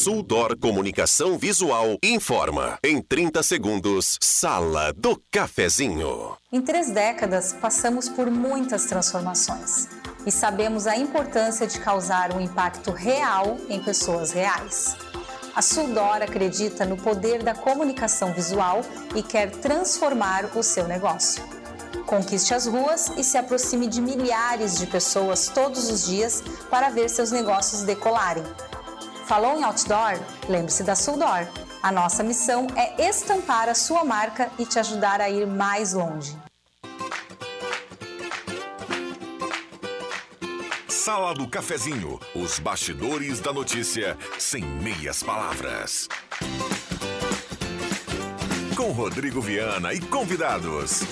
Suldor 0.00 0.58
Comunicação 0.58 1.36
Visual 1.36 1.98
informa. 2.02 2.78
Em 2.82 3.02
30 3.02 3.42
segundos, 3.42 4.16
Sala 4.18 4.94
do 4.94 5.22
Cafezinho. 5.30 6.38
Em 6.50 6.62
três 6.62 6.90
décadas, 6.90 7.52
passamos 7.52 8.08
por 8.08 8.30
muitas 8.30 8.86
transformações 8.86 9.88
e 10.24 10.32
sabemos 10.32 10.86
a 10.86 10.96
importância 10.96 11.66
de 11.66 11.78
causar 11.78 12.34
um 12.34 12.40
impacto 12.40 12.92
real 12.92 13.58
em 13.68 13.78
pessoas 13.78 14.32
reais. 14.32 14.96
A 15.54 15.60
Suldor 15.60 16.22
acredita 16.22 16.86
no 16.86 16.96
poder 16.96 17.42
da 17.42 17.54
comunicação 17.54 18.32
visual 18.32 18.80
e 19.14 19.22
quer 19.22 19.50
transformar 19.50 20.56
o 20.56 20.62
seu 20.62 20.88
negócio. 20.88 21.44
Conquiste 22.06 22.54
as 22.54 22.66
ruas 22.66 23.12
e 23.18 23.22
se 23.22 23.36
aproxime 23.36 23.86
de 23.86 24.00
milhares 24.00 24.78
de 24.78 24.86
pessoas 24.86 25.48
todos 25.48 25.90
os 25.90 26.06
dias 26.06 26.42
para 26.70 26.88
ver 26.88 27.10
seus 27.10 27.30
negócios 27.30 27.82
decolarem. 27.82 28.44
Falou 29.30 29.56
em 29.56 29.62
outdoor? 29.62 30.18
Lembre-se 30.48 30.82
da 30.82 30.96
Suldor. 30.96 31.46
A 31.80 31.92
nossa 31.92 32.20
missão 32.20 32.66
é 32.74 33.08
estampar 33.08 33.68
a 33.68 33.76
sua 33.76 34.02
marca 34.02 34.50
e 34.58 34.66
te 34.66 34.76
ajudar 34.76 35.20
a 35.20 35.30
ir 35.30 35.46
mais 35.46 35.92
longe. 35.92 36.36
Sala 40.88 41.32
do 41.32 41.46
Cafezinho, 41.46 42.18
os 42.34 42.58
bastidores 42.58 43.38
da 43.38 43.52
notícia 43.52 44.18
sem 44.36 44.64
meias 44.64 45.22
palavras. 45.22 46.08
Com 48.76 48.90
Rodrigo 48.90 49.40
Viana 49.40 49.94
e 49.94 50.00
convidados. 50.00 51.02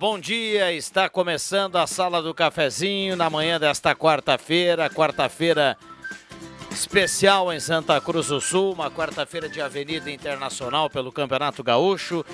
Bom 0.00 0.18
dia. 0.18 0.72
Está 0.72 1.10
começando 1.10 1.76
a 1.76 1.86
Sala 1.86 2.22
do 2.22 2.32
Cafezinho 2.32 3.14
na 3.16 3.28
manhã 3.28 3.60
desta 3.60 3.94
quarta-feira, 3.94 4.88
quarta-feira 4.88 5.76
especial 6.70 7.52
em 7.52 7.60
Santa 7.60 8.00
Cruz 8.00 8.28
do 8.28 8.40
Sul, 8.40 8.72
uma 8.72 8.90
quarta-feira 8.90 9.46
de 9.46 9.60
Avenida 9.60 10.10
Internacional 10.10 10.88
pelo 10.88 11.12
Campeonato 11.12 11.62
Gaúcho. 11.62 12.24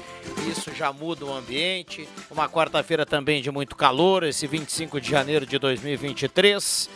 Isso 0.48 0.72
já 0.76 0.92
muda 0.92 1.24
o 1.24 1.34
ambiente. 1.34 2.08
Uma 2.30 2.48
quarta-feira 2.48 3.04
também 3.04 3.42
de 3.42 3.50
muito 3.50 3.74
calor, 3.74 4.22
esse 4.22 4.46
25 4.46 5.00
de 5.00 5.10
janeiro 5.10 5.44
de 5.44 5.58
2023. 5.58 6.88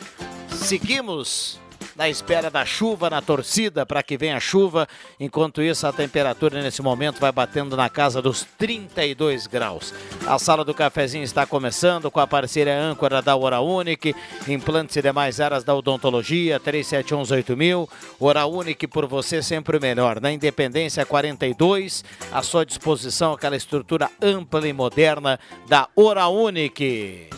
Seguimos 0.50 1.58
na 2.00 2.08
espera 2.08 2.50
da 2.50 2.64
chuva, 2.64 3.10
na 3.10 3.20
torcida 3.20 3.84
para 3.84 4.02
que 4.02 4.16
venha 4.16 4.38
a 4.38 4.40
chuva. 4.40 4.88
Enquanto 5.20 5.60
isso, 5.60 5.86
a 5.86 5.92
temperatura 5.92 6.62
nesse 6.62 6.80
momento 6.80 7.20
vai 7.20 7.30
batendo 7.30 7.76
na 7.76 7.90
casa 7.90 8.22
dos 8.22 8.46
32 8.56 9.46
graus. 9.46 9.92
A 10.26 10.38
sala 10.38 10.64
do 10.64 10.72
cafezinho 10.72 11.24
está 11.24 11.44
começando 11.44 12.10
com 12.10 12.18
a 12.18 12.26
parceria 12.26 12.80
âncora 12.80 13.20
da 13.20 13.36
Hora 13.36 13.60
Unique, 13.60 14.16
implantes 14.48 14.96
e 14.96 15.02
demais 15.02 15.40
áreas 15.40 15.62
da 15.62 15.74
odontologia, 15.74 16.58
37118000. 16.58 17.86
Hora 18.18 18.46
Unique 18.46 18.86
por 18.86 19.06
você 19.06 19.42
sempre 19.42 19.76
o 19.76 19.80
melhor. 19.80 20.22
Na 20.22 20.32
Independência 20.32 21.04
42, 21.04 22.02
à 22.32 22.40
sua 22.40 22.64
disposição 22.64 23.34
aquela 23.34 23.56
estrutura 23.56 24.10
ampla 24.22 24.66
e 24.66 24.72
moderna 24.72 25.38
da 25.68 25.86
Hora 25.94 26.26
Unique. 26.28 27.28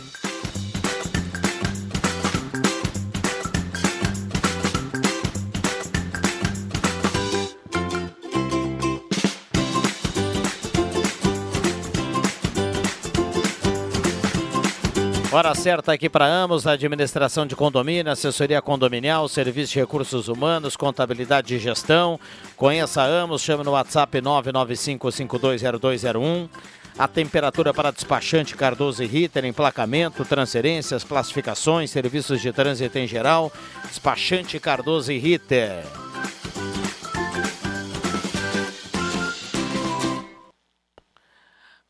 Hora 15.33 15.53
certa 15.55 15.91
aqui 15.91 16.07
para 16.07 16.27
Amos, 16.27 16.67
administração 16.67 17.47
de 17.47 17.55
condomínio, 17.55 18.11
assessoria 18.11 18.61
condominial, 18.61 19.27
serviço 19.27 19.73
de 19.73 19.79
recursos 19.79 20.27
humanos, 20.27 20.77
contabilidade 20.77 21.55
e 21.55 21.59
gestão. 21.59 22.19
Conheça 22.55 23.01
a 23.01 23.05
Amos, 23.05 23.41
chame 23.41 23.63
no 23.63 23.71
WhatsApp 23.71 24.21
995520201. 24.21 26.47
A 26.99 27.07
temperatura 27.07 27.73
para 27.73 27.89
despachante 27.89 28.55
Cardoso 28.55 29.03
e 29.03 29.07
Ritter, 29.07 29.43
emplacamento, 29.45 30.23
transferências, 30.23 31.03
classificações, 31.03 31.89
serviços 31.89 32.39
de 32.39 32.53
trânsito 32.53 32.99
em 32.99 33.07
geral. 33.07 33.51
Despachante 33.87 34.59
Cardoso 34.59 35.11
e 35.11 35.17
Ritter. 35.17 35.83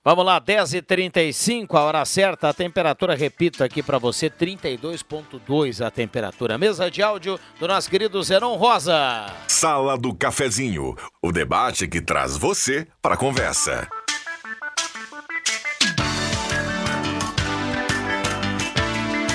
Vamos 0.05 0.25
lá, 0.25 0.41
10h35, 0.41 1.75
a 1.75 1.81
hora 1.81 2.03
certa, 2.03 2.49
a 2.49 2.53
temperatura, 2.53 3.15
repito 3.15 3.63
aqui 3.63 3.81
para 3.81 3.97
você, 3.97 4.29
32,2 4.29 5.79
a 5.79 5.89
temperatura. 5.89 6.57
Mesa 6.57 6.91
de 6.91 7.01
áudio 7.01 7.39
do 7.57 7.69
nosso 7.69 7.89
querido 7.89 8.21
Zeron 8.21 8.57
Rosa. 8.57 9.27
Sala 9.47 9.97
do 9.97 10.13
Cafezinho, 10.13 10.93
o 11.21 11.31
debate 11.31 11.87
que 11.87 12.01
traz 12.01 12.35
você 12.35 12.85
para 13.01 13.13
a 13.13 13.17
conversa. 13.17 13.87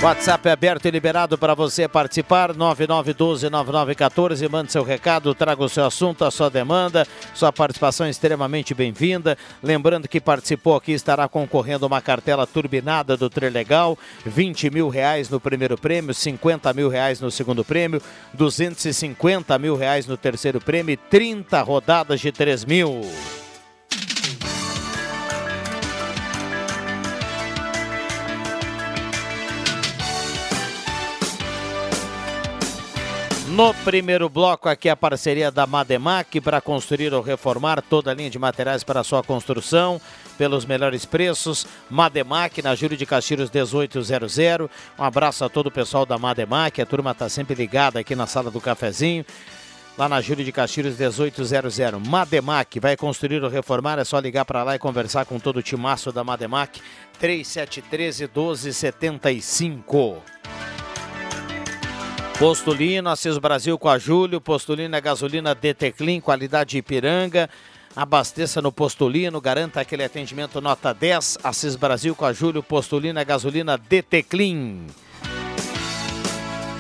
WhatsApp 0.01 0.49
é 0.49 0.53
aberto 0.53 0.87
e 0.87 0.93
liberado 0.93 1.37
para 1.37 1.55
você 1.55 1.89
participar. 1.89 2.55
9912-9914. 2.55 4.49
Mande 4.49 4.71
seu 4.71 4.85
recado, 4.85 5.35
traga 5.35 5.65
o 5.65 5.69
seu 5.69 5.85
assunto, 5.85 6.25
a 6.25 6.31
sua 6.31 6.49
demanda. 6.49 7.05
Sua 7.35 7.53
participação 7.53 8.07
é 8.07 8.11
extremamente 8.11 8.73
bem-vinda. 8.75 9.37
Lembrando 9.61 10.07
que 10.07 10.21
participou 10.21 10.77
aqui 10.77 10.93
estará 10.93 11.27
concorrendo 11.27 11.85
uma 11.85 12.01
cartela 12.01 12.47
turbinada 12.47 13.17
do 13.17 13.29
Trilegal. 13.29 13.99
20 14.25 14.71
mil 14.71 14.89
reais 14.89 15.29
no 15.29 15.41
primeiro 15.41 15.77
prêmio, 15.77 16.15
50 16.15 16.73
mil 16.73 16.89
reais 16.89 17.21
no 17.21 17.29
segundo 17.29 17.65
prêmio, 17.65 18.01
250 18.35 19.59
mil 19.59 19.75
reais 19.75 20.07
no 20.07 20.17
terceiro 20.17 20.61
prêmio 20.61 20.93
e 20.93 20.97
30 20.97 21.61
rodadas 21.63 22.21
de 22.21 22.31
3 22.31 22.65
mil. 22.65 23.03
No 33.59 33.75
primeiro 33.75 34.29
bloco, 34.29 34.69
aqui 34.69 34.89
a 34.89 34.95
parceria 34.95 35.51
da 35.51 35.67
Mademac 35.67 36.41
para 36.41 36.61
construir 36.61 37.13
ou 37.13 37.21
reformar 37.21 37.83
toda 37.83 38.13
a 38.13 38.15
linha 38.15 38.31
de 38.31 38.39
materiais 38.39 38.85
para 38.85 39.03
sua 39.03 39.21
construção 39.21 40.01
pelos 40.39 40.65
melhores 40.65 41.05
preços. 41.05 41.67
Mademac, 41.91 42.63
na 42.63 42.77
Júlio 42.77 42.97
de 42.97 43.05
Castilhos 43.05 43.51
1800. 43.51 44.39
Um 44.97 45.03
abraço 45.03 45.45
a 45.45 45.49
todo 45.49 45.67
o 45.67 45.73
pessoal 45.73 46.07
da 46.07 46.17
Mademac. 46.17 46.81
A 46.81 46.87
turma 46.87 47.11
está 47.11 47.29
sempre 47.29 47.57
ligada 47.57 47.99
aqui 47.99 48.15
na 48.15 48.29
sala 48.29 48.49
do 48.49 48.61
cafezinho. 48.61 49.27
Lá 49.99 50.09
na 50.09 50.21
Júlio 50.21 50.45
de 50.45 50.53
Castilhos 50.53 50.97
1800. 50.97 52.07
Mademac, 52.07 52.79
vai 52.79 52.97
construir 52.97 53.43
ou 53.43 53.51
reformar? 53.51 53.99
É 53.99 54.05
só 54.05 54.21
ligar 54.21 54.45
para 54.45 54.63
lá 54.63 54.77
e 54.77 54.79
conversar 54.79 55.27
com 55.27 55.41
todo 55.41 55.57
o 55.57 55.63
timaço 55.65 56.13
da 56.13 56.23
Mademac. 56.23 56.81
3713 57.19 58.23
1275. 58.33 60.23
Postulino, 62.39 63.11
Assis 63.11 63.37
Brasil 63.37 63.77
com 63.77 63.89
a 63.89 63.99
Júlio, 63.99 64.41
Postulino 64.41 64.95
é 64.95 65.01
gasolina 65.01 65.57
DT 65.57 66.21
qualidade 66.23 66.79
Ipiranga. 66.79 67.51
Abasteça 67.97 68.63
no 68.63 68.71
Postulino, 68.71 69.41
garanta 69.41 69.81
aquele 69.81 70.05
atendimento 70.05 70.61
nota 70.61 70.95
10. 70.95 71.39
Assis 71.43 71.75
Brasil 71.75 72.15
com 72.15 72.25
a 72.25 72.33
Júlio, 72.33 72.63
Postulino 72.63 73.19
é 73.19 73.25
gasolina 73.25 73.77
DT. 73.77 74.25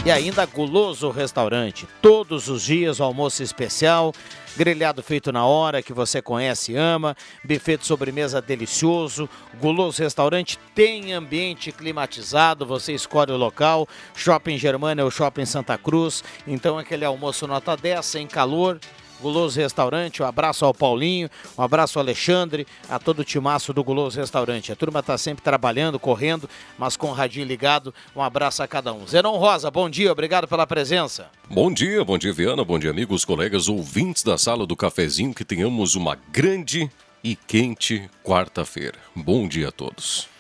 E 0.07 0.11
ainda 0.13 0.47
Guloso 0.47 1.11
Restaurante, 1.11 1.89
todos 2.01 2.49
os 2.49 2.63
dias 2.63 3.01
almoço 3.01 3.43
especial, 3.43 4.15
grelhado 4.59 5.05
feito 5.05 5.31
na 5.31 5.47
hora 5.47 5.81
que 5.81 5.93
você 5.93 6.21
conhece 6.21 6.73
e 6.73 6.77
ama, 6.77 7.17
buffet 7.45 7.77
de 7.77 7.87
sobremesa 7.87 8.43
delicioso. 8.43 9.29
Guloso 9.61 10.03
Restaurante 10.03 10.59
tem 10.75 11.13
ambiente 11.13 11.71
climatizado, 11.71 12.67
você 12.67 12.93
escolhe 12.93 13.31
o 13.31 13.37
local. 13.37 13.87
Shopping 14.17 14.59
Germana 14.59 15.05
ou 15.05 15.13
Shopping 15.13 15.45
Santa 15.45 15.79
Cruz. 15.79 16.25
Então 16.45 16.77
aquele 16.77 17.05
almoço 17.05 17.47
nota 17.47 17.77
10 17.77 18.05
sem 18.05 18.27
calor 18.27 18.81
Guloso 19.21 19.59
Restaurante. 19.59 20.23
Um 20.23 20.27
abraço 20.27 20.65
ao 20.65 20.75
Paulinho, 20.75 21.31
um 21.57 21.63
abraço 21.63 21.99
ao 21.99 22.05
Alexandre, 22.05 22.67
a 22.89 22.99
todo 22.99 23.21
o 23.21 23.25
timaço 23.25 23.73
do 23.73 23.83
Guloso 23.85 24.19
Restaurante. 24.19 24.73
A 24.73 24.77
turma 24.77 25.01
está 25.01 25.17
sempre 25.19 25.43
trabalhando, 25.43 25.99
correndo, 25.99 26.49
mas 26.79 26.97
com 26.97 27.09
o 27.09 27.13
radinho 27.13 27.47
ligado. 27.47 27.95
Um 28.15 28.23
abraço 28.23 28.63
a 28.63 28.69
cada 28.69 28.93
um. 28.93 29.07
Zenon 29.07 29.37
Rosa, 29.37 29.71
bom 29.71 29.89
dia, 29.89 30.13
obrigado 30.13 30.47
pela 30.47 30.67
presença. 30.67 31.29
Bom 31.51 31.73
dia, 31.73 32.05
bom 32.05 32.19
dia, 32.19 32.33
Viana, 32.33 32.65
bom 32.65 32.79
dia, 32.79 32.91
amigos, 32.91 33.25
colegas, 33.25 33.69
ouvintes 33.69 34.23
da 34.23 34.39
sala 34.39 34.67
do 34.67 34.77
cafezinho. 34.77 35.35
Que 35.35 35.45
tenhamos 35.45 35.95
uma 35.95 36.17
grande 36.31 36.91
e 37.23 37.35
quente 37.35 38.09
quarta-feira. 38.25 38.99
Bom 39.15 39.49
dia 39.49 39.69
a 39.69 39.73
todos. 39.73 40.38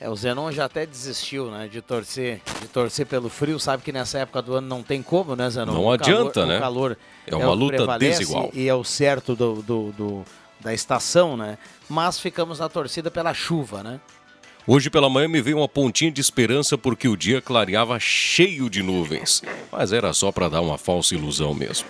É, 0.00 0.08
o 0.08 0.16
Zenon 0.16 0.50
já 0.50 0.64
até 0.64 0.86
desistiu, 0.86 1.50
né, 1.50 1.68
de 1.68 1.82
torcer, 1.82 2.40
de 2.62 2.68
torcer 2.68 3.04
pelo 3.04 3.28
frio, 3.28 3.60
sabe 3.60 3.82
que 3.82 3.92
nessa 3.92 4.20
época 4.20 4.40
do 4.40 4.54
ano 4.54 4.66
não 4.66 4.82
tem 4.82 5.02
como, 5.02 5.36
né, 5.36 5.50
Zenon? 5.50 5.74
Não 5.74 5.84
o 5.84 5.92
adianta, 5.92 6.32
calor, 6.32 6.48
né? 6.48 6.56
O 6.56 6.60
calor 6.60 6.98
é 7.26 7.36
uma 7.36 7.44
é 7.44 7.54
luta 7.54 7.98
desigual. 7.98 8.50
E 8.54 8.66
é 8.66 8.74
o 8.74 8.82
certo 8.82 9.36
do, 9.36 9.56
do, 9.56 9.92
do, 9.92 10.24
da 10.58 10.72
estação, 10.72 11.36
né? 11.36 11.58
Mas 11.86 12.18
ficamos 12.18 12.60
na 12.60 12.68
torcida 12.70 13.10
pela 13.10 13.34
chuva, 13.34 13.82
né? 13.82 14.00
Hoje 14.66 14.88
pela 14.88 15.10
manhã 15.10 15.28
me 15.28 15.42
veio 15.42 15.58
uma 15.58 15.68
pontinha 15.68 16.10
de 16.10 16.20
esperança 16.22 16.78
porque 16.78 17.06
o 17.06 17.16
dia 17.16 17.42
clareava 17.42 18.00
cheio 18.00 18.70
de 18.70 18.82
nuvens. 18.82 19.42
Mas 19.70 19.92
era 19.92 20.14
só 20.14 20.32
para 20.32 20.48
dar 20.48 20.62
uma 20.62 20.78
falsa 20.78 21.14
ilusão 21.14 21.52
mesmo. 21.52 21.86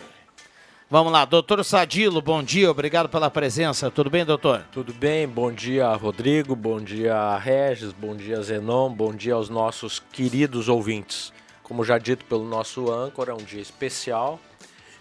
Vamos 0.93 1.13
lá, 1.13 1.25
doutor 1.25 1.65
Sadilo, 1.65 2.21
bom 2.21 2.43
dia, 2.43 2.69
obrigado 2.69 3.09
pela 3.09 3.31
presença. 3.31 3.93
Tudo 3.93 4.11
bem, 4.11 4.25
doutor? 4.25 4.65
Tudo 4.73 4.93
bem, 4.93 5.25
bom 5.29 5.53
dia, 5.53 5.89
Rodrigo, 5.95 6.57
bom 6.57 6.81
dia, 6.81 7.39
Regis, 7.39 7.93
bom 7.93 8.17
dia, 8.17 8.43
Zenon, 8.43 8.93
bom 8.93 9.15
dia 9.15 9.35
aos 9.35 9.49
nossos 9.49 10.01
queridos 10.01 10.69
ouvintes. 10.69 11.33
Como 11.63 11.85
já 11.85 11.97
dito 11.97 12.25
pelo 12.25 12.45
nosso 12.45 12.91
âncora, 12.91 13.31
é 13.31 13.35
um 13.35 13.45
dia 13.45 13.63
especial, 13.63 14.41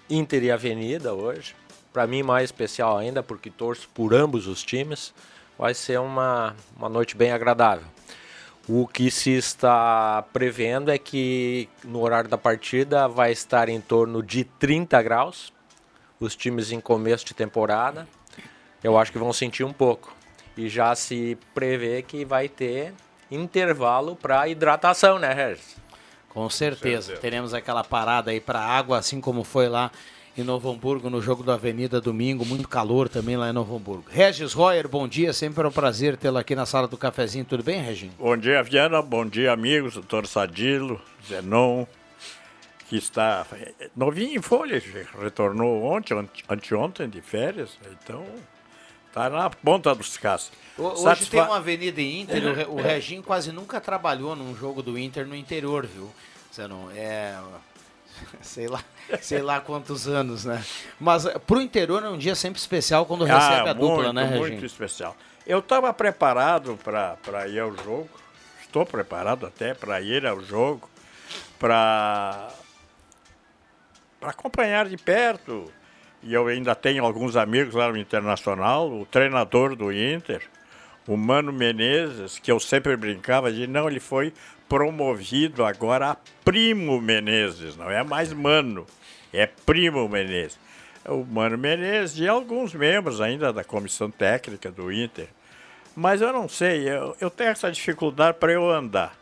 Inter 0.08 0.44
e 0.44 0.52
Avenida 0.52 1.12
hoje. 1.16 1.56
Para 1.92 2.06
mim, 2.06 2.22
mais 2.22 2.44
especial 2.44 2.96
ainda, 2.96 3.24
porque 3.24 3.50
torço 3.50 3.90
por 3.92 4.14
ambos 4.14 4.46
os 4.46 4.62
times. 4.62 5.12
Vai 5.58 5.74
ser 5.74 6.00
uma, 6.00 6.56
uma 6.78 6.88
noite 6.88 7.18
bem 7.18 7.32
agradável. 7.32 7.88
O 8.68 8.86
que 8.86 9.10
se 9.10 9.32
está 9.32 10.24
prevendo 10.32 10.92
é 10.92 11.00
que 11.00 11.68
no 11.84 12.02
horário 12.02 12.30
da 12.30 12.38
partida 12.38 13.08
vai 13.08 13.32
estar 13.32 13.70
em 13.70 13.82
torno 13.82 14.22
de 14.22 14.44
30 14.44 15.02
graus 15.02 15.52
os 16.20 16.36
times 16.36 16.72
em 16.72 16.80
começo 16.80 17.26
de 17.26 17.34
temporada, 17.34 18.08
eu 18.84 18.98
acho 18.98 19.12
que 19.12 19.18
vão 19.18 19.34
sentir 19.34 19.64
um 19.64 19.74
pouco. 19.74 20.16
E 20.58 20.68
já 20.68 20.94
se 20.96 21.38
prevê 21.54 22.02
que 22.02 22.26
vai 22.26 22.50
ter 22.50 22.94
intervalo 23.32 24.16
para 24.16 24.48
hidratação, 24.48 25.18
né, 25.18 25.34
Regis? 25.34 25.78
Com 26.28 26.50
certeza. 26.50 27.02
certeza. 27.08 27.22
Teremos 27.22 27.54
aquela 27.54 27.84
parada 27.84 28.32
aí 28.32 28.40
para 28.40 28.60
água, 28.60 28.98
assim 28.98 29.22
como 29.22 29.44
foi 29.44 29.68
lá 29.68 29.92
em 30.38 30.44
Novo 30.44 30.72
Hamburgo, 30.72 31.10
no 31.10 31.22
jogo 31.22 31.44
da 31.44 31.56
Avenida 31.56 32.00
domingo. 32.00 32.46
Muito 32.46 32.68
calor 32.68 33.10
também 33.10 33.36
lá 33.36 33.50
em 33.50 33.54
Novo 33.54 33.76
Hamburgo. 33.76 34.06
Regis 34.10 34.54
Royer, 34.54 34.88
bom 34.88 35.08
dia. 35.08 35.34
Sempre 35.34 35.64
é 35.64 35.68
um 35.68 35.72
prazer 35.72 36.18
tê-lo 36.18 36.38
aqui 36.38 36.56
na 36.56 36.66
sala 36.66 36.88
do 36.88 36.98
cafezinho. 36.98 37.46
Tudo 37.46 37.64
bem, 37.64 37.82
Reginho? 37.82 38.14
Bom 38.18 38.38
dia, 38.38 38.62
Viana. 38.64 39.02
Bom 39.02 39.26
dia, 39.26 39.52
amigos. 39.52 39.96
Doutor 39.96 40.28
Sadilo, 40.28 41.02
Zenon, 41.28 41.86
que 42.90 42.98
está 42.98 43.46
novinho 43.96 44.40
em 44.40 44.42
folha, 44.42 44.82
retornou 45.22 45.84
ontem, 45.84 46.28
anteontem 46.50 47.08
de 47.08 47.22
férias, 47.22 47.78
então 47.92 48.26
está 49.08 49.30
na 49.30 49.48
ponta 49.48 49.94
dos 49.94 50.18
cascos. 50.18 50.58
Hoje 50.76 51.04
Satisfa... 51.04 51.32
tem 51.32 51.42
uma 51.42 51.58
Avenida 51.58 52.02
Inter, 52.02 52.68
o, 52.68 52.74
o 52.74 52.82
Reginho 52.82 53.22
quase 53.22 53.52
nunca 53.52 53.80
trabalhou 53.80 54.36
num 54.36 54.56
jogo 54.56 54.82
do 54.82 54.98
Inter 54.98 55.28
no 55.28 55.36
interior, 55.36 55.86
viu? 55.86 56.10
Você 56.50 56.68
não 56.68 56.90
é 56.90 57.38
sei 58.42 58.68
lá, 58.68 58.84
sei 59.22 59.42
lá 59.44 59.62
quantos 59.62 60.08
anos, 60.08 60.44
né? 60.46 60.64
Mas 61.00 61.28
eh, 61.28 61.38
pro 61.38 61.62
interior 61.62 62.04
é 62.04 62.10
um 62.10 62.18
dia 62.18 62.34
sempre 62.34 62.60
especial 62.60 63.06
quando 63.06 63.24
ah, 63.26 63.38
recebe 63.38 63.70
a 63.70 63.74
muito, 63.76 63.96
dupla, 63.96 64.14
né, 64.14 64.24
Reginho? 64.26 64.48
Muito 64.48 64.66
especial. 64.66 65.16
Eu 65.46 65.60
estava 65.60 65.94
preparado 65.94 66.78
para 66.84 67.48
ir 67.48 67.60
ao 67.60 67.72
jogo, 67.76 68.10
estou 68.62 68.84
preparado 68.84 69.46
até 69.46 69.76
para 69.76 70.02
ir 70.02 70.26
ao 70.26 70.42
jogo, 70.42 70.90
para 71.60 72.50
para 74.20 74.30
acompanhar 74.30 74.88
de 74.88 74.98
perto. 74.98 75.72
E 76.22 76.34
eu 76.34 76.48
ainda 76.48 76.76
tenho 76.76 77.06
alguns 77.06 77.38
amigos 77.38 77.74
lá 77.74 77.90
no 77.90 77.98
Internacional, 77.98 78.92
o 78.92 79.06
treinador 79.06 79.76
do 79.76 79.92
Inter, 79.92 80.42
o 81.08 81.16
Mano 81.16 81.54
Menezes, 81.54 82.38
que 82.38 82.52
eu 82.52 82.60
sempre 82.60 82.96
brincava 82.98 83.52
de 83.52 83.66
não, 83.66 83.90
ele 83.90 84.02
foi 84.02 84.34
promovido 84.68 85.64
agora 85.64 86.12
a 86.12 86.18
Primo 86.44 87.00
Menezes, 87.02 87.78
não 87.78 87.90
é 87.90 88.04
mais 88.04 88.34
Mano, 88.34 88.86
é 89.34 89.48
Primo 89.48 90.08
Menezes. 90.10 90.60
O 91.06 91.24
Mano 91.24 91.58
Menezes 91.58 92.20
e 92.20 92.28
alguns 92.28 92.74
membros 92.74 93.22
ainda 93.22 93.54
da 93.54 93.64
comissão 93.64 94.12
técnica 94.12 94.70
do 94.70 94.92
Inter. 94.92 95.30
Mas 95.96 96.22
eu 96.22 96.34
não 96.34 96.50
sei, 96.50 96.88
eu, 96.88 97.16
eu 97.20 97.30
tenho 97.30 97.50
essa 97.50 97.72
dificuldade 97.72 98.38
para 98.38 98.52
eu 98.52 98.70
andar 98.70 99.18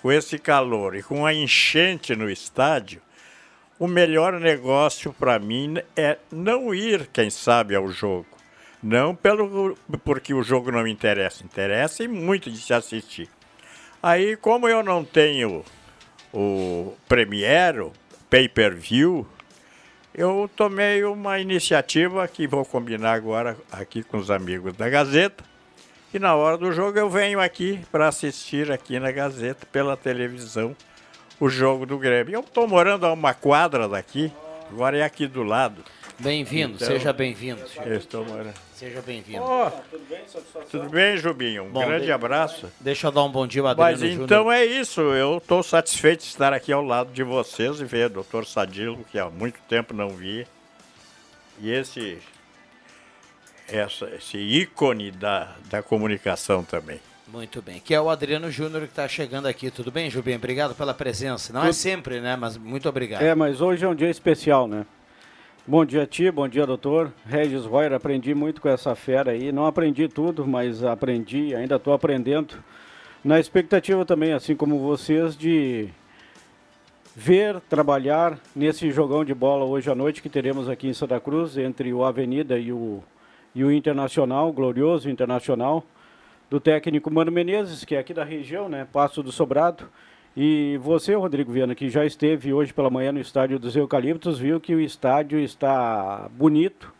com 0.00 0.10
esse 0.10 0.38
calor 0.38 0.96
e 0.96 1.02
com 1.02 1.26
a 1.26 1.34
enchente 1.34 2.16
no 2.16 2.30
estádio 2.30 3.02
o 3.78 3.86
melhor 3.86 4.40
negócio 4.40 5.12
para 5.12 5.38
mim 5.38 5.76
é 5.96 6.18
não 6.32 6.74
ir, 6.74 7.08
quem 7.12 7.30
sabe, 7.30 7.74
ao 7.74 7.88
jogo. 7.88 8.26
Não 8.82 9.14
pelo 9.14 9.76
porque 10.04 10.34
o 10.34 10.42
jogo 10.42 10.70
não 10.70 10.82
me 10.82 10.92
interessa, 10.92 11.44
interessa 11.44 12.02
e 12.02 12.08
muito 12.08 12.50
de 12.50 12.58
se 12.58 12.72
assistir. 12.72 13.28
Aí, 14.02 14.36
como 14.36 14.68
eu 14.68 14.82
não 14.82 15.04
tenho 15.04 15.64
o 16.32 16.94
Premiere, 17.08 17.90
pay-per-view, 18.30 19.26
eu 20.14 20.50
tomei 20.56 21.04
uma 21.04 21.38
iniciativa 21.38 22.26
que 22.26 22.46
vou 22.46 22.64
combinar 22.64 23.12
agora 23.12 23.56
aqui 23.70 24.02
com 24.02 24.16
os 24.16 24.30
amigos 24.30 24.76
da 24.76 24.88
Gazeta. 24.88 25.44
E 26.12 26.18
na 26.18 26.34
hora 26.34 26.56
do 26.56 26.72
jogo 26.72 26.98
eu 26.98 27.10
venho 27.10 27.40
aqui 27.40 27.80
para 27.92 28.08
assistir 28.08 28.72
aqui 28.72 28.98
na 28.98 29.12
Gazeta 29.12 29.66
pela 29.70 29.96
televisão 29.96 30.74
o 31.40 31.48
jogo 31.48 31.86
do 31.86 31.98
Grêmio. 31.98 32.34
Eu 32.34 32.40
estou 32.40 32.66
morando 32.66 33.06
a 33.06 33.12
uma 33.12 33.34
quadra 33.34 33.88
daqui, 33.88 34.32
agora 34.70 34.96
é 34.96 35.02
aqui 35.02 35.26
do 35.26 35.42
lado. 35.42 35.84
Bem-vindo, 36.18 36.74
então, 36.74 36.88
seja 36.88 37.12
bem-vindo. 37.12 37.62
Estou 37.86 38.24
morando. 38.24 38.54
Seja 38.74 39.00
bem-vindo. 39.02 39.42
Oh, 39.42 39.70
tudo 39.90 40.04
bem, 40.08 40.20
Tudo 40.70 40.88
bem, 40.88 41.16
Jubinho? 41.16 41.64
Um 41.64 41.70
bom, 41.70 41.84
grande 41.84 42.06
de... 42.06 42.12
abraço. 42.12 42.68
Deixa 42.80 43.06
eu 43.06 43.12
dar 43.12 43.24
um 43.24 43.30
bom 43.30 43.46
dia 43.46 43.62
ao 43.62 43.68
Adriano 43.68 43.92
Mas 43.92 44.02
então 44.02 44.50
é 44.50 44.64
isso, 44.64 45.00
eu 45.00 45.38
estou 45.38 45.62
satisfeito 45.62 46.20
de 46.20 46.26
estar 46.26 46.52
aqui 46.52 46.72
ao 46.72 46.84
lado 46.84 47.12
de 47.12 47.22
vocês 47.22 47.80
e 47.80 47.84
ver 47.84 48.06
o 48.06 48.14
doutor 48.14 48.46
Sadilo, 48.46 49.04
que 49.10 49.18
há 49.18 49.30
muito 49.30 49.60
tempo 49.68 49.94
não 49.94 50.10
vi. 50.10 50.46
E 51.60 51.70
esse, 51.70 52.18
essa, 53.68 54.06
esse 54.10 54.38
ícone 54.38 55.10
da, 55.10 55.54
da 55.70 55.82
comunicação 55.82 56.64
também. 56.64 57.00
Muito 57.32 57.60
bem. 57.60 57.78
Que 57.78 57.94
é 57.94 58.00
o 58.00 58.08
Adriano 58.08 58.50
Júnior 58.50 58.82
que 58.82 58.88
está 58.88 59.06
chegando 59.06 59.46
aqui. 59.46 59.70
Tudo 59.70 59.90
bem, 59.90 60.08
Jubim? 60.08 60.36
Obrigado 60.36 60.74
pela 60.74 60.94
presença. 60.94 61.52
Não 61.52 61.60
é 61.60 61.64
Tudo... 61.64 61.70
é 61.70 61.74
sempre, 61.74 62.20
né? 62.20 62.36
Mas 62.36 62.56
muito 62.56 62.88
obrigado. 62.88 63.22
É, 63.22 63.34
mas 63.34 63.60
hoje 63.60 63.84
é 63.84 63.88
um 63.88 63.94
dia 63.94 64.08
especial, 64.08 64.66
né? 64.66 64.86
Bom 65.66 65.84
dia, 65.84 66.06
ti. 66.06 66.30
Bom 66.30 66.48
dia, 66.48 66.64
doutor. 66.64 67.12
Regis 67.26 67.66
Royer, 67.66 67.92
aprendi 67.92 68.34
muito 68.34 68.62
com 68.62 68.68
essa 68.70 68.94
fera 68.94 69.32
aí. 69.32 69.52
Não 69.52 69.66
aprendi 69.66 70.08
tudo, 70.08 70.46
mas 70.46 70.82
aprendi, 70.82 71.54
ainda 71.54 71.76
estou 71.76 71.92
aprendendo. 71.92 72.54
Na 73.22 73.38
expectativa 73.38 74.06
também, 74.06 74.32
assim 74.32 74.56
como 74.56 74.78
vocês, 74.78 75.36
de 75.36 75.90
ver, 77.14 77.60
trabalhar 77.68 78.38
nesse 78.56 78.90
jogão 78.90 79.22
de 79.22 79.34
bola 79.34 79.66
hoje 79.66 79.90
à 79.90 79.94
noite 79.94 80.22
que 80.22 80.30
teremos 80.30 80.66
aqui 80.66 80.88
em 80.88 80.94
Santa 80.94 81.20
Cruz, 81.20 81.58
entre 81.58 81.92
o 81.92 82.02
Avenida 82.02 82.58
e 82.58 82.72
o, 82.72 83.02
e 83.54 83.62
o 83.62 83.70
Internacional, 83.70 84.50
glorioso 84.50 85.10
Internacional 85.10 85.84
do 86.50 86.58
técnico 86.58 87.10
Mano 87.12 87.30
Menezes, 87.30 87.84
que 87.84 87.94
é 87.94 87.98
aqui 87.98 88.14
da 88.14 88.24
região, 88.24 88.68
né? 88.68 88.86
Passo 88.90 89.22
do 89.22 89.30
Sobrado. 89.30 89.84
E 90.36 90.78
você, 90.82 91.14
Rodrigo 91.14 91.52
Viana, 91.52 91.74
que 91.74 91.90
já 91.90 92.04
esteve 92.04 92.52
hoje 92.52 92.72
pela 92.72 92.88
manhã 92.88 93.12
no 93.12 93.20
estádio 93.20 93.58
dos 93.58 93.76
Eucaliptos, 93.76 94.38
viu 94.38 94.60
que 94.60 94.74
o 94.74 94.80
estádio 94.80 95.38
está 95.40 96.28
bonito, 96.32 96.92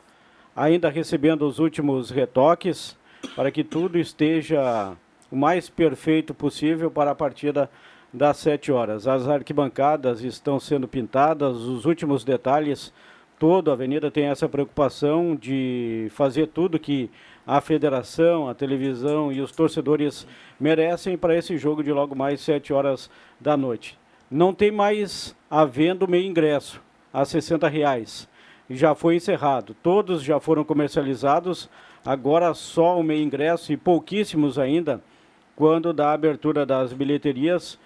ainda 0.55 0.89
recebendo 0.91 1.47
os 1.47 1.59
últimos 1.59 2.11
retoques, 2.11 2.97
para 3.35 3.51
que 3.51 3.63
tudo 3.65 3.99
esteja 3.99 4.93
o 5.31 5.37
mais 5.37 5.69
perfeito 5.69 6.35
possível 6.35 6.91
para 6.91 7.13
a 7.13 7.15
partida 7.15 7.71
das 8.13 8.39
7 8.39 8.73
horas. 8.73 9.07
As 9.07 9.29
arquibancadas 9.29 10.23
estão 10.23 10.59
sendo 10.59 10.89
pintadas, 10.89 11.57
os 11.59 11.85
últimos 11.85 12.25
detalhes, 12.25 12.93
toda 13.39 13.71
a 13.71 13.75
avenida 13.75 14.11
tem 14.11 14.27
essa 14.27 14.49
preocupação 14.49 15.37
de 15.37 16.09
fazer 16.11 16.49
tudo 16.49 16.79
que 16.79 17.11
a 17.49 17.63
federação, 17.63 18.47
a 18.47 18.53
televisão 18.53 19.33
e 19.33 19.41
os 19.41 19.51
torcedores 19.51 20.27
merecem 20.61 21.17
para 21.17 21.35
esse 21.35 21.57
jogo 21.57 21.83
de 21.83 21.91
logo 21.91 22.15
mais 22.15 22.43
7 22.43 22.75
horas 22.75 23.09
da 23.41 23.57
noite. 23.57 23.99
Não 24.31 24.53
tem 24.53 24.71
mais 24.71 25.35
havendo 25.51 26.07
meio 26.07 26.27
ingresso 26.27 26.79
a 27.11 27.25
60 27.25 27.67
reais. 27.67 28.29
Já 28.69 28.95
foi 28.95 29.17
encerrado. 29.17 29.75
Todos 29.83 30.23
já 30.23 30.39
foram 30.39 30.63
comercializados. 30.63 31.71
Agora 32.05 32.53
só 32.53 33.01
o 33.01 33.03
meio 33.03 33.25
ingresso 33.25 33.73
e 33.73 33.79
pouquíssimos 33.79 34.59
ainda 34.59 35.03
quando 35.57 35.95
da 35.95 36.13
abertura 36.13 36.67
das 36.67 36.93
bilheterias 36.93 37.79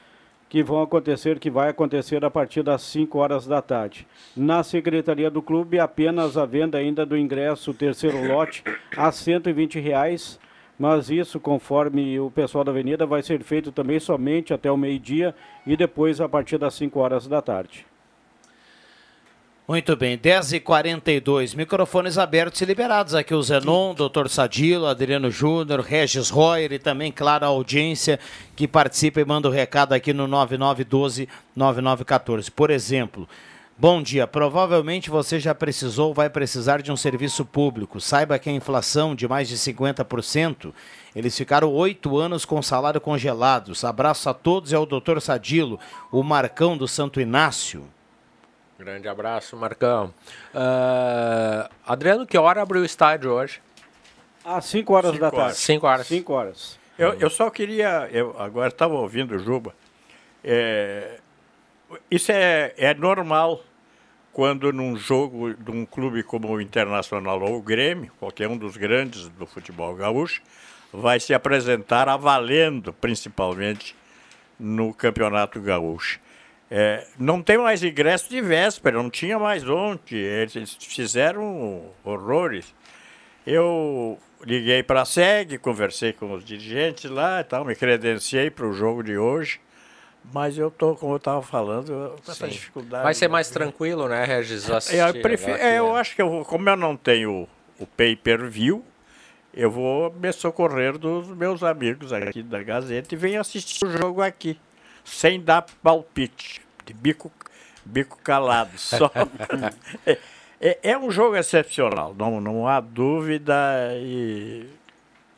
que 0.52 0.62
vão 0.62 0.82
acontecer, 0.82 1.38
que 1.38 1.49
vai 1.49 1.71
acontecer 1.71 2.23
a 2.26 2.30
partir 2.30 2.62
das 2.62 2.82
5 2.82 3.18
horas 3.18 3.47
da 3.47 3.62
tarde. 3.62 4.06
Na 4.37 4.62
secretaria 4.62 5.30
do 5.30 5.40
clube, 5.40 5.78
apenas 5.78 6.37
a 6.37 6.44
venda 6.44 6.76
ainda 6.76 7.06
do 7.06 7.16
ingresso, 7.16 7.73
terceiro 7.73 8.28
lote, 8.28 8.62
a 8.94 9.11
120 9.11 9.80
reais, 9.80 10.38
mas 10.78 11.09
isso, 11.09 11.40
conforme 11.40 12.21
o 12.21 12.30
pessoal 12.30 12.64
da 12.64 12.71
Avenida, 12.71 13.06
vai 13.06 13.23
ser 13.23 13.42
feito 13.42 13.73
também 13.73 13.99
somente 13.99 14.52
até 14.52 14.71
o 14.71 14.76
meio-dia 14.76 15.35
e 15.66 15.75
depois 15.75 16.21
a 16.21 16.28
partir 16.28 16.59
das 16.59 16.75
5 16.75 17.00
horas 17.00 17.26
da 17.26 17.40
tarde. 17.40 17.87
Muito 19.66 19.95
bem, 19.95 20.16
10h42, 20.19 21.54
microfones 21.54 22.19
abertos 22.19 22.61
e 22.61 22.64
liberados. 22.64 23.14
Aqui 23.14 23.33
o 23.33 23.40
Zenon, 23.40 23.95
doutor 23.95 24.28
Sadilo, 24.28 24.87
Adriano 24.87 25.31
Júnior, 25.31 25.83
Regis 25.83 26.31
Royer 26.31 26.73
e 26.73 26.81
também, 26.81 27.12
claro, 27.12 27.45
a 27.45 27.49
audiência 27.49 28.19
que 28.57 28.66
participa 28.66 29.21
e 29.21 29.25
manda 29.25 29.49
o 29.49 29.52
um 29.52 29.54
recado 29.54 29.92
aqui 29.92 30.12
no 30.12 30.26
9912-9914. 30.26 32.50
Por 32.50 32.73
exemplo, 32.73 33.28
bom 33.78 34.02
dia, 34.02 34.26
provavelmente 34.26 35.09
você 35.09 35.38
já 35.38 35.54
precisou 35.54 36.09
ou 36.09 36.14
vai 36.14 36.28
precisar 36.28 36.83
de 36.83 36.90
um 36.90 36.97
serviço 36.97 37.45
público. 37.45 38.00
Saiba 38.00 38.40
que 38.40 38.50
a 38.50 38.52
inflação 38.52 39.14
de 39.14 39.28
mais 39.28 39.49
de 39.49 39.57
50%, 39.57 40.73
eles 41.14 41.38
ficaram 41.38 41.73
oito 41.73 42.19
anos 42.19 42.45
com 42.45 42.61
salário 42.61 43.00
congelados. 43.00 43.85
Abraço 43.85 44.28
a 44.28 44.35
todos 44.35 44.73
e 44.73 44.75
ao 44.75 44.85
doutor 44.85 45.23
Sadilo, 45.23 45.78
o 46.11 46.25
Marcão 46.25 46.76
do 46.76 46.88
Santo 46.88 47.21
Inácio. 47.21 47.87
Grande 48.82 49.06
abraço, 49.06 49.56
Marcão. 49.56 50.12
Uh, 50.52 51.70
Adriano, 51.86 52.26
que 52.26 52.36
hora 52.36 52.62
abriu 52.62 52.82
o 52.82 52.84
estádio 52.84 53.30
hoje? 53.30 53.62
Às 54.44 54.64
5 54.64 54.92
horas 54.92 55.10
Cinco 55.12 55.20
da 55.20 55.26
horas. 55.28 55.38
tarde. 55.40 55.56
5 55.58 55.86
horas. 55.86 56.06
5 56.08 56.32
horas. 56.32 56.78
Eu, 56.98 57.14
eu 57.14 57.30
só 57.30 57.48
queria, 57.48 58.08
eu 58.10 58.34
agora 58.36 58.66
estava 58.70 58.94
ouvindo 58.94 59.36
o 59.36 59.38
Juba. 59.38 59.72
É, 60.42 61.20
isso 62.10 62.32
é, 62.32 62.74
é 62.76 62.92
normal 62.92 63.60
quando 64.32 64.72
num 64.72 64.96
jogo 64.96 65.54
de 65.54 65.70
um 65.70 65.86
clube 65.86 66.24
como 66.24 66.48
o 66.48 66.60
Internacional 66.60 67.40
ou 67.40 67.58
o 67.58 67.62
Grêmio, 67.62 68.10
qualquer 68.18 68.48
um 68.48 68.56
dos 68.56 68.76
grandes 68.76 69.28
do 69.28 69.46
futebol 69.46 69.94
gaúcho, 69.94 70.42
vai 70.92 71.20
se 71.20 71.32
apresentar 71.32 72.08
a 72.08 72.16
valendo, 72.16 72.92
principalmente 72.92 73.94
no 74.58 74.92
Campeonato 74.92 75.60
Gaúcho. 75.60 76.18
É, 76.74 77.06
não 77.18 77.42
tem 77.42 77.58
mais 77.58 77.82
ingresso 77.82 78.30
de 78.30 78.40
véspera, 78.40 78.96
não 78.96 79.10
tinha 79.10 79.38
mais 79.38 79.68
ontem. 79.68 80.16
Eles 80.16 80.74
fizeram 80.80 81.82
horrores. 82.02 82.74
Eu 83.46 84.18
liguei 84.42 84.82
para 84.82 85.02
a 85.02 85.04
SEG, 85.04 85.58
conversei 85.58 86.14
com 86.14 86.32
os 86.32 86.42
dirigentes 86.42 87.10
lá 87.10 87.42
e 87.42 87.44
tal, 87.44 87.62
me 87.62 87.76
credenciei 87.76 88.50
para 88.50 88.66
o 88.66 88.72
jogo 88.72 89.02
de 89.02 89.18
hoje. 89.18 89.60
Mas 90.32 90.56
eu 90.56 90.70
tô, 90.70 90.94
como 90.94 91.12
eu 91.12 91.16
estava 91.18 91.42
falando, 91.42 92.16
com 92.24 92.32
essa 92.32 92.46
Sim. 92.46 92.52
dificuldade. 92.52 93.04
Vai 93.04 93.12
ser 93.12 93.28
mais 93.28 93.50
tranquilo, 93.50 94.08
né, 94.08 94.24
Regis? 94.24 94.66
É, 94.90 95.02
eu, 95.02 95.20
prefiro, 95.20 95.52
aqui, 95.52 95.62
é, 95.62 95.78
eu 95.78 95.92
né? 95.92 96.00
acho 96.00 96.16
que 96.16 96.22
eu 96.22 96.42
como 96.48 96.70
eu 96.70 96.76
não 96.76 96.96
tenho 96.96 97.46
o 97.78 97.86
pay-per-view, 97.86 98.82
eu 99.52 99.70
vou 99.70 100.10
me 100.10 100.32
socorrer 100.32 100.96
dos 100.96 101.28
meus 101.28 101.62
amigos 101.62 102.14
aqui 102.14 102.42
da 102.42 102.62
Gazeta 102.62 103.14
e 103.14 103.18
venho 103.18 103.42
assistir 103.42 103.84
o 103.84 103.90
jogo 103.90 104.22
aqui, 104.22 104.58
sem 105.04 105.40
dar 105.40 105.62
palpite, 105.82 106.61
de 106.87 106.92
bico, 106.94 107.30
bico 107.85 108.18
calado. 108.23 108.73
Só. 108.78 109.11
é, 110.06 110.18
é- 110.61 110.78
é 110.82 110.99
um 110.99 111.11
jogo 111.11 111.37
excepcional, 111.37 112.14
não, 112.16 112.40
não 112.40 112.66
há 112.68 112.80
dúvida. 112.80 113.54
E, 113.97 114.66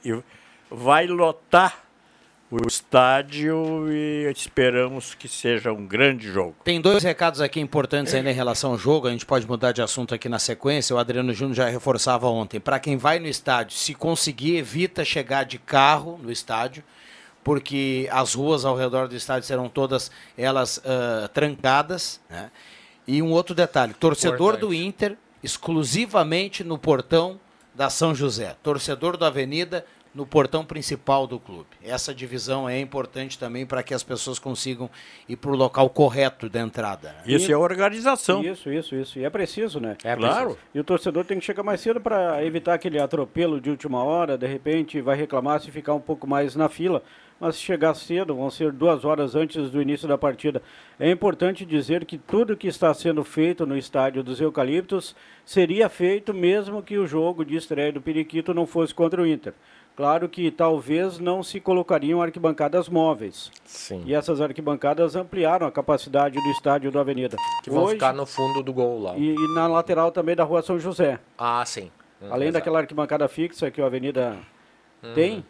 e 0.04 0.22
vai 0.70 1.06
lotar 1.06 1.82
o 2.50 2.68
estádio 2.68 3.90
e 3.90 4.30
esperamos 4.30 5.14
que 5.14 5.26
seja 5.26 5.72
um 5.72 5.86
grande 5.86 6.30
jogo. 6.30 6.54
Tem 6.62 6.80
dois 6.80 7.02
recados 7.02 7.40
aqui 7.40 7.58
importantes 7.58 8.14
ainda 8.14 8.30
em 8.30 8.34
relação 8.34 8.72
ao 8.72 8.78
jogo, 8.78 9.08
a 9.08 9.10
gente 9.10 9.26
pode 9.26 9.46
mudar 9.46 9.72
de 9.72 9.82
assunto 9.82 10.14
aqui 10.14 10.28
na 10.28 10.38
sequência. 10.38 10.94
O 10.94 10.98
Adriano 10.98 11.32
Júnior 11.32 11.56
já 11.56 11.68
reforçava 11.68 12.28
ontem. 12.28 12.60
Para 12.60 12.78
quem 12.78 12.96
vai 12.96 13.18
no 13.18 13.26
estádio, 13.26 13.76
se 13.76 13.94
conseguir, 13.94 14.56
evita 14.58 15.04
chegar 15.04 15.44
de 15.44 15.58
carro 15.58 16.20
no 16.22 16.30
estádio, 16.30 16.84
porque 17.44 18.08
as 18.10 18.34
ruas 18.34 18.64
ao 18.64 18.74
redor 18.74 19.06
do 19.06 19.14
estádio 19.14 19.46
serão 19.46 19.68
todas 19.68 20.10
elas 20.36 20.82
ah, 20.84 21.28
trancadas. 21.32 22.20
né? 22.28 22.50
E 23.06 23.20
um 23.22 23.30
outro 23.30 23.54
detalhe: 23.54 23.92
torcedor 23.94 24.56
do 24.56 24.72
Importante. 24.72 24.86
Inter 24.86 25.18
exclusivamente 25.42 26.64
no 26.64 26.78
portão 26.78 27.38
da 27.74 27.90
São 27.90 28.14
José, 28.14 28.56
torcedor 28.62 29.16
do 29.16 29.26
Avenida 29.26 29.84
no 30.14 30.24
portão 30.24 30.64
principal 30.64 31.26
do 31.26 31.40
clube. 31.40 31.66
Essa 31.82 32.14
divisão 32.14 32.68
é 32.68 32.78
importante 32.78 33.36
também 33.36 33.66
para 33.66 33.82
que 33.82 33.92
as 33.92 34.04
pessoas 34.04 34.38
consigam 34.38 34.88
ir 35.28 35.34
para 35.34 35.50
o 35.50 35.56
local 35.56 35.90
correto 35.90 36.48
da 36.48 36.60
entrada. 36.60 37.08
né? 37.08 37.22
Isso 37.26 37.50
é 37.50 37.56
organização. 37.56 38.42
Isso, 38.42 38.70
isso, 38.70 38.94
isso. 38.94 39.18
E 39.18 39.24
é 39.24 39.30
preciso, 39.30 39.80
né? 39.80 39.96
É 40.04 40.14
Claro. 40.14 40.50
preciso. 40.50 40.58
E 40.72 40.78
o 40.78 40.84
torcedor 40.84 41.24
tem 41.24 41.38
que 41.40 41.44
chegar 41.44 41.64
mais 41.64 41.80
cedo 41.80 42.00
para 42.00 42.44
evitar 42.44 42.74
aquele 42.74 43.00
atropelo 43.00 43.60
de 43.60 43.70
última 43.70 44.04
hora, 44.04 44.38
de 44.38 44.46
repente 44.46 45.00
vai 45.00 45.16
reclamar 45.16 45.60
se 45.60 45.72
ficar 45.72 45.94
um 45.94 46.00
pouco 46.00 46.28
mais 46.28 46.54
na 46.54 46.68
fila. 46.68 47.02
Mas 47.44 47.56
se 47.56 47.60
chegar 47.60 47.92
cedo, 47.92 48.34
vão 48.34 48.48
ser 48.50 48.72
duas 48.72 49.04
horas 49.04 49.36
antes 49.36 49.68
do 49.70 49.82
início 49.82 50.08
da 50.08 50.16
partida. 50.16 50.62
É 50.98 51.10
importante 51.10 51.66
dizer 51.66 52.06
que 52.06 52.16
tudo 52.16 52.56
que 52.56 52.66
está 52.66 52.94
sendo 52.94 53.22
feito 53.22 53.66
no 53.66 53.76
estádio 53.76 54.22
dos 54.22 54.40
Eucaliptos 54.40 55.14
seria 55.44 55.90
feito 55.90 56.32
mesmo 56.32 56.82
que 56.82 56.96
o 56.96 57.06
jogo 57.06 57.44
de 57.44 57.54
estreia 57.54 57.92
do 57.92 58.00
Periquito 58.00 58.54
não 58.54 58.66
fosse 58.66 58.94
contra 58.94 59.20
o 59.20 59.26
Inter. 59.26 59.52
Claro 59.94 60.26
que 60.26 60.50
talvez 60.50 61.18
não 61.18 61.42
se 61.42 61.60
colocariam 61.60 62.22
arquibancadas 62.22 62.88
móveis. 62.88 63.52
Sim. 63.66 64.02
E 64.06 64.14
essas 64.14 64.40
arquibancadas 64.40 65.14
ampliaram 65.14 65.66
a 65.66 65.70
capacidade 65.70 66.40
do 66.42 66.50
estádio 66.50 66.90
do 66.90 66.98
Avenida. 66.98 67.36
Que 67.62 67.68
vão 67.68 67.82
Hoje- 67.84 67.92
ficar 67.92 68.14
no 68.14 68.24
fundo 68.24 68.62
do 68.62 68.72
gol 68.72 69.02
lá. 69.02 69.16
e, 69.18 69.34
e 69.34 69.54
na 69.54 69.66
lateral 69.66 70.10
também 70.10 70.34
da 70.34 70.44
rua 70.44 70.62
São 70.62 70.78
José. 70.78 71.20
Ah, 71.36 71.62
sim. 71.66 71.90
Além 72.22 72.48
exato. 72.48 72.52
daquela 72.54 72.78
arquibancada 72.78 73.28
fixa 73.28 73.70
que 73.70 73.82
a 73.82 73.86
Avenida 73.86 74.34
tem, 75.14 75.44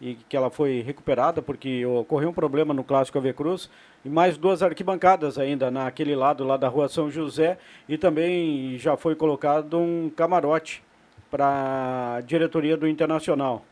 e 0.00 0.14
que 0.28 0.36
ela 0.36 0.50
foi 0.50 0.80
recuperada 0.80 1.40
porque 1.40 1.84
ocorreu 1.86 2.30
um 2.30 2.32
problema 2.32 2.74
no 2.74 2.84
Clássico 2.84 3.18
AV 3.18 3.32
Cruz, 3.32 3.70
e 4.04 4.08
mais 4.08 4.36
duas 4.36 4.62
arquibancadas 4.62 5.38
ainda 5.38 5.70
naquele 5.70 6.14
lado 6.14 6.44
lá 6.44 6.56
da 6.56 6.68
rua 6.68 6.88
São 6.88 7.10
José, 7.10 7.58
e 7.88 7.96
também 7.96 8.76
já 8.78 8.96
foi 8.96 9.14
colocado 9.14 9.78
um 9.78 10.10
camarote 10.14 10.82
para 11.30 12.16
a 12.16 12.20
diretoria 12.20 12.76
do 12.76 12.86
Internacional. 12.86 13.64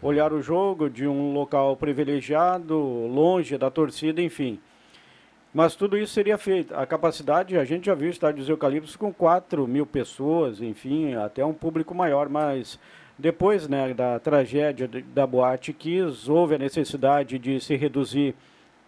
Olhar 0.00 0.32
o 0.32 0.40
jogo 0.40 0.88
de 0.88 1.06
um 1.06 1.34
local 1.34 1.76
privilegiado, 1.76 2.74
longe 2.78 3.58
da 3.58 3.70
torcida, 3.70 4.22
enfim. 4.22 4.58
Mas 5.52 5.74
tudo 5.74 5.98
isso 5.98 6.14
seria 6.14 6.38
feito. 6.38 6.74
A 6.74 6.86
capacidade, 6.86 7.56
a 7.58 7.64
gente 7.64 7.86
já 7.86 7.94
viu 7.94 8.10
estádios 8.10 8.48
eucaliptos 8.48 8.96
com 8.96 9.12
4 9.12 9.66
mil 9.66 9.84
pessoas, 9.86 10.60
enfim, 10.60 11.14
até 11.14 11.44
um 11.44 11.52
público 11.52 11.94
maior, 11.94 12.28
mas 12.28 12.78
depois 13.18 13.68
né, 13.68 13.94
da 13.94 14.18
tragédia 14.18 14.88
da 15.14 15.26
Boate 15.26 15.72
Kiss, 15.72 16.30
houve 16.30 16.54
a 16.54 16.58
necessidade 16.58 17.38
de 17.38 17.60
se 17.60 17.74
reduzir 17.74 18.34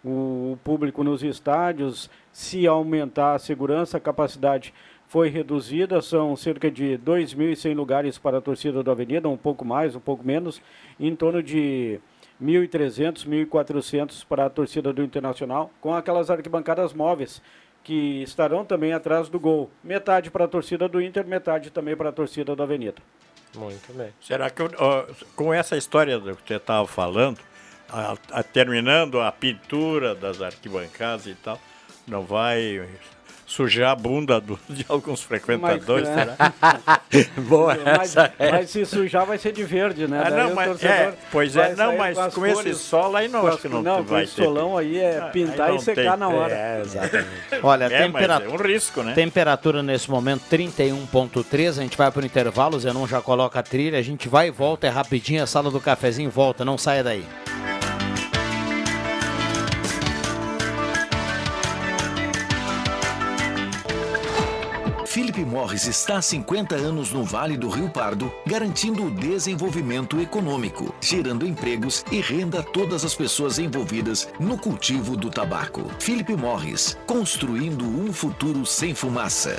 o 0.05 0.57
público 0.63 1.03
nos 1.03 1.23
estádios, 1.23 2.11
se 2.33 2.67
aumentar 2.67 3.35
a 3.35 3.39
segurança, 3.39 3.97
a 3.97 4.01
capacidade 4.01 4.73
foi 5.09 5.29
reduzida, 5.29 6.03
são 6.03 6.37
cerca 6.37 6.71
de 6.71 6.99
2.100 6.99 7.75
lugares 7.75 8.19
para 8.19 8.39
a 8.39 8.41
torcida 8.41 8.83
do 8.83 8.91
Avenida, 8.91 9.29
um 9.29 9.37
pouco 9.37 9.65
mais, 9.65 9.97
um 9.97 10.01
pouco 10.01 10.25
menos, 10.25 10.61
em 11.01 11.17
torno 11.17 11.43
de 11.43 11.99
1.300, 12.43 13.27
1.400 13.27 14.25
para 14.27 14.47
a 14.47 14.51
torcida 14.51 14.93
do 14.93 15.03
Internacional, 15.03 15.71
com 15.81 15.95
aquelas 15.95 16.31
arquibancadas 16.31 16.93
móveis 16.93 17.43
que 17.83 18.23
estarão 18.23 18.67
também 18.67 18.93
atrás 18.93 19.31
do 19.31 19.41
gol. 19.41 19.71
Metade 19.83 20.31
para 20.31 20.45
a 20.45 20.49
torcida 20.49 20.87
do 20.87 21.01
Inter, 21.01 21.27
metade 21.27 21.71
também 21.71 21.97
para 21.97 22.11
a 22.11 22.13
torcida 22.13 22.55
do 22.55 22.63
Avenida. 22.63 22.97
Muito 23.55 23.93
bem. 23.93 24.13
Será 24.21 24.51
que, 24.51 24.63
com 25.35 25.53
essa 25.53 25.77
história 25.77 26.21
que 26.21 26.27
você 26.47 26.55
estava 26.55 26.87
falando, 26.87 27.39
a- 27.89 28.17
a- 28.33 28.43
terminando 28.43 29.21
a 29.21 29.33
pintura 29.33 30.15
das 30.15 30.41
arquibancadas 30.43 31.27
e 31.27 31.35
tal, 31.35 31.59
não 32.07 32.23
vai 32.25 32.87
sujar 33.49 33.93
a 33.93 33.97
bunda 33.97 34.39
do- 34.41 34.59
de 34.69 34.85
alguns 34.89 35.23
frequentadores, 35.23 36.07
Mas, 36.09 36.15
será? 36.15 37.01
Boa 37.49 37.75
Mas, 37.83 38.11
essa. 38.15 38.33
é. 38.39 38.53
mas 38.53 38.69
se 38.71 38.85
sujar 38.85 39.25
vai 39.25 39.39
ser 39.39 39.53
de 39.53 39.65
verde, 39.65 40.07
né? 40.07 40.23
Ah, 40.25 40.31
não, 40.31 40.55
mas, 40.55 40.85
é, 40.85 41.15
pois 41.33 41.57
é, 41.57 41.75
não, 41.75 41.97
mas 41.97 42.19
as 42.19 42.35
com 42.35 42.45
esse 42.45 42.55
cores, 42.57 42.77
sol 42.77 43.17
aí 43.17 43.27
não, 43.27 43.41
com 43.41 43.47
acho 43.49 43.59
que 43.59 43.69
não, 43.69 43.83
não, 43.83 44.03
vai 44.03 44.27
com 44.27 44.33
solão 44.33 44.77
aí 44.77 44.99
é 44.99 45.19
Ah, 45.19 45.31
pintar 45.31 45.71
aí 45.71 45.77
e 45.77 45.81
secar 45.81 46.11
tem. 46.11 46.17
na 46.21 46.29
hora. 46.29 46.53
É, 46.55 46.81
exatamente. 46.85 47.29
Olha, 47.63 47.85
É, 47.85 47.89
mas 47.89 47.99
tempera- 48.23 48.43
é 48.45 48.49
um 48.49 48.57
risco, 48.57 49.03
né? 49.03 49.15
temperatura 49.15 49.83
nesse 49.83 50.11
momento 50.11 50.43
31.3, 50.51 51.79
a 51.79 51.83
gente 51.83 51.97
vai 51.97 52.11
para 52.13 52.23
o 52.23 52.27
intervalo, 52.27 52.77
o 52.77 52.81
Zenon 52.81 53.07
já 53.07 53.23
coloca 53.23 53.59
a 53.59 53.63
trilha, 53.63 53.99
a 53.99 54.03
gente 54.03 54.29
vai 54.29 54.49
e 54.49 54.51
volta, 54.51 54.87
é 54.87 54.91
rapidinho, 54.91 55.43
a 55.43 55.47
sala 55.47 55.71
do 55.71 55.81
cafezinho 55.81 56.29
volta, 56.31 56.65
não 56.67 56.77
saia 56.77 57.03
daí. 57.03 57.25
Philip 65.19 65.45
Morris 65.45 65.85
está 65.89 66.19
há 66.19 66.23
50 66.23 66.77
anos 66.77 67.11
no 67.11 67.25
Vale 67.25 67.57
do 67.57 67.69
Rio 67.69 67.91
Pardo, 67.91 68.33
garantindo 68.47 69.05
o 69.05 69.11
desenvolvimento 69.11 70.21
econômico, 70.21 70.95
gerando 71.01 71.45
empregos 71.45 72.05
e 72.13 72.21
renda 72.21 72.61
a 72.61 72.63
todas 72.63 73.05
as 73.05 73.17
pessoas 73.17 73.59
envolvidas 73.59 74.29
no 74.39 74.57
cultivo 74.57 75.17
do 75.17 75.29
tabaco. 75.29 75.83
Philip 75.99 76.37
Morris, 76.37 76.97
construindo 77.05 77.85
um 77.85 78.13
futuro 78.13 78.65
sem 78.65 78.95
fumaça. 78.95 79.59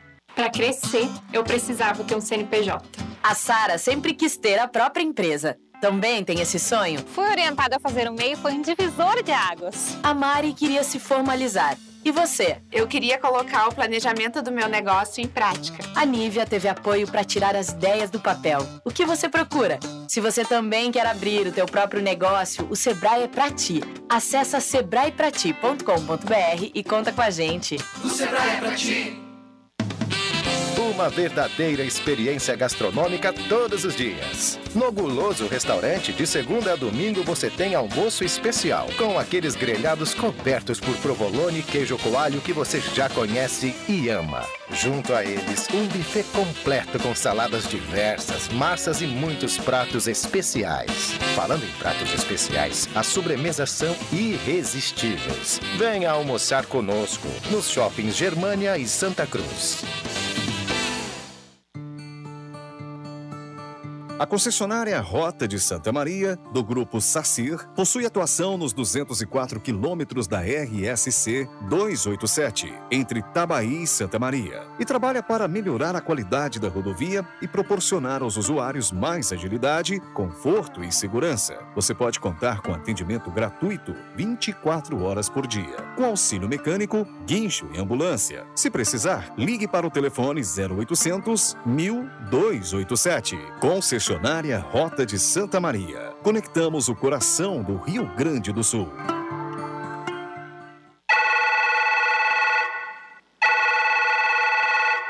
Para 0.35 0.49
crescer, 0.49 1.09
eu 1.31 1.43
precisava 1.43 2.03
ter 2.03 2.15
um 2.15 2.21
CNPJ. 2.21 2.83
A 3.21 3.35
Sara 3.35 3.77
sempre 3.77 4.13
quis 4.13 4.37
ter 4.37 4.59
a 4.59 4.67
própria 4.67 5.03
empresa. 5.03 5.57
Também 5.81 6.23
tem 6.23 6.39
esse 6.39 6.59
sonho? 6.59 6.99
Fui 6.99 7.27
orientada 7.27 7.77
a 7.77 7.79
fazer 7.79 8.07
o 8.07 8.13
MEI 8.13 8.35
foi 8.35 8.53
um 8.53 8.61
divisor 8.61 9.23
de 9.23 9.31
águas. 9.31 9.97
A 10.03 10.13
Mari 10.13 10.53
queria 10.53 10.83
se 10.83 10.99
formalizar. 10.99 11.75
E 12.03 12.11
você? 12.11 12.57
Eu 12.71 12.87
queria 12.87 13.19
colocar 13.19 13.67
o 13.67 13.73
planejamento 13.73 14.41
do 14.41 14.51
meu 14.51 14.67
negócio 14.67 15.23
em 15.23 15.27
prática. 15.27 15.83
A 15.95 16.03
Nívia 16.05 16.47
teve 16.47 16.67
apoio 16.67 17.07
para 17.07 17.23
tirar 17.23 17.55
as 17.55 17.69
ideias 17.69 18.09
do 18.09 18.19
papel. 18.19 18.59
O 18.83 18.91
que 18.91 19.05
você 19.05 19.29
procura? 19.29 19.79
Se 20.07 20.19
você 20.19 20.43
também 20.43 20.91
quer 20.91 21.05
abrir 21.05 21.45
o 21.47 21.51
teu 21.51 21.67
próprio 21.67 22.01
negócio, 22.01 22.67
o 22.69 22.75
Sebrae 22.75 23.23
é 23.23 23.27
para 23.27 23.51
ti. 23.51 23.81
Acesse 24.09 24.59
sebraeprati.com.br 24.59 26.71
e 26.73 26.83
conta 26.83 27.11
com 27.11 27.21
a 27.21 27.29
gente. 27.29 27.77
O 28.03 28.09
Sebrae 28.09 28.49
é 28.49 28.57
para 28.57 28.75
ti. 28.75 29.30
Uma 30.91 31.07
verdadeira 31.07 31.83
experiência 31.83 32.53
gastronômica 32.53 33.31
todos 33.47 33.85
os 33.85 33.95
dias. 33.95 34.59
No 34.75 34.91
Guloso 34.91 35.47
Restaurante, 35.47 36.11
de 36.11 36.27
segunda 36.27 36.73
a 36.73 36.75
domingo, 36.75 37.23
você 37.23 37.49
tem 37.49 37.73
almoço 37.73 38.25
especial, 38.25 38.89
com 38.97 39.17
aqueles 39.17 39.55
grelhados 39.55 40.13
cobertos 40.13 40.81
por 40.81 40.93
provolone 40.97 41.59
e 41.59 41.63
queijo 41.63 41.97
coalho 41.97 42.41
que 42.41 42.51
você 42.51 42.81
já 42.93 43.07
conhece 43.07 43.73
e 43.87 44.09
ama. 44.09 44.45
Junto 44.73 45.13
a 45.13 45.23
eles, 45.23 45.65
um 45.73 45.87
buffet 45.87 46.25
completo 46.33 46.99
com 46.99 47.15
saladas 47.15 47.69
diversas, 47.69 48.49
massas 48.49 49.01
e 49.01 49.07
muitos 49.07 49.57
pratos 49.57 50.07
especiais. 50.07 51.13
Falando 51.35 51.63
em 51.63 51.71
pratos 51.79 52.13
especiais, 52.13 52.89
as 52.93 53.07
sobremesas 53.07 53.71
são 53.71 53.95
irresistíveis. 54.11 55.61
Venha 55.77 56.11
almoçar 56.11 56.65
conosco 56.65 57.29
nos 57.49 57.69
shoppings 57.69 58.17
Germânia 58.17 58.77
e 58.77 58.85
Santa 58.85 59.25
Cruz. 59.25 59.85
A 64.21 64.27
concessionária 64.27 65.01
Rota 65.01 65.47
de 65.47 65.59
Santa 65.59 65.91
Maria, 65.91 66.37
do 66.53 66.63
grupo 66.63 67.01
SACIR, 67.01 67.67
possui 67.69 68.05
atuação 68.05 68.55
nos 68.55 68.71
204 68.71 69.59
quilômetros 69.59 70.27
da 70.27 70.41
RSC 70.41 71.49
287, 71.67 72.71
entre 72.91 73.23
Tabaí 73.33 73.81
e 73.81 73.87
Santa 73.87 74.19
Maria, 74.19 74.61
e 74.79 74.85
trabalha 74.85 75.23
para 75.23 75.47
melhorar 75.47 75.95
a 75.95 76.01
qualidade 76.01 76.59
da 76.59 76.69
rodovia 76.69 77.27
e 77.41 77.47
proporcionar 77.47 78.21
aos 78.21 78.37
usuários 78.37 78.91
mais 78.91 79.33
agilidade, 79.33 79.99
conforto 80.13 80.83
e 80.83 80.91
segurança. 80.91 81.57
Você 81.73 81.95
pode 81.95 82.19
contar 82.19 82.61
com 82.61 82.75
atendimento 82.75 83.31
gratuito 83.31 83.95
24 84.15 85.01
horas 85.01 85.29
por 85.29 85.47
dia, 85.47 85.77
com 85.95 86.05
auxílio 86.05 86.47
mecânico, 86.47 87.07
guincho 87.25 87.67
e 87.73 87.79
ambulância. 87.79 88.45
Se 88.53 88.69
precisar, 88.69 89.33
ligue 89.35 89.67
para 89.67 89.87
o 89.87 89.89
telefone 89.89 90.41
0800 90.41 91.57
1287. 91.65 93.35
Concessionária 93.59 94.10
Missionária 94.11 94.59
Rota 94.59 95.05
de 95.05 95.17
Santa 95.17 95.57
Maria. 95.57 96.13
Conectamos 96.21 96.89
o 96.89 96.95
coração 96.95 97.63
do 97.63 97.77
Rio 97.77 98.05
Grande 98.17 98.51
do 98.51 98.61
Sul. 98.61 98.91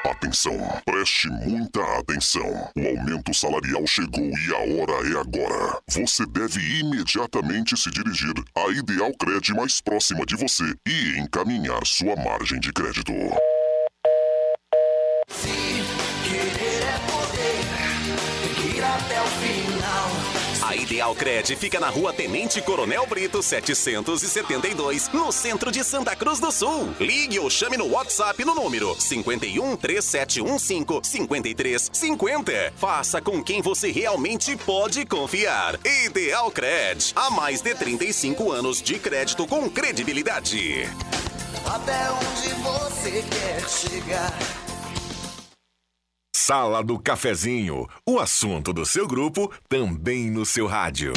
Atenção, 0.06 0.56
preste 0.86 1.30
muita 1.30 1.82
atenção. 1.98 2.70
O 2.78 2.88
aumento 3.00 3.34
salarial 3.34 3.88
chegou 3.88 4.24
e 4.24 4.54
a 4.54 4.60
hora 4.60 5.10
é 5.10 5.20
agora. 5.20 5.80
Você 5.90 6.24
deve 6.28 6.60
imediatamente 6.80 7.76
se 7.76 7.90
dirigir 7.90 8.36
à 8.56 8.70
Ideal 8.70 9.12
Cred 9.18 9.52
mais 9.56 9.82
próxima 9.82 10.28
de 10.28 10.36
você 10.36 10.76
e 10.88 11.18
encaminhar 11.18 11.84
sua 11.88 12.16
margem 12.18 12.60
de 12.60 12.72
crédito. 12.72 13.12
A 15.28 15.61
Ideal 21.02 21.16
Cred 21.16 21.56
fica 21.56 21.80
na 21.80 21.90
rua 21.90 22.14
Tenente 22.14 22.62
Coronel 22.62 23.08
Brito 23.08 23.42
772, 23.42 25.10
no 25.12 25.32
centro 25.32 25.72
de 25.72 25.84
Santa 25.84 26.16
Cruz 26.16 26.40
do 26.40 26.52
Sul. 26.52 26.94
Ligue 27.00 27.40
ou 27.40 27.50
chame 27.50 27.76
no 27.76 27.88
WhatsApp 27.88 28.46
no 28.46 28.54
número 28.54 28.96
51 29.00 29.78
3715 29.78 31.02
5350. 31.02 32.74
Faça 32.76 33.20
com 33.20 33.44
quem 33.44 33.64
você 33.64 33.92
realmente 33.92 34.56
pode 34.56 35.04
confiar. 35.04 35.80
Ideal 36.06 36.52
Cred, 36.52 37.14
há 37.16 37.32
mais 37.32 37.62
de 37.62 37.74
35 37.74 38.52
anos 38.52 38.80
de 38.80 39.00
crédito 39.00 39.48
com 39.48 39.68
credibilidade. 39.68 40.88
Até 41.66 42.12
onde 42.12 42.54
você 42.62 43.24
quer 43.24 43.68
chegar? 43.68 44.61
Sala 46.44 46.84
do 46.84 46.98
Cafezinho, 46.98 47.88
o 48.04 48.18
assunto 48.18 48.74
do 48.74 48.84
seu 48.84 49.08
grupo 49.08 49.52
também 49.70 50.32
no 50.32 50.44
seu 50.44 50.66
rádio. 50.66 51.14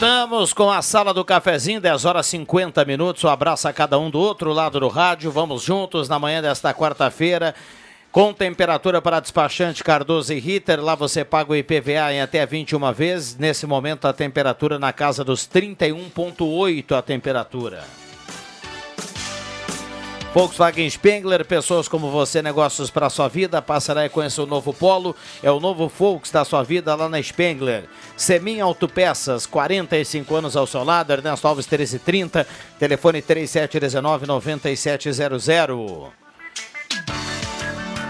Voltamos 0.00 0.52
com 0.52 0.70
a 0.70 0.80
sala 0.80 1.12
do 1.12 1.24
cafezinho, 1.24 1.80
10 1.80 2.04
horas 2.04 2.24
50 2.26 2.84
minutos. 2.84 3.24
Um 3.24 3.28
abraço 3.28 3.66
a 3.66 3.72
cada 3.72 3.98
um 3.98 4.08
do 4.08 4.20
outro 4.20 4.52
lado 4.52 4.78
do 4.78 4.86
rádio. 4.86 5.28
Vamos 5.32 5.64
juntos 5.64 6.08
na 6.08 6.20
manhã 6.20 6.40
desta 6.40 6.72
quarta-feira. 6.72 7.52
Com 8.12 8.32
temperatura 8.32 9.02
para 9.02 9.18
despachante 9.18 9.82
Cardoso 9.82 10.32
e 10.32 10.38
Ritter, 10.38 10.80
lá 10.80 10.94
você 10.94 11.24
paga 11.24 11.50
o 11.50 11.56
IPVA 11.56 12.12
em 12.12 12.20
até 12.20 12.46
21 12.46 12.92
vezes. 12.92 13.36
Nesse 13.36 13.66
momento 13.66 14.06
a 14.06 14.12
temperatura 14.12 14.78
na 14.78 14.92
casa 14.92 15.24
dos 15.24 15.48
31.8 15.48 16.96
a 16.96 17.02
temperatura. 17.02 17.82
Volkswagen 20.34 20.90
Spengler, 20.90 21.42
pessoas 21.44 21.86
como 21.88 22.10
você, 22.10 22.42
negócios 22.42 22.90
para 22.90 23.08
sua 23.08 23.28
vida. 23.28 23.62
Passará 23.62 24.04
e 24.04 24.10
conheça 24.10 24.42
o 24.42 24.46
novo 24.46 24.74
Polo. 24.74 25.16
É 25.42 25.50
o 25.50 25.58
novo 25.58 25.88
Volks 25.88 26.30
da 26.30 26.44
sua 26.44 26.62
vida 26.62 26.94
lá 26.94 27.08
na 27.08 27.22
Spengler. 27.22 27.84
Semin 28.14 28.60
Autopeças, 28.60 29.46
45 29.46 30.36
anos 30.36 30.54
ao 30.54 30.66
seu 30.66 30.84
lado. 30.84 31.10
Ernesto 31.12 31.48
Alves 31.48 31.66
1330, 31.66 32.46
telefone 32.78 33.22
3719-9700. 33.22 36.10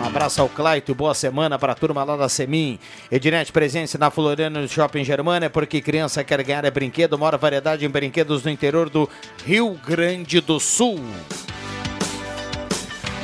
Um 0.00 0.04
abraço 0.04 0.40
ao 0.40 0.48
Claito, 0.48 0.94
boa 0.94 1.12
semana 1.14 1.58
para 1.58 1.72
a 1.72 1.76
turma 1.76 2.04
lá 2.04 2.16
da 2.16 2.28
Semin. 2.28 2.78
Ednet 3.10 3.50
Presença 3.52 3.96
na 3.96 4.10
Floriano 4.10 4.60
no 4.60 4.68
Shopping 4.68 5.04
Germana, 5.04 5.48
porque 5.50 5.80
criança 5.80 6.24
quer 6.24 6.42
ganhar 6.42 6.64
é 6.64 6.70
brinquedo. 6.70 7.16
Maior 7.16 7.38
variedade 7.38 7.86
em 7.86 7.88
brinquedos 7.88 8.42
no 8.42 8.50
interior 8.50 8.90
do 8.90 9.08
Rio 9.44 9.78
Grande 9.84 10.40
do 10.40 10.58
Sul. 10.58 10.98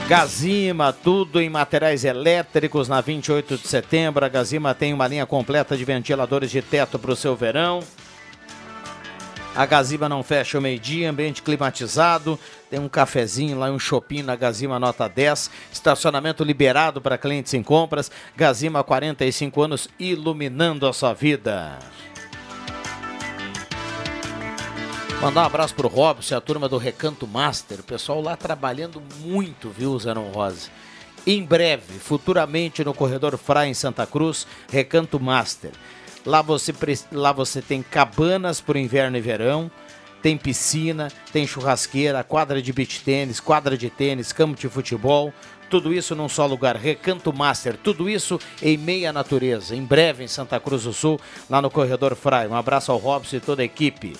Gazima, 0.06 0.92
tudo 0.92 1.40
em 1.40 1.48
materiais 1.48 2.04
elétricos 2.04 2.88
na 2.88 3.00
28 3.00 3.56
de 3.56 3.66
setembro. 3.66 4.22
A 4.22 4.28
Gazima 4.28 4.74
tem 4.74 4.92
uma 4.92 5.08
linha 5.08 5.24
completa 5.24 5.78
de 5.78 5.84
ventiladores 5.84 6.50
de 6.50 6.60
teto 6.60 6.98
para 6.98 7.10
o 7.10 7.16
seu 7.16 7.34
verão. 7.34 7.82
A 9.56 9.64
Gazima 9.64 10.06
não 10.06 10.22
fecha 10.22 10.58
o 10.58 10.60
meio-dia, 10.60 11.08
ambiente 11.08 11.42
climatizado. 11.42 12.38
Tem 12.68 12.78
um 12.78 12.88
cafezinho 12.88 13.58
lá, 13.58 13.70
um 13.70 13.78
shopping 13.78 14.22
na 14.22 14.36
Gazima 14.36 14.78
nota 14.78 15.08
10. 15.08 15.50
Estacionamento 15.72 16.44
liberado 16.44 17.00
para 17.00 17.16
clientes 17.16 17.54
em 17.54 17.62
compras. 17.62 18.10
Gazima, 18.36 18.84
45 18.84 19.62
anos, 19.62 19.88
iluminando 19.98 20.86
a 20.86 20.92
sua 20.92 21.14
vida. 21.14 21.78
Mandar 25.20 25.42
um 25.42 25.46
abraço 25.46 25.74
pro 25.74 25.88
Robson 25.88 26.34
e 26.34 26.36
a 26.36 26.40
turma 26.40 26.68
do 26.68 26.76
Recanto 26.76 27.26
Master. 27.26 27.80
O 27.80 27.84
pessoal 27.84 28.20
lá 28.20 28.36
trabalhando 28.36 29.02
muito, 29.20 29.70
viu, 29.70 29.98
Zenon 29.98 30.30
Rosa? 30.30 30.68
Em 31.26 31.42
breve, 31.42 31.98
futuramente 31.98 32.84
no 32.84 32.92
Corredor 32.92 33.38
Frai 33.38 33.68
em 33.68 33.74
Santa 33.74 34.06
Cruz, 34.06 34.46
Recanto 34.70 35.18
Master. 35.18 35.70
Lá 36.26 36.42
você, 36.42 36.74
lá 37.10 37.32
você 37.32 37.62
tem 37.62 37.82
cabanas 37.82 38.60
para 38.60 38.78
inverno 38.78 39.16
e 39.16 39.20
verão, 39.20 39.70
tem 40.22 40.36
piscina, 40.36 41.10
tem 41.32 41.46
churrasqueira, 41.46 42.24
quadra 42.24 42.60
de 42.62 42.72
beach 42.72 43.00
tênis, 43.00 43.40
quadra 43.40 43.76
de 43.76 43.90
tênis, 43.90 44.32
campo 44.32 44.58
de 44.58 44.68
futebol. 44.68 45.32
Tudo 45.68 45.92
isso 45.92 46.14
num 46.14 46.28
só 46.28 46.46
lugar, 46.46 46.76
Recanto 46.76 47.32
Master. 47.32 47.76
Tudo 47.76 48.08
isso 48.08 48.38
em 48.62 48.76
meia 48.76 49.12
natureza. 49.12 49.74
Em 49.74 49.84
breve 49.84 50.24
em 50.24 50.28
Santa 50.28 50.60
Cruz 50.60 50.84
do 50.84 50.92
Sul, 50.92 51.20
lá 51.48 51.60
no 51.60 51.70
Corredor 51.70 52.14
Frai. 52.14 52.46
Um 52.46 52.54
abraço 52.54 52.92
ao 52.92 52.98
Robson 52.98 53.36
e 53.36 53.40
toda 53.40 53.60
a 53.62 53.64
equipe. 53.64 54.14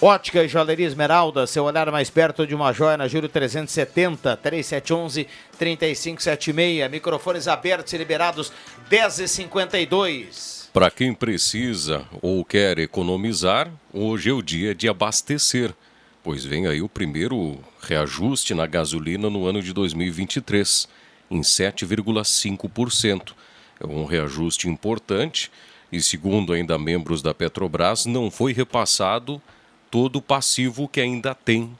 Ótica 0.00 0.44
e 0.44 0.48
Joalheria 0.48 0.86
Esmeralda, 0.86 1.44
seu 1.44 1.64
olhar 1.64 1.90
mais 1.90 2.08
perto 2.08 2.46
de 2.46 2.54
uma 2.54 2.72
joia 2.72 2.96
na 2.96 3.08
Júlio 3.08 3.28
370, 3.28 4.36
3711 4.36 5.26
3576. 5.58 6.88
Microfones 6.88 7.48
abertos 7.48 7.92
e 7.92 7.98
liberados 7.98 8.52
10h52. 8.88 10.68
Para 10.72 10.88
quem 10.88 11.12
precisa 11.12 12.06
ou 12.22 12.44
quer 12.44 12.78
economizar, 12.78 13.68
hoje 13.92 14.30
é 14.30 14.32
o 14.32 14.40
dia 14.40 14.72
de 14.72 14.88
abastecer, 14.88 15.74
pois 16.22 16.44
vem 16.44 16.68
aí 16.68 16.80
o 16.80 16.88
primeiro 16.88 17.58
reajuste 17.82 18.54
na 18.54 18.66
gasolina 18.66 19.28
no 19.28 19.46
ano 19.46 19.60
de 19.60 19.72
2023, 19.72 20.86
em 21.28 21.40
7,5%. 21.40 23.32
É 23.80 23.86
um 23.86 24.04
reajuste 24.04 24.68
importante 24.68 25.50
e, 25.90 26.00
segundo 26.00 26.52
ainda 26.52 26.78
membros 26.78 27.20
da 27.20 27.34
Petrobras, 27.34 28.06
não 28.06 28.30
foi 28.30 28.52
repassado 28.52 29.42
todo 29.90 30.16
o 30.16 30.22
passivo 30.22 30.88
que 30.88 31.00
ainda 31.00 31.34
tem 31.34 31.70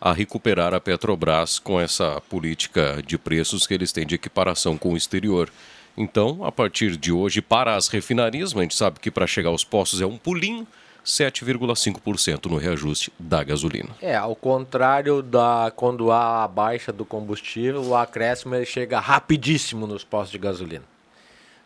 a 0.00 0.12
recuperar 0.12 0.74
a 0.74 0.80
Petrobras 0.80 1.58
com 1.58 1.80
essa 1.80 2.20
política 2.28 3.00
de 3.06 3.16
preços 3.16 3.66
que 3.66 3.74
eles 3.74 3.92
têm 3.92 4.04
de 4.04 4.16
equiparação 4.16 4.76
com 4.76 4.92
o 4.92 4.96
exterior. 4.96 5.48
Então, 5.96 6.44
a 6.44 6.50
partir 6.50 6.96
de 6.96 7.12
hoje, 7.12 7.40
para 7.40 7.76
as 7.76 7.86
refinarias, 7.88 8.56
a 8.56 8.60
gente 8.60 8.74
sabe 8.74 8.98
que 8.98 9.10
para 9.10 9.26
chegar 9.26 9.50
aos 9.50 9.62
postos 9.62 10.00
é 10.00 10.06
um 10.06 10.18
pulinho, 10.18 10.66
7,5% 11.04 12.46
no 12.46 12.56
reajuste 12.56 13.12
da 13.18 13.42
gasolina. 13.42 13.90
É, 14.00 14.16
ao 14.16 14.34
contrário 14.34 15.22
da 15.22 15.72
quando 15.74 16.10
há 16.10 16.44
a 16.44 16.48
baixa 16.48 16.92
do 16.92 17.04
combustível, 17.04 17.82
o 17.82 17.96
acréscimo 17.96 18.54
ele 18.54 18.64
chega 18.64 19.00
rapidíssimo 19.00 19.86
nos 19.86 20.04
postos 20.04 20.32
de 20.32 20.38
gasolina. 20.38 20.91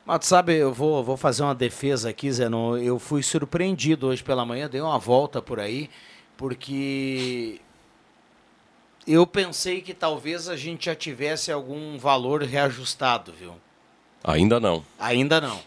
Mas 0.06 0.24
sabe, 0.24 0.54
eu 0.54 0.72
vou, 0.72 1.02
vou 1.02 1.16
fazer 1.16 1.42
uma 1.42 1.54
defesa 1.54 2.10
aqui, 2.10 2.30
Zenon. 2.30 2.78
Eu 2.78 2.96
fui 2.96 3.24
surpreendido 3.24 4.06
hoje 4.06 4.22
pela 4.22 4.46
manhã, 4.46 4.70
dei 4.70 4.80
uma 4.80 5.00
volta 5.00 5.42
por 5.42 5.58
aí, 5.58 5.90
porque 6.36 7.60
eu 9.04 9.26
pensei 9.26 9.80
que 9.80 9.92
talvez 9.92 10.48
a 10.48 10.54
gente 10.54 10.86
já 10.86 10.94
tivesse 10.94 11.50
algum 11.50 11.98
valor 11.98 12.44
reajustado, 12.44 13.32
viu? 13.32 13.56
Ainda 14.22 14.60
não. 14.60 14.84
Ainda 14.96 15.40
não. 15.40 15.60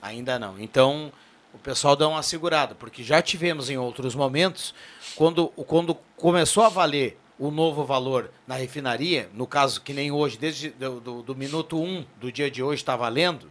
Ainda 0.00 0.38
não. 0.38 0.56
Então, 0.56 1.12
o 1.52 1.58
pessoal 1.58 1.96
dá 1.96 2.06
uma 2.06 2.22
segurada, 2.22 2.76
porque 2.76 3.02
já 3.02 3.20
tivemos 3.20 3.70
em 3.70 3.76
outros 3.76 4.14
momentos, 4.14 4.72
quando, 5.16 5.48
quando 5.48 5.96
começou 6.16 6.62
a 6.62 6.68
valer 6.68 7.18
o 7.36 7.50
novo 7.50 7.84
valor 7.84 8.30
na 8.46 8.54
refinaria, 8.54 9.28
no 9.34 9.48
caso 9.48 9.80
que 9.80 9.92
nem 9.92 10.12
hoje, 10.12 10.38
desde 10.38 10.70
do, 10.70 11.00
do, 11.00 11.22
do 11.22 11.34
minuto 11.34 11.76
1 11.76 11.84
um 11.84 12.06
do 12.20 12.30
dia 12.30 12.48
de 12.48 12.62
hoje 12.62 12.82
está 12.82 12.94
valendo, 12.94 13.50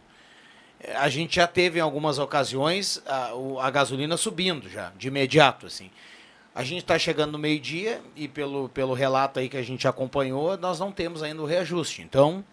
a 0.96 1.08
gente 1.08 1.36
já 1.36 1.46
teve 1.46 1.78
em 1.78 1.82
algumas 1.82 2.18
ocasiões 2.18 3.02
a, 3.06 3.32
a 3.60 3.70
gasolina 3.70 4.16
subindo 4.16 4.68
já, 4.68 4.92
de 4.96 5.08
imediato, 5.08 5.66
assim. 5.66 5.90
A 6.54 6.62
gente 6.62 6.80
está 6.80 6.98
chegando 6.98 7.32
no 7.32 7.38
meio-dia 7.38 8.00
e 8.14 8.28
pelo, 8.28 8.68
pelo 8.68 8.94
relato 8.94 9.40
aí 9.40 9.48
que 9.48 9.56
a 9.56 9.62
gente 9.62 9.88
acompanhou, 9.88 10.56
nós 10.56 10.78
não 10.78 10.92
temos 10.92 11.22
ainda 11.22 11.42
o 11.42 11.46
reajuste. 11.46 12.02
Então, 12.02 12.44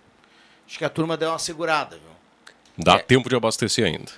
acho 0.68 0.78
que 0.78 0.86
a 0.86 0.90
turma 0.90 1.16
deu 1.16 1.30
uma 1.30 1.38
segurada, 1.38 1.98
viu? 1.98 2.12
Dá 2.78 2.98
tempo 2.98 3.30
de 3.30 3.36
abastecer 3.36 3.86
ainda. 3.86 4.12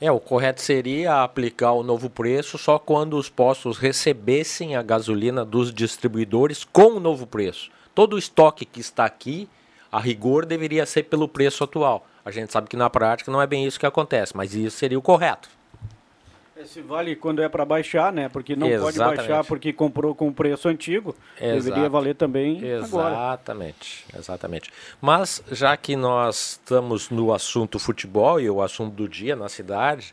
É, 0.00 0.10
o 0.10 0.20
correto 0.20 0.60
seria 0.60 1.22
aplicar 1.22 1.72
o 1.72 1.82
novo 1.82 2.10
preço 2.10 2.58
só 2.58 2.78
quando 2.78 3.16
os 3.16 3.30
postos 3.30 3.78
recebessem 3.78 4.76
a 4.76 4.82
gasolina 4.82 5.44
dos 5.44 5.72
distribuidores 5.72 6.64
com 6.64 6.96
o 6.96 7.00
novo 7.00 7.26
preço. 7.26 7.70
Todo 7.94 8.14
o 8.14 8.18
estoque 8.18 8.66
que 8.66 8.80
está 8.80 9.06
aqui, 9.06 9.48
a 9.90 9.98
rigor, 9.98 10.44
deveria 10.44 10.84
ser 10.84 11.04
pelo 11.04 11.26
preço 11.26 11.64
atual. 11.64 12.06
A 12.26 12.30
gente 12.32 12.52
sabe 12.52 12.68
que 12.68 12.76
na 12.76 12.90
prática 12.90 13.30
não 13.30 13.40
é 13.40 13.46
bem 13.46 13.64
isso 13.64 13.78
que 13.78 13.86
acontece, 13.86 14.36
mas 14.36 14.52
isso 14.52 14.76
seria 14.76 14.98
o 14.98 15.02
correto. 15.02 15.48
Esse 16.56 16.80
vale 16.80 17.14
quando 17.14 17.40
é 17.40 17.48
para 17.48 17.64
baixar, 17.64 18.12
né? 18.12 18.28
Porque 18.28 18.56
não 18.56 18.66
pode 18.66 18.96
Exatamente. 18.96 19.16
baixar 19.18 19.44
porque 19.44 19.72
comprou 19.72 20.12
com 20.12 20.32
preço 20.32 20.68
antigo. 20.68 21.14
Deveria 21.38 21.58
Exato. 21.78 21.90
valer 21.90 22.14
também 22.16 22.56
agora. 22.82 23.10
Exatamente, 23.14 24.04
exatamente. 24.18 24.72
Mas 25.00 25.40
já 25.52 25.76
que 25.76 25.94
nós 25.94 26.52
estamos 26.52 27.10
no 27.10 27.32
assunto 27.32 27.78
futebol 27.78 28.40
e 28.40 28.50
o 28.50 28.60
assunto 28.60 28.92
do 28.94 29.08
dia 29.08 29.36
na 29.36 29.48
cidade, 29.48 30.12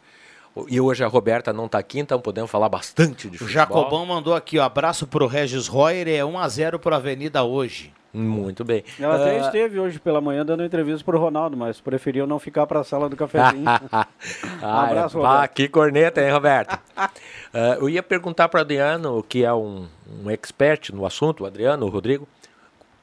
o- 0.54 0.66
e 0.70 0.80
hoje 0.80 1.04
a 1.04 1.08
Roberta 1.08 1.52
não 1.52 1.66
está 1.66 1.80
aqui, 1.80 1.98
então 2.00 2.22
podemos 2.22 2.52
falar 2.52 2.70
bastante 2.70 3.28
de 3.30 3.38
O 3.38 3.40
futebol. 3.40 3.50
Jacobão 3.54 4.06
mandou 4.06 4.36
aqui, 4.36 4.60
ó, 4.60 4.64
abraço 4.66 5.08
pro 5.08 5.26
Regis 5.26 5.68
Royer, 5.68 6.08
é 6.10 6.24
1x0 6.24 6.78
pro 6.78 6.94
Avenida 6.94 7.42
hoje. 7.44 7.92
Muito 8.14 8.64
bem. 8.64 8.84
Ela 9.00 9.16
até 9.16 9.40
Ah, 9.40 9.46
esteve 9.46 9.80
hoje 9.80 10.00
pela 10.00 10.22
manhã 10.22 10.46
dando 10.46 10.64
entrevista 10.64 11.04
pro 11.04 11.18
Ronaldo, 11.18 11.58
mas 11.58 11.82
preferiu 11.82 12.28
não 12.28 12.38
ficar 12.38 12.68
para 12.68 12.80
a 12.82 12.84
sala 12.84 13.10
do 13.10 13.16
cafezinho. 13.16 13.66
Ah, 14.62 14.84
abraço, 14.86 15.18
é, 15.18 15.22
pá, 15.22 15.34
Roberto. 15.36 15.54
que 15.54 15.68
corneta, 15.68 16.22
hein, 16.22 16.32
Roberto? 16.32 16.78
Ah, 17.56 17.78
eu 17.80 17.88
ia 17.90 18.02
perguntar 18.04 18.50
para 18.50 18.62
Adriano, 18.62 19.22
que 19.24 19.44
é 19.44 19.54
um, 19.54 19.88
um 20.24 20.30
expert 20.30 20.92
no 20.92 21.06
assunto, 21.06 21.44
o 21.44 21.46
Adriano, 21.46 21.86
o 21.86 21.90
Rodrigo, 21.90 22.24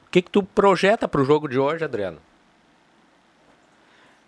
o 0.07 0.11
que, 0.11 0.21
que 0.21 0.29
tu 0.31 0.43
projeta 0.43 1.07
para 1.07 1.21
o 1.21 1.25
jogo 1.25 1.47
de 1.47 1.57
hoje, 1.57 1.83
Adriano? 1.85 2.17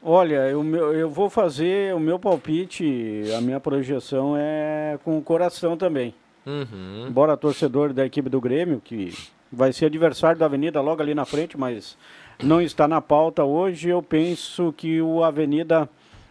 Olha, 0.02 0.50
eu, 0.50 0.64
eu 0.94 1.10
vou 1.10 1.30
fazer 1.30 1.94
o 1.96 2.00
meu 2.00 2.20
palpite, 2.20 3.24
a 3.38 3.40
minha 3.42 3.60
projeção 3.60 4.36
é 4.38 4.98
com 5.04 5.18
o 5.18 5.22
coração 5.22 5.78
também. 5.78 6.14
Uhum. 6.46 7.06
Embora 7.08 7.38
torcedor 7.38 7.94
da 7.94 8.06
equipe 8.06 8.30
do 8.30 8.42
Grêmio, 8.42 8.82
que 8.84 9.14
vai 9.54 9.72
ser 9.72 9.86
adversário 9.86 10.38
da 10.40 10.46
Avenida 10.46 10.82
logo 10.82 11.02
ali 11.02 11.14
na 11.14 11.26
frente, 11.26 11.58
mas 11.58 11.96
não 12.42 12.60
está 12.62 12.88
na 12.88 13.00
pauta 13.00 13.44
hoje, 13.44 13.90
eu 13.90 14.02
penso 14.02 14.74
que 14.76 15.02
o 15.02 15.24
Avenida 15.24 15.88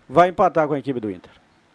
vai 0.09 0.29
empatar 0.29 0.67
com 0.69 0.75
a 0.75 0.79
equipe 0.79 0.99
do 1.01 1.11
Inter. 1.11 1.31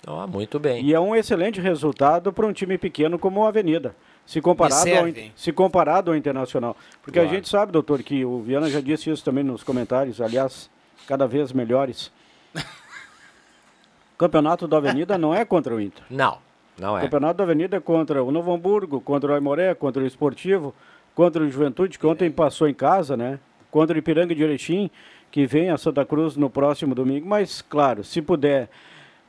Ó, 0.05 0.27
muito 0.27 0.59
bem. 0.59 0.85
E 0.85 0.93
é 0.93 0.99
um 0.99 1.15
excelente 1.15 1.59
resultado 1.59 2.31
para 2.31 2.45
um 2.45 2.53
time 2.53 2.77
pequeno 2.77 3.17
como 3.17 3.41
o 3.41 3.45
Avenida. 3.45 3.95
Se 4.25 4.41
comparado, 4.41 4.89
ao, 4.89 5.05
se 5.35 5.51
comparado 5.53 6.11
ao 6.11 6.17
Internacional. 6.17 6.75
Porque 7.01 7.17
Claro. 7.17 7.29
a 7.29 7.33
gente 7.33 7.47
sabe, 7.47 7.71
doutor, 7.71 8.03
que 8.03 8.25
o 8.25 8.41
Viana 8.41 8.69
já 8.69 8.81
disse 8.81 9.09
isso 9.09 9.23
também 9.23 9.43
nos 9.43 9.63
comentários, 9.63 10.19
aliás, 10.19 10.69
cada 11.07 11.25
vez 11.25 11.53
melhores. 11.53 12.11
O 12.55 12.59
campeonato 14.17 14.67
da 14.67 14.77
Avenida 14.77 15.17
não 15.17 15.33
é 15.33 15.45
contra 15.45 15.73
o 15.73 15.79
Inter. 15.79 16.03
Não, 16.09 16.37
não 16.77 16.93
O 16.93 16.97
é. 16.97 17.01
campeonato 17.01 17.37
da 17.37 17.43
Avenida 17.43 17.77
é 17.77 17.79
contra 17.79 18.21
o 18.23 18.31
Novo 18.31 18.53
Hamburgo, 18.53 18.99
contra 18.99 19.31
o 19.31 19.35
Aimoré, 19.35 19.73
contra 19.75 20.03
o 20.03 20.05
Esportivo, 20.05 20.73
contra 21.17 21.43
o 21.43 21.49
Juventude, 21.49 21.97
que 21.97 22.05
ontem 22.05 22.29
passou 22.29 22.69
em 22.69 22.75
casa, 22.75 23.17
né? 23.17 23.39
Contra 23.71 23.95
o 23.95 23.97
Ipiranga 23.97 24.35
de 24.35 24.43
Erechim, 24.43 24.87
que 25.31 25.47
vem 25.47 25.71
a 25.71 25.77
Santa 25.77 26.05
Cruz 26.05 26.37
no 26.37 26.47
próximo 26.47 26.93
domingo. 26.93 27.27
Mas, 27.27 27.59
claro, 27.59 28.03
se 28.03 28.21
puder 28.21 28.69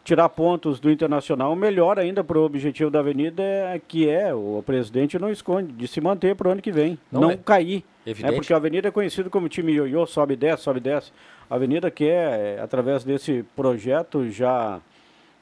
tirar 0.05 0.29
pontos 0.29 0.79
do 0.81 0.90
Internacional, 0.90 1.57
melhor 1.57 1.98
ainda 1.98 2.22
para 2.22 2.38
o 2.38 2.44
objetivo 2.44 2.90
da 2.90 2.98
Avenida, 2.98 3.42
é, 3.42 3.81
que 3.88 4.07
é, 4.07 4.35
o 4.35 4.62
presidente 4.66 5.18
não 5.18 5.31
esconde, 5.31 5.72
de 5.72 5.88
se 5.88 5.98
manter 5.98 6.37
para 6.37 6.48
o 6.48 6.53
ano 6.53 6.61
que 6.61 6.70
vem, 6.70 6.98
Não 7.11 7.22
não, 7.22 7.31
é. 7.31 7.38
cair. 7.38 7.83
Evidente. 8.05 8.35
É 8.35 8.37
porque 8.37 8.53
a 8.53 8.57
Avenida 8.57 8.88
é 8.88 8.90
conhecido 8.90 9.31
como 9.31 9.48
time 9.48 9.72
ioiô, 9.72 10.05
sobe 10.05 10.35
e 10.35 10.37
desce, 10.37 10.64
sobe 10.64 10.81
e 10.81 10.83
desce. 10.83 11.11
A 11.48 11.55
Avenida 11.55 11.90
quer, 11.90 12.38
é, 12.38 12.61
através 12.61 13.03
desse 13.03 13.46
projeto 13.57 14.29
já 14.29 14.79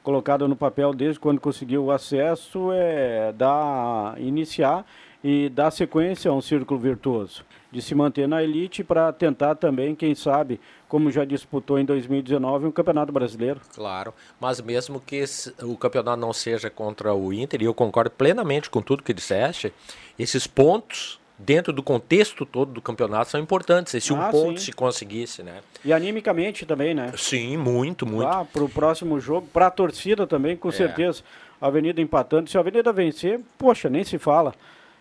colocado 0.01 0.47
no 0.47 0.55
papel 0.55 0.95
desde 0.95 1.19
quando 1.19 1.41
conseguiu 1.41 1.87
o 1.87 1.91
acesso, 1.91 2.71
é 2.73 3.33
dar, 3.33 4.15
iniciar 4.21 4.87
e 5.29 5.49
dar 5.49 5.73
sequência 5.73 6.31
a 6.31 6.35
um 6.35 6.41
círculo 6.41 6.79
virtuoso. 6.79 7.45
De 7.73 7.83
se 7.83 7.97
manter 7.97 8.29
na 8.29 8.45
elite 8.45 8.85
para 8.85 9.13
tentar 9.13 9.57
também, 9.57 9.93
quem 9.93 10.15
sabe, 10.15 10.61
como 10.89 11.11
já 11.11 11.25
disputou 11.25 11.81
em 11.81 11.85
2019, 11.85 12.65
um 12.67 12.71
campeonato 12.71 13.11
brasileiro. 13.11 13.61
Claro, 13.75 14.15
mas 14.41 14.61
mesmo 14.61 15.01
que 15.01 15.17
esse- 15.17 15.53
o 15.65 15.77
campeonato 15.77 16.21
não 16.21 16.33
seja 16.33 16.71
contra 16.71 17.13
o 17.13 17.33
Inter, 17.33 17.61
e 17.61 17.65
eu 17.65 17.75
concordo 17.75 18.13
plenamente 18.13 18.71
com 18.71 18.81
tudo 18.81 19.03
que 19.03 19.13
disseste, 19.13 19.73
esses 20.17 20.47
pontos, 20.47 21.19
dentro 21.37 21.73
do 21.73 21.83
contexto 21.83 22.47
todo 22.47 22.73
do 22.75 22.81
campeonato, 22.81 23.29
são 23.29 23.41
importantes. 23.41 23.95
E 23.95 24.01
se 24.01 24.13
um 24.13 24.23
Ah, 24.23 24.31
ponto 24.31 24.61
sim. 24.61 24.67
se 24.67 24.73
conseguisse, 24.73 25.43
né? 25.43 25.57
E 25.85 25.93
animicamente 25.93 26.65
também, 26.65 26.95
né? 26.95 27.13
Sim, 27.17 27.57
muito, 27.57 28.07
muito. 28.07 28.29
Lá 28.29 28.45
para 28.45 28.63
o 28.63 28.69
próximo 28.69 29.19
jogo, 29.19 29.49
para 29.53 29.67
a 29.67 29.71
torcida 29.73 30.25
também, 30.25 30.57
com 30.57 30.69
É. 30.69 30.73
certeza. 30.73 31.25
A 31.61 31.67
Avenida 31.67 32.01
empatando. 32.01 32.49
Se 32.49 32.57
a 32.57 32.61
Avenida 32.61 32.93
vencer, 32.93 33.41
poxa, 33.59 33.91
nem 33.91 34.05
se 34.05 34.19
fala. 34.19 34.55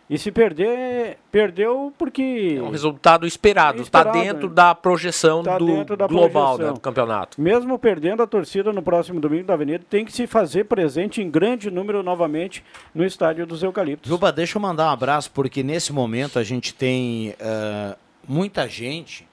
E 0.08 0.20
se 0.20 0.32
perder, 0.32 1.18
perdeu 1.32 1.92
porque. 1.98 2.56
É 2.60 2.62
um 2.62 2.70
resultado 2.70 3.26
esperado, 3.26 3.82
está 3.82 4.04
dentro 4.04 4.48
da 4.48 4.76
projeção 4.76 5.42
Tá 5.42 5.58
do 5.58 5.66
dentro 5.66 5.98
da 5.98 6.06
global 6.06 6.50
projeção. 6.58 6.68
né, 6.68 6.74
do 6.74 6.80
campeonato. 6.80 7.42
Mesmo 7.42 7.80
perdendo 7.80 8.22
a 8.22 8.28
torcida 8.28 8.72
no 8.72 8.84
próximo 8.84 9.20
domingo 9.20 9.46
da 9.48 9.56
Avenida, 9.56 9.84
tem 9.90 10.06
que 10.06 10.12
se 10.14 10.28
fazer 10.28 10.66
presente 10.66 11.24
em 11.24 11.30
grande 11.30 11.72
número 11.72 12.04
novamente 12.04 12.64
no 12.94 13.04
estádio 13.04 13.48
dos 13.48 13.64
Eucaliptos. 13.64 14.08
Juba, 14.08 14.32
deixa 14.32 14.58
eu 14.58 14.62
mandar 14.62 14.86
um 14.90 14.92
abraço, 14.94 15.32
porque 15.32 15.64
nesse 15.64 15.92
momento 15.92 16.38
a 16.38 16.44
gente 16.44 16.72
tem 16.76 17.34
eh, 17.40 17.96
muita 18.28 18.68
gente 18.70 19.28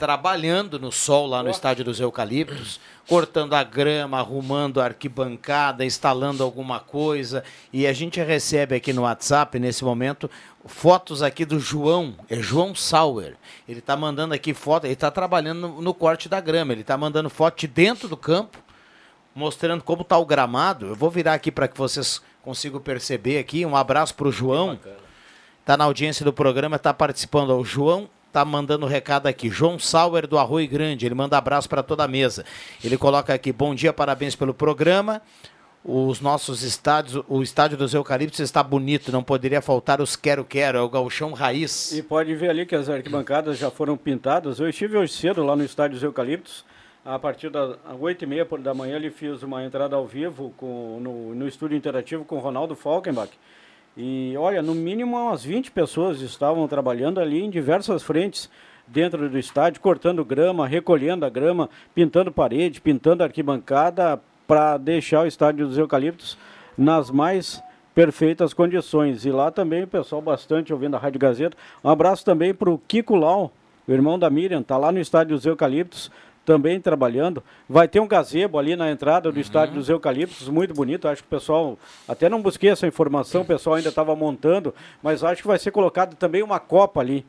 trabalhando 0.00 0.80
no 0.80 0.90
sol 0.90 1.26
lá 1.26 1.42
no 1.42 1.50
estádio 1.50 1.84
dos 1.84 2.00
Eucaliptos, 2.00 2.80
cortando 3.06 3.52
a 3.52 3.62
grama, 3.62 4.18
arrumando 4.18 4.80
a 4.80 4.86
arquibancada, 4.86 5.84
instalando 5.84 6.42
alguma 6.42 6.80
coisa. 6.80 7.44
E 7.70 7.86
a 7.86 7.92
gente 7.92 8.18
recebe 8.18 8.74
aqui 8.74 8.94
no 8.94 9.02
WhatsApp, 9.02 9.58
nesse 9.58 9.84
momento, 9.84 10.30
fotos 10.64 11.22
aqui 11.22 11.44
do 11.44 11.60
João, 11.60 12.14
é 12.30 12.36
João 12.36 12.74
Sauer. 12.74 13.36
Ele 13.68 13.80
está 13.80 13.94
mandando 13.94 14.32
aqui 14.32 14.54
foto, 14.54 14.86
ele 14.86 14.94
está 14.94 15.10
trabalhando 15.10 15.68
no, 15.68 15.82
no 15.82 15.92
corte 15.92 16.30
da 16.30 16.40
grama, 16.40 16.72
ele 16.72 16.80
está 16.80 16.96
mandando 16.96 17.28
foto 17.28 17.60
de 17.60 17.66
dentro 17.66 18.08
do 18.08 18.16
campo, 18.16 18.56
mostrando 19.34 19.84
como 19.84 20.00
está 20.00 20.16
o 20.16 20.24
gramado. 20.24 20.86
Eu 20.86 20.96
vou 20.96 21.10
virar 21.10 21.34
aqui 21.34 21.52
para 21.52 21.68
que 21.68 21.76
vocês 21.76 22.22
consigam 22.40 22.80
perceber 22.80 23.36
aqui. 23.36 23.66
Um 23.66 23.76
abraço 23.76 24.14
para 24.14 24.28
o 24.28 24.32
João. 24.32 24.80
Está 25.60 25.76
na 25.76 25.84
audiência 25.84 26.24
do 26.24 26.32
programa, 26.32 26.76
está 26.76 26.94
participando. 26.94 27.50
O 27.50 27.62
João 27.62 28.08
tá 28.32 28.44
mandando 28.44 28.86
recado 28.86 29.26
aqui. 29.26 29.48
João 29.50 29.78
Sauer 29.78 30.26
do 30.26 30.38
Arroio 30.38 30.68
Grande. 30.68 31.06
Ele 31.06 31.14
manda 31.14 31.36
abraço 31.38 31.68
para 31.68 31.82
toda 31.82 32.04
a 32.04 32.08
mesa. 32.08 32.44
Ele 32.82 32.96
coloca 32.96 33.32
aqui: 33.34 33.52
bom 33.52 33.74
dia, 33.74 33.92
parabéns 33.92 34.34
pelo 34.36 34.54
programa. 34.54 35.20
Os 35.82 36.20
nossos 36.20 36.62
estádios, 36.62 37.24
o 37.26 37.42
estádio 37.42 37.78
dos 37.78 37.94
Eucaliptos 37.94 38.38
está 38.40 38.62
bonito, 38.62 39.10
não 39.10 39.22
poderia 39.22 39.62
faltar 39.62 39.98
os 40.02 40.14
quero-quero, 40.14 40.76
é 40.76 40.80
o 40.82 40.88
gauchão 40.90 41.32
raiz. 41.32 41.90
E 41.92 42.02
pode 42.02 42.34
ver 42.34 42.50
ali 42.50 42.66
que 42.66 42.74
as 42.76 42.90
arquibancadas 42.90 43.56
já 43.56 43.70
foram 43.70 43.96
pintadas. 43.96 44.60
Eu 44.60 44.68
estive 44.68 44.98
hoje 44.98 45.14
cedo 45.14 45.42
lá 45.42 45.56
no 45.56 45.64
estádio 45.64 45.94
dos 45.94 46.02
Eucaliptos. 46.02 46.66
A 47.02 47.18
partir 47.18 47.48
das 47.48 47.76
8h30 47.98 48.44
por- 48.44 48.60
da 48.60 48.74
manhã, 48.74 48.96
ele 48.96 49.10
fiz 49.10 49.42
uma 49.42 49.64
entrada 49.64 49.96
ao 49.96 50.06
vivo 50.06 50.52
com, 50.58 50.98
no, 51.00 51.34
no 51.34 51.48
estúdio 51.48 51.74
interativo 51.74 52.26
com 52.26 52.38
Ronaldo 52.38 52.76
Falkenbach. 52.76 53.30
E 53.96 54.34
olha, 54.36 54.62
no 54.62 54.74
mínimo 54.74 55.16
umas 55.16 55.44
20 55.44 55.70
pessoas 55.72 56.20
estavam 56.20 56.66
trabalhando 56.68 57.20
ali 57.20 57.42
em 57.42 57.50
diversas 57.50 58.02
frentes 58.02 58.48
dentro 58.86 59.28
do 59.28 59.38
estádio, 59.38 59.80
cortando 59.80 60.24
grama, 60.24 60.66
recolhendo 60.66 61.24
a 61.24 61.28
grama, 61.28 61.68
pintando 61.94 62.32
parede, 62.32 62.80
pintando 62.80 63.22
arquibancada 63.22 64.20
para 64.46 64.76
deixar 64.76 65.22
o 65.22 65.26
estádio 65.26 65.66
dos 65.66 65.78
Eucaliptos 65.78 66.36
nas 66.76 67.10
mais 67.10 67.62
perfeitas 67.94 68.52
condições. 68.52 69.24
E 69.24 69.30
lá 69.30 69.50
também 69.50 69.84
o 69.84 69.88
pessoal 69.88 70.22
bastante 70.22 70.72
ouvindo 70.72 70.96
a 70.96 70.98
Rádio 70.98 71.20
Gazeta. 71.20 71.56
Um 71.84 71.90
abraço 71.90 72.24
também 72.24 72.54
para 72.54 72.70
o 72.70 72.78
Kiko 72.78 73.14
Lau, 73.14 73.52
o 73.86 73.92
irmão 73.92 74.18
da 74.18 74.30
Miriam, 74.30 74.60
está 74.60 74.76
lá 74.76 74.90
no 74.90 75.00
estádio 75.00 75.36
dos 75.36 75.46
Eucaliptos, 75.46 76.10
também 76.50 76.80
trabalhando. 76.80 77.44
Vai 77.68 77.86
ter 77.86 78.00
um 78.00 78.08
gazebo 78.08 78.58
ali 78.58 78.74
na 78.74 78.90
entrada 78.90 79.30
do 79.30 79.38
estádio 79.38 79.74
dos 79.76 79.88
Eucaliptos, 79.88 80.48
muito 80.48 80.74
bonito. 80.74 81.06
Acho 81.06 81.22
que 81.22 81.28
o 81.28 81.30
pessoal, 81.30 81.78
até 82.08 82.28
não 82.28 82.42
busquei 82.42 82.70
essa 82.70 82.88
informação, 82.88 83.42
o 83.42 83.44
pessoal 83.44 83.76
ainda 83.76 83.88
estava 83.90 84.16
montando, 84.16 84.74
mas 85.00 85.22
acho 85.22 85.42
que 85.42 85.46
vai 85.46 85.60
ser 85.60 85.70
colocado 85.70 86.16
também 86.16 86.42
uma 86.42 86.58
copa 86.58 86.98
ali. 86.98 87.24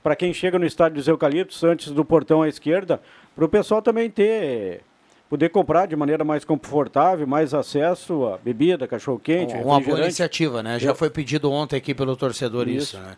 Para 0.00 0.14
quem 0.14 0.32
chega 0.32 0.60
no 0.60 0.64
estádio 0.64 0.98
dos 0.98 1.08
Eucaliptos, 1.08 1.64
antes 1.64 1.90
do 1.90 2.04
portão 2.04 2.40
à 2.42 2.48
esquerda, 2.48 3.00
para 3.34 3.44
o 3.44 3.48
pessoal 3.48 3.82
também 3.82 4.08
ter. 4.08 4.82
Poder 5.28 5.48
comprar 5.48 5.86
de 5.86 5.96
maneira 5.96 6.22
mais 6.22 6.44
confortável, 6.44 7.26
mais 7.26 7.52
acesso 7.52 8.26
a 8.26 8.36
bebida, 8.38 8.86
cachorro-quente, 8.86 9.54
Uma 9.54 9.80
boa 9.80 9.98
iniciativa, 10.02 10.62
né? 10.62 10.78
Já 10.78 10.90
Eu- 10.90 10.94
foi 10.94 11.10
pedido 11.10 11.50
ontem 11.50 11.74
aqui 11.76 11.92
pelo 11.92 12.14
torcedor 12.14 12.68
isso, 12.68 12.96
Isso. 12.96 12.98
né? 12.98 13.16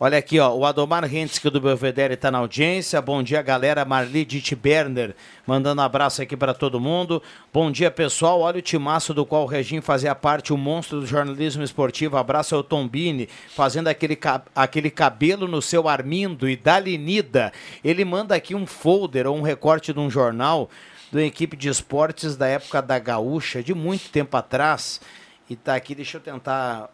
Olha 0.00 0.18
aqui, 0.18 0.40
ó, 0.40 0.52
o 0.52 0.66
Adomar 0.66 1.04
Hentzke 1.04 1.48
do 1.48 1.60
Belvedere 1.60 2.14
está 2.14 2.28
na 2.28 2.38
audiência. 2.38 3.00
Bom 3.00 3.22
dia, 3.22 3.40
galera. 3.40 3.84
Marli 3.84 4.26
Berner 4.60 5.14
mandando 5.46 5.82
abraço 5.82 6.20
aqui 6.20 6.36
para 6.36 6.52
todo 6.52 6.80
mundo. 6.80 7.22
Bom 7.52 7.70
dia, 7.70 7.92
pessoal. 7.92 8.40
Olha 8.40 8.58
o 8.58 8.62
timaço 8.62 9.14
do 9.14 9.24
qual 9.24 9.44
o 9.44 9.46
Regim 9.46 9.80
fazia 9.80 10.12
parte, 10.12 10.52
o 10.52 10.58
monstro 10.58 10.98
do 10.98 11.06
jornalismo 11.06 11.62
esportivo. 11.62 12.16
Abraço 12.16 12.56
ao 12.56 12.64
Tombini, 12.64 13.28
fazendo 13.54 13.86
aquele, 13.86 14.18
aquele 14.52 14.90
cabelo 14.90 15.46
no 15.46 15.62
seu 15.62 15.88
Armindo 15.88 16.48
e 16.48 16.56
Dalinida. 16.56 17.52
Ele 17.84 18.04
manda 18.04 18.34
aqui 18.34 18.52
um 18.52 18.66
folder 18.66 19.28
ou 19.28 19.36
um 19.36 19.42
recorte 19.42 19.92
de 19.92 20.00
um 20.00 20.10
jornal 20.10 20.68
da 21.12 21.22
equipe 21.22 21.56
de 21.56 21.68
esportes 21.68 22.34
da 22.34 22.48
época 22.48 22.82
da 22.82 22.98
Gaúcha, 22.98 23.62
de 23.62 23.72
muito 23.72 24.10
tempo 24.10 24.36
atrás. 24.36 25.00
E 25.48 25.54
tá 25.54 25.76
aqui, 25.76 25.94
deixa 25.94 26.16
eu 26.16 26.20
tentar 26.20 26.90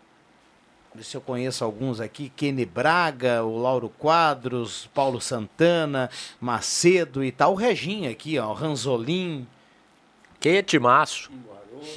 se 1.00 1.16
eu 1.16 1.20
conheço 1.20 1.64
alguns 1.64 2.00
aqui, 2.00 2.30
Kenny 2.34 2.66
Braga, 2.66 3.44
o 3.44 3.56
Lauro 3.58 3.88
Quadros, 3.88 4.88
Paulo 4.92 5.20
Santana, 5.20 6.10
Macedo 6.40 7.22
e 7.22 7.30
tal, 7.30 7.52
o 7.52 7.56
Reginho 7.56 8.10
aqui, 8.10 8.38
ó, 8.38 8.52
Ranzolin. 8.52 9.46
Que 10.38 10.62
timaço. 10.62 11.30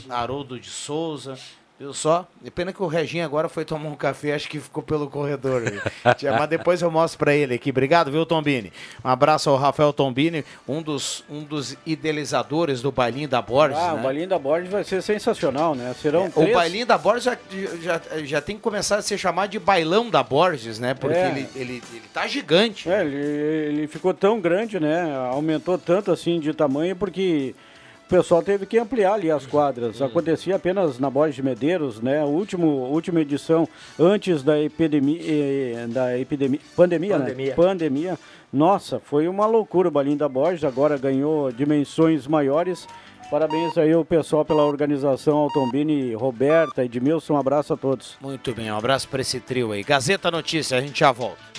Haroldo 0.10 0.60
de 0.60 0.70
Souza. 0.70 1.38
Viu 1.84 1.94
só? 1.94 2.26
É 2.46 2.50
pena 2.50 2.72
que 2.72 2.82
o 2.82 2.88
Reginho 2.88 3.26
agora 3.26 3.50
foi 3.50 3.66
tomar 3.66 3.90
um 3.90 3.96
café, 3.96 4.34
acho 4.34 4.48
que 4.48 4.58
ficou 4.58 4.82
pelo 4.82 5.10
corredor. 5.10 5.64
Mas 6.40 6.50
depois 6.50 6.82
eu 6.82 6.90
mostro 6.90 7.20
pra 7.20 7.36
ele 7.36 7.56
aqui. 7.56 7.72
Obrigado, 7.72 8.10
viu, 8.10 8.26
Tombini? 8.26 8.72
Um 9.04 9.10
abraço 9.10 9.50
ao 9.50 9.58
Rafael 9.58 9.92
Tombini, 9.92 10.46
um 10.66 10.82
dos, 10.82 11.26
um 11.30 11.44
dos 11.44 11.76
idealizadores 11.86 12.82
do 12.82 12.90
Bailinho 12.90 13.28
da 13.28 13.42
Borges. 13.42 13.78
Ah, 13.78 13.96
né? 13.96 14.00
o 14.00 14.04
bailinho 14.04 14.30
da 14.30 14.40
Borges 14.40 14.72
vai 14.72 14.86
ser 14.86 15.04
sensacional, 15.04 15.76
né? 15.76 15.94
Serão 16.02 16.28
O 16.28 16.32
três... 16.32 16.54
bailinho 16.54 16.86
da 16.86 16.98
Borges 16.98 17.26
já, 17.26 17.38
já, 17.82 18.02
já 18.24 18.40
tem 18.40 18.56
que 18.56 18.62
começar 18.62 18.96
a 18.96 19.02
ser 19.02 19.18
chamado 19.18 19.50
de 19.50 19.60
bailão 19.60 20.10
da 20.10 20.24
Borges, 20.24 20.80
né? 20.80 20.94
Porque 20.94 21.18
É. 21.18 21.32
ele, 21.32 21.50
ele, 21.54 21.84
ele 21.92 22.04
tá 22.14 22.26
gigante. 22.28 22.90
É, 22.90 23.02
ele, 23.02 23.18
ele 23.18 23.88
ficou 23.90 24.14
tão 24.14 24.40
grande, 24.40 24.80
né? 24.80 25.14
Aumentou 25.30 25.78
tanto 25.78 26.14
assim 26.14 26.40
de 26.40 26.54
tamanho 26.54 26.96
porque 26.96 27.54
o 27.54 27.73
pessoal 28.14 28.44
teve 28.44 28.68
que 28.68 28.78
ampliar 28.78 29.14
ali 29.16 29.32
as 29.32 29.44
quadras. 29.44 30.00
Acontecia 30.00 30.56
apenas 30.56 31.00
na 31.00 31.10
Borges 31.10 31.36
de 31.36 31.42
Medeiros, 31.42 32.00
né? 32.00 32.22
A 32.22 32.26
último, 32.26 32.68
última 32.68 33.20
edição 33.20 33.68
antes 34.00 34.44
da 34.44 34.62
epidemia, 34.62 35.20
eh, 35.20 35.88
da 35.90 36.20
epidemia, 36.20 36.60
pandemia, 36.76 37.18
Pandemia. 37.18 37.50
né? 37.50 37.56
Pandemia. 37.56 38.20
Nossa, 38.52 39.00
foi 39.00 39.28
uma 39.28 39.48
loucura 39.48 39.88
o 39.88 39.92
Balinho 39.92 40.18
da 40.18 40.30
Borges. 40.30 40.64
Agora 40.64 40.96
ganhou 40.96 41.52
dimensões 41.52 42.28
maiores. 42.28 42.88
Parabéns 43.32 43.76
aí 43.80 43.92
ao 43.92 44.06
pessoal 44.06 44.46
pela 44.46 44.64
organização, 44.64 45.38
ao 45.38 45.50
Tombini, 45.50 46.14
Roberta, 46.14 46.86
Edmilson, 46.86 47.34
um 47.34 47.38
abraço 47.38 47.74
a 47.74 47.78
todos. 47.78 48.16
Muito 48.22 48.54
bem, 48.54 48.72
um 48.72 48.78
abraço 48.78 49.08
para 49.08 49.22
esse 49.22 49.40
trio 49.40 49.72
aí. 49.72 49.82
Gazeta 49.82 50.30
Notícia, 50.30 50.78
a 50.78 50.82
gente 50.82 51.00
já 51.00 51.12
volta. 51.12 51.53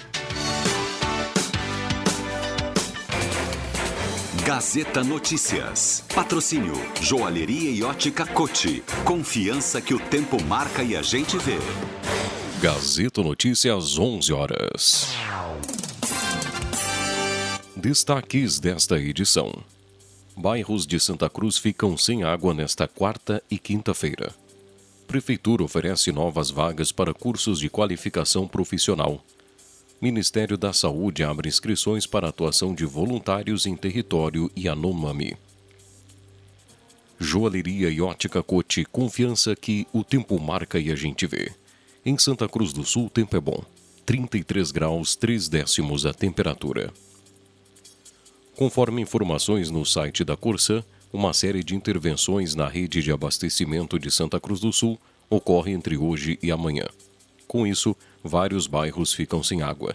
Gazeta 4.45 5.03
Notícias. 5.03 6.05
Patrocínio 6.15 6.75
Joalheria 7.01 7.71
e 7.71 7.83
Ótica 7.83 8.27
Cote. 8.27 8.85
Confiança 9.03 9.81
que 9.81 9.95
o 9.95 9.99
tempo 9.99 10.37
marca 10.45 10.83
e 10.83 10.95
a 10.95 11.01
gente 11.01 11.39
vê. 11.39 11.57
Gazeta 12.61 13.23
Notícias, 13.23 13.75
às 13.75 13.99
11 13.99 14.33
horas. 14.35 15.15
Destaques 17.75 18.61
desta 18.61 18.99
edição. 18.99 19.51
Bairros 20.37 20.87
de 20.87 21.01
Santa 21.01 21.31
Cruz 21.31 21.57
ficam 21.57 21.97
sem 21.97 22.23
água 22.23 22.53
nesta 22.53 22.87
quarta 22.87 23.43
e 23.51 23.59
quinta-feira. 23.59 24.31
Prefeitura 25.07 25.65
oferece 25.65 26.13
novas 26.13 26.51
vagas 26.51 26.93
para 26.93 27.15
cursos 27.15 27.59
de 27.59 27.71
qualificação 27.71 28.47
profissional. 28.47 29.25
Ministério 30.01 30.59
da 30.59 30.73
Saúde 30.73 31.23
abre 31.23 31.49
inscrições 31.49 32.07
para 32.07 32.29
atuação 32.29 32.75
de 32.75 32.85
voluntários 32.85 33.65
em 33.65 33.77
território 33.77 34.51
Yanomami. 34.57 35.37
Joalheria 37.19 37.89
e 37.89 38.01
ótica 38.01 38.43
Cote, 38.43 38.85
confiança 38.85 39.55
que 39.55 39.87
o 39.93 40.03
tempo 40.03 40.39
marca 40.39 40.79
e 40.79 40.91
a 40.91 40.97
gente 40.97 41.27
vê. 41.27 41.53
Em 42.05 42.19
Santa 42.19 42.49
Cruz 42.49 42.73
do 42.73 42.85
Sul, 42.85 43.07
o 43.07 43.11
tempo 43.11 43.37
é 43.37 43.41
bom. 43.41 43.65
33 44.05 44.71
graus, 44.71 45.17
3 45.17 45.49
décimos 45.49 46.05
a 46.05 46.13
temperatura. 46.13 46.93
Conforme 48.57 49.01
informações 49.01 49.71
no 49.71 49.87
site 49.87 50.23
da 50.23 50.37
Corsã, 50.37 50.85
uma 51.13 51.33
série 51.33 51.65
de 51.65 51.75
intervenções 51.75 52.55
na 52.55 52.69
rede 52.69 53.03
de 53.03 53.11
abastecimento 53.11 53.99
de 53.99 54.11
Santa 54.11 54.39
Cruz 54.39 54.61
do 54.61 54.73
Sul 54.73 54.99
ocorre 55.31 55.73
entre 55.73 55.97
hoje 55.97 56.39
e 56.43 56.51
amanhã. 56.51 56.85
Com 57.49 57.67
isso, 57.67 57.97
vários 58.25 58.67
bairros 58.67 59.13
ficam 59.13 59.43
sem 59.43 59.63
água. 59.63 59.95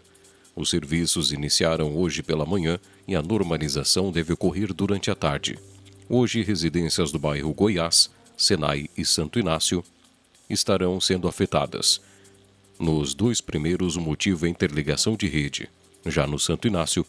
Os 0.55 0.69
serviços 0.69 1.31
iniciaram 1.31 1.97
hoje 1.97 2.21
pela 2.21 2.45
manhã 2.45 2.79
e 3.07 3.15
a 3.15 3.21
normalização 3.21 4.11
deve 4.11 4.33
ocorrer 4.33 4.73
durante 4.73 5.09
a 5.09 5.15
tarde. 5.15 5.57
Hoje, 6.07 6.43
residências 6.43 7.11
do 7.11 7.17
bairro 7.19 7.53
Goiás, 7.53 8.09
Senai 8.37 8.87
e 8.95 9.03
Santo 9.03 9.39
Inácio 9.39 9.83
estarão 10.49 11.01
sendo 11.01 11.27
afetadas. 11.27 11.99
Nos 12.79 13.13
dois 13.13 13.41
primeiros, 13.41 13.95
o 13.95 14.01
motivo 14.01 14.45
é 14.45 14.49
interligação 14.49 15.15
de 15.15 15.27
rede. 15.27 15.69
Já 16.05 16.25
no 16.25 16.39
Santo 16.39 16.67
Inácio, 16.67 17.05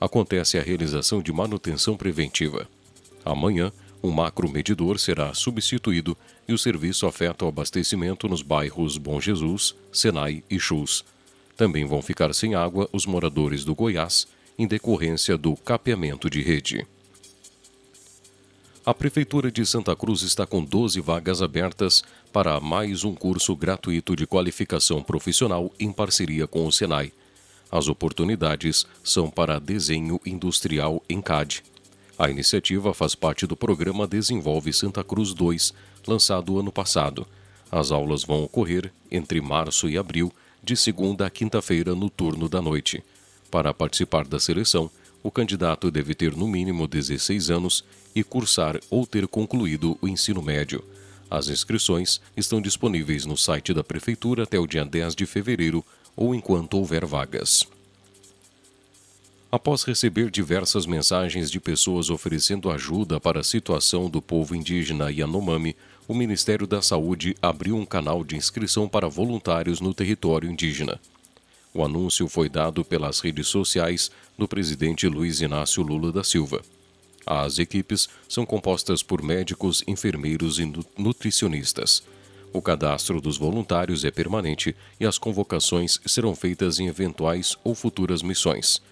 acontece 0.00 0.58
a 0.58 0.62
realização 0.62 1.22
de 1.22 1.32
manutenção 1.32 1.96
preventiva. 1.96 2.68
Amanhã, 3.24 3.72
Um 4.02 4.10
macromedidor 4.10 4.98
será 4.98 5.32
substituído 5.32 6.18
e 6.46 6.52
o 6.52 6.58
serviço 6.58 7.06
afeta 7.06 7.44
o 7.44 7.48
abastecimento 7.48 8.28
nos 8.28 8.42
bairros 8.42 8.98
Bom 8.98 9.20
Jesus, 9.20 9.74
Senai 9.92 10.42
e 10.50 10.58
Chus. 10.58 11.04
Também 11.56 11.84
vão 11.84 12.02
ficar 12.02 12.34
sem 12.34 12.54
água 12.54 12.88
os 12.92 13.06
moradores 13.06 13.64
do 13.64 13.74
Goiás, 13.74 14.26
em 14.58 14.66
decorrência 14.66 15.36
do 15.36 15.56
capeamento 15.56 16.28
de 16.28 16.42
rede. 16.42 16.86
A 18.84 18.92
Prefeitura 18.92 19.50
de 19.50 19.64
Santa 19.64 19.94
Cruz 19.94 20.22
está 20.22 20.44
com 20.44 20.64
12 20.64 21.00
vagas 21.00 21.40
abertas 21.40 22.02
para 22.32 22.58
mais 22.58 23.04
um 23.04 23.14
curso 23.14 23.54
gratuito 23.54 24.16
de 24.16 24.26
qualificação 24.26 25.00
profissional 25.00 25.72
em 25.78 25.92
parceria 25.92 26.48
com 26.48 26.66
o 26.66 26.72
Senai. 26.72 27.12
As 27.70 27.86
oportunidades 27.86 28.84
são 29.04 29.30
para 29.30 29.60
desenho 29.60 30.20
industrial 30.26 31.00
em 31.08 31.22
CAD. 31.22 31.62
A 32.18 32.28
iniciativa 32.28 32.92
faz 32.92 33.14
parte 33.14 33.46
do 33.46 33.56
programa 33.56 34.06
Desenvolve 34.06 34.72
Santa 34.72 35.02
Cruz 35.04 35.32
2, 35.32 35.72
lançado 36.06 36.58
ano 36.58 36.72
passado. 36.72 37.26
As 37.70 37.90
aulas 37.90 38.22
vão 38.22 38.44
ocorrer 38.44 38.92
entre 39.10 39.40
março 39.40 39.88
e 39.88 39.96
abril, 39.96 40.32
de 40.62 40.76
segunda 40.76 41.26
a 41.26 41.30
quinta-feira, 41.30 41.94
no 41.94 42.10
turno 42.10 42.48
da 42.48 42.60
noite. 42.60 43.02
Para 43.50 43.74
participar 43.74 44.26
da 44.26 44.38
seleção, 44.38 44.90
o 45.22 45.30
candidato 45.30 45.90
deve 45.90 46.14
ter 46.14 46.36
no 46.36 46.48
mínimo 46.48 46.86
16 46.86 47.50
anos 47.50 47.84
e 48.14 48.22
cursar 48.22 48.78
ou 48.90 49.06
ter 49.06 49.26
concluído 49.26 49.96
o 50.00 50.08
ensino 50.08 50.42
médio. 50.42 50.84
As 51.30 51.48
inscrições 51.48 52.20
estão 52.36 52.60
disponíveis 52.60 53.24
no 53.24 53.36
site 53.36 53.72
da 53.72 53.82
Prefeitura 53.82 54.42
até 54.42 54.58
o 54.58 54.66
dia 54.66 54.84
10 54.84 55.14
de 55.14 55.24
fevereiro 55.24 55.84
ou 56.14 56.34
enquanto 56.34 56.74
houver 56.74 57.06
vagas. 57.06 57.66
Após 59.50 59.82
receber 59.84 60.30
diversas 60.30 60.86
mensagens 60.86 61.50
de 61.50 61.60
pessoas 61.60 62.08
oferecendo 62.10 62.70
ajuda 62.70 63.20
para 63.20 63.40
a 63.40 63.44
situação 63.44 64.08
do 64.08 64.22
povo 64.22 64.54
indígena 64.54 65.10
Yanomami, 65.10 65.76
o 66.12 66.14
Ministério 66.14 66.66
da 66.66 66.82
Saúde 66.82 67.34
abriu 67.40 67.74
um 67.74 67.86
canal 67.86 68.22
de 68.22 68.36
inscrição 68.36 68.86
para 68.86 69.08
voluntários 69.08 69.80
no 69.80 69.94
território 69.94 70.50
indígena. 70.50 71.00
O 71.72 71.82
anúncio 71.82 72.28
foi 72.28 72.50
dado 72.50 72.84
pelas 72.84 73.20
redes 73.20 73.46
sociais 73.46 74.10
do 74.36 74.46
presidente 74.46 75.08
Luiz 75.08 75.40
Inácio 75.40 75.82
Lula 75.82 76.12
da 76.12 76.22
Silva. 76.22 76.60
As 77.24 77.58
equipes 77.58 78.10
são 78.28 78.44
compostas 78.44 79.02
por 79.02 79.22
médicos, 79.22 79.82
enfermeiros 79.86 80.58
e 80.58 80.70
nutricionistas. 80.98 82.02
O 82.52 82.60
cadastro 82.60 83.18
dos 83.18 83.38
voluntários 83.38 84.04
é 84.04 84.10
permanente 84.10 84.76
e 85.00 85.06
as 85.06 85.16
convocações 85.16 85.98
serão 86.04 86.36
feitas 86.36 86.78
em 86.78 86.88
eventuais 86.88 87.56
ou 87.64 87.74
futuras 87.74 88.20
missões. 88.20 88.82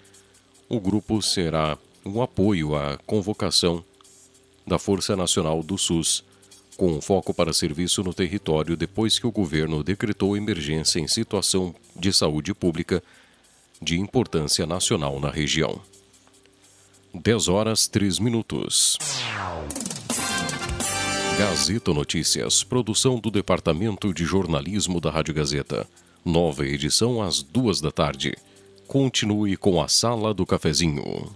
O 0.70 0.80
grupo 0.80 1.20
será 1.20 1.76
um 2.02 2.22
apoio 2.22 2.74
à 2.74 2.96
convocação 3.04 3.84
da 4.66 4.78
Força 4.78 5.14
Nacional 5.14 5.62
do 5.62 5.76
SUS, 5.76 6.24
com 6.80 6.98
foco 6.98 7.34
para 7.34 7.52
serviço 7.52 8.02
no 8.02 8.14
território 8.14 8.74
depois 8.74 9.18
que 9.18 9.26
o 9.26 9.30
governo 9.30 9.84
decretou 9.84 10.34
emergência 10.34 10.98
em 10.98 11.06
situação 11.06 11.74
de 11.94 12.10
saúde 12.10 12.54
pública 12.54 13.02
de 13.82 14.00
importância 14.00 14.64
nacional 14.64 15.20
na 15.20 15.30
região. 15.30 15.78
10 17.12 17.48
horas 17.48 17.86
3 17.86 18.18
minutos. 18.18 18.96
Gazeta 21.38 21.92
Notícias, 21.92 22.64
produção 22.64 23.20
do 23.20 23.30
Departamento 23.30 24.14
de 24.14 24.24
Jornalismo 24.24 25.02
da 25.02 25.10
Rádio 25.10 25.34
Gazeta. 25.34 25.86
Nova 26.24 26.66
edição 26.66 27.20
às 27.20 27.42
duas 27.42 27.82
da 27.82 27.90
tarde. 27.90 28.34
Continue 28.88 29.54
com 29.58 29.82
a 29.82 29.86
Sala 29.86 30.32
do 30.32 30.46
Cafezinho. 30.46 31.30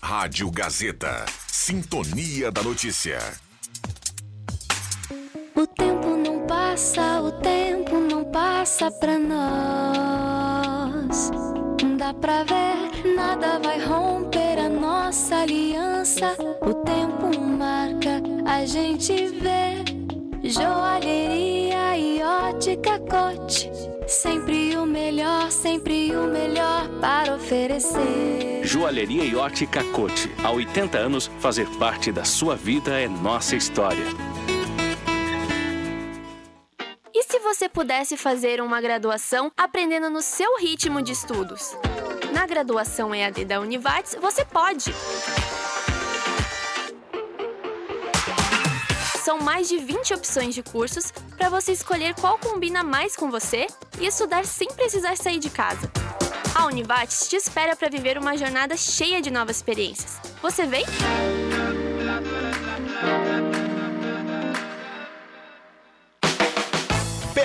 Rádio 0.00 0.50
Gazeta. 0.50 1.26
Sintonia 1.52 2.50
da 2.50 2.62
Notícia. 2.62 3.18
O 5.58 5.66
tempo 5.66 6.10
não 6.10 6.46
passa, 6.46 7.20
o 7.20 7.32
tempo 7.32 7.96
não 7.98 8.22
passa 8.22 8.92
pra 8.92 9.18
nós. 9.18 9.42
Dá 11.98 12.14
pra 12.14 12.44
ver, 12.44 13.16
nada 13.16 13.58
vai 13.58 13.84
romper 13.84 14.56
a 14.60 14.68
nossa 14.68 15.38
aliança. 15.38 16.36
O 16.60 16.72
tempo 16.74 17.40
marca, 17.40 18.22
a 18.46 18.64
gente 18.64 19.12
vê. 19.40 19.82
Joalheria 20.48 21.98
e 21.98 22.22
ótica 22.22 23.00
cote. 23.00 23.68
Sempre 24.06 24.76
o 24.76 24.86
melhor, 24.86 25.50
sempre 25.50 26.14
o 26.14 26.28
melhor 26.28 26.88
para 27.00 27.34
oferecer. 27.34 28.60
Joalheria 28.62 29.24
e 29.24 29.34
ótica 29.34 29.82
cote. 29.86 30.30
Há 30.38 30.52
80 30.52 30.96
anos, 30.98 31.28
fazer 31.40 31.66
parte 31.80 32.12
da 32.12 32.24
sua 32.24 32.54
vida 32.54 32.92
é 32.92 33.08
nossa 33.08 33.56
história. 33.56 34.06
Se 37.28 37.40
você 37.40 37.68
pudesse 37.68 38.16
fazer 38.16 38.58
uma 38.62 38.80
graduação 38.80 39.52
aprendendo 39.54 40.08
no 40.08 40.22
seu 40.22 40.56
ritmo 40.56 41.02
de 41.02 41.12
estudos? 41.12 41.76
Na 42.32 42.46
graduação 42.46 43.14
EAD 43.14 43.44
da 43.44 43.60
Univates, 43.60 44.16
você 44.18 44.46
pode! 44.46 44.94
São 49.22 49.38
mais 49.40 49.68
de 49.68 49.76
20 49.76 50.14
opções 50.14 50.54
de 50.54 50.62
cursos 50.62 51.12
para 51.36 51.50
você 51.50 51.72
escolher 51.72 52.14
qual 52.14 52.38
combina 52.38 52.82
mais 52.82 53.14
com 53.14 53.30
você 53.30 53.66
e 54.00 54.06
estudar 54.06 54.46
sem 54.46 54.68
precisar 54.68 55.14
sair 55.14 55.38
de 55.38 55.50
casa. 55.50 55.92
A 56.54 56.64
Univates 56.64 57.28
te 57.28 57.36
espera 57.36 57.76
para 57.76 57.90
viver 57.90 58.16
uma 58.16 58.38
jornada 58.38 58.74
cheia 58.74 59.20
de 59.20 59.30
novas 59.30 59.56
experiências. 59.56 60.18
Você 60.40 60.64
vem? 60.64 60.86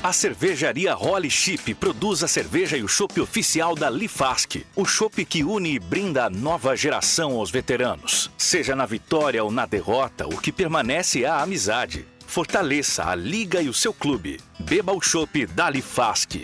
A 0.00 0.12
cervejaria 0.12 0.94
Holly 0.94 1.28
Chip 1.28 1.74
produz 1.74 2.22
a 2.22 2.28
cerveja 2.28 2.76
e 2.76 2.84
o 2.84 2.88
chopp 2.88 3.20
oficial 3.20 3.74
da 3.74 3.90
Lifask. 3.90 4.64
O 4.76 4.84
chopp 4.84 5.24
que 5.24 5.42
une 5.42 5.74
e 5.74 5.78
brinda 5.80 6.26
a 6.26 6.30
nova 6.30 6.76
geração 6.76 7.32
aos 7.32 7.50
veteranos. 7.50 8.30
Seja 8.38 8.76
na 8.76 8.86
vitória 8.86 9.42
ou 9.42 9.50
na 9.50 9.66
derrota, 9.66 10.24
o 10.28 10.38
que 10.38 10.52
permanece 10.52 11.24
é 11.24 11.28
a 11.28 11.42
amizade. 11.42 12.06
Fortaleça 12.28 13.06
a 13.06 13.14
liga 13.16 13.60
e 13.60 13.68
o 13.68 13.74
seu 13.74 13.92
clube. 13.92 14.40
Beba 14.60 14.92
o 14.92 15.00
chopp 15.00 15.46
da 15.46 15.68
Lifask. 15.68 16.36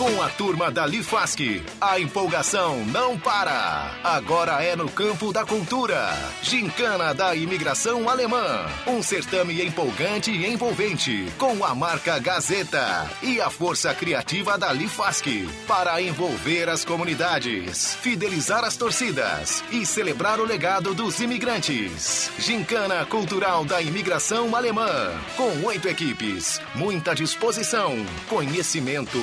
Com 0.00 0.22
a 0.22 0.30
turma 0.30 0.70
da 0.70 0.86
Lifask, 0.86 1.40
a 1.78 2.00
empolgação 2.00 2.86
não 2.86 3.18
para. 3.18 3.92
Agora 4.02 4.64
é 4.64 4.74
no 4.74 4.88
campo 4.90 5.30
da 5.30 5.44
cultura. 5.44 6.16
Gincana 6.42 7.12
da 7.12 7.36
Imigração 7.36 8.08
Alemã. 8.08 8.66
Um 8.86 9.02
certame 9.02 9.62
empolgante 9.62 10.30
e 10.30 10.46
envolvente. 10.46 11.30
Com 11.36 11.62
a 11.62 11.74
marca 11.74 12.18
Gazeta 12.18 13.10
e 13.22 13.42
a 13.42 13.50
força 13.50 13.92
criativa 13.94 14.56
da 14.56 14.72
Lifask. 14.72 15.26
Para 15.68 16.00
envolver 16.00 16.70
as 16.70 16.82
comunidades, 16.82 17.94
fidelizar 17.96 18.64
as 18.64 18.78
torcidas 18.78 19.62
e 19.70 19.84
celebrar 19.84 20.40
o 20.40 20.46
legado 20.46 20.94
dos 20.94 21.20
imigrantes. 21.20 22.30
Gincana 22.38 23.04
Cultural 23.04 23.66
da 23.66 23.82
Imigração 23.82 24.56
Alemã. 24.56 25.12
Com 25.36 25.66
oito 25.66 25.86
equipes, 25.88 26.58
muita 26.74 27.14
disposição, 27.14 27.94
conhecimento, 28.30 29.20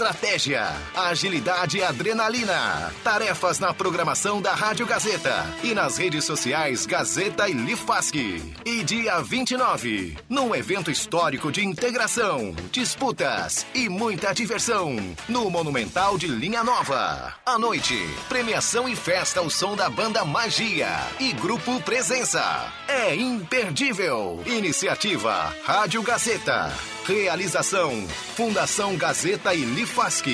estratégia, 0.00 0.66
agilidade 0.96 1.76
e 1.76 1.84
adrenalina. 1.84 2.90
Tarefas 3.04 3.58
na 3.58 3.74
programação 3.74 4.40
da 4.40 4.54
Rádio 4.54 4.86
Gazeta 4.86 5.44
e 5.62 5.74
nas 5.74 5.98
redes 5.98 6.24
sociais 6.24 6.86
Gazeta 6.86 7.46
e 7.50 7.52
Lifask. 7.52 8.14
E 8.14 8.82
dia 8.82 9.20
29, 9.20 10.16
num 10.26 10.54
evento 10.54 10.90
histórico 10.90 11.52
de 11.52 11.62
integração, 11.62 12.54
disputas 12.72 13.66
e 13.74 13.90
muita 13.90 14.32
diversão 14.32 14.96
no 15.28 15.50
Monumental 15.50 16.16
de 16.16 16.28
Linha 16.28 16.64
Nova. 16.64 17.34
À 17.44 17.58
noite, 17.58 17.98
premiação 18.26 18.88
e 18.88 18.96
festa 18.96 19.40
ao 19.40 19.50
som 19.50 19.76
da 19.76 19.90
banda 19.90 20.24
Magia 20.24 20.88
e 21.18 21.30
Grupo 21.34 21.78
Presença. 21.82 22.72
É 22.88 23.14
imperdível. 23.14 24.42
Iniciativa 24.46 25.54
Rádio 25.66 26.02
Gazeta. 26.02 26.72
Realização 27.06 28.06
Fundação 28.36 28.96
Gazeta 28.96 29.54
e 29.54 29.64
Lifask. 29.64 30.26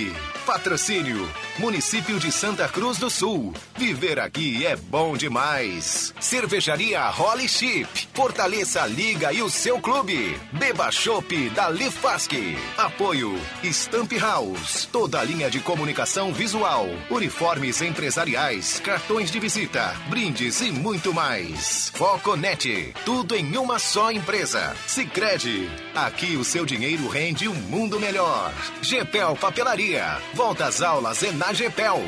Patrocínio: 0.47 1.29
Município 1.59 2.21
de 2.21 2.31
Santa 2.31 2.69
Cruz 2.69 2.99
do 2.99 3.11
Sul. 3.11 3.53
Viver 3.77 4.21
aqui 4.21 4.65
é 4.65 4.77
bom 4.77 5.17
demais. 5.17 6.15
Cervejaria 6.21 7.05
Holly 7.09 7.49
Chip. 7.49 8.09
Fortaleça 8.15 8.83
a 8.83 8.87
liga 8.87 9.33
e 9.33 9.43
o 9.43 9.51
seu 9.51 9.81
clube. 9.81 10.41
Beba 10.53 10.91
Chopp 10.93 11.51
da 11.51 11.69
Lifask. 11.69 12.33
Apoio: 12.79 13.35
Stamp 13.65 14.13
House. 14.21 14.89
Toda 14.93 15.19
a 15.19 15.25
linha 15.25 15.51
de 15.51 15.59
comunicação 15.59 16.33
visual. 16.33 16.87
Uniformes 17.11 17.83
empresariais, 17.83 18.79
cartões 18.79 19.33
de 19.33 19.41
visita, 19.41 19.97
brindes 20.09 20.61
e 20.61 20.71
muito 20.71 21.13
mais. 21.13 21.91
Foconet. 21.93 22.95
Tudo 23.05 23.35
em 23.35 23.57
uma 23.57 23.81
só 23.81 24.13
empresa. 24.13 24.77
Sicredi. 24.87 25.69
Aqui 25.93 26.37
o 26.37 26.45
seu 26.45 26.65
dinheiro 26.65 27.09
rende 27.09 27.49
um 27.49 27.55
mundo 27.55 27.99
melhor. 27.99 28.55
Gepel 28.81 29.35
Papelaria. 29.35 30.19
Volta 30.37 30.67
às 30.67 30.83
aulas 30.83 31.23
é 31.23 31.33
na 31.33 31.51
Gepel. 31.55 32.03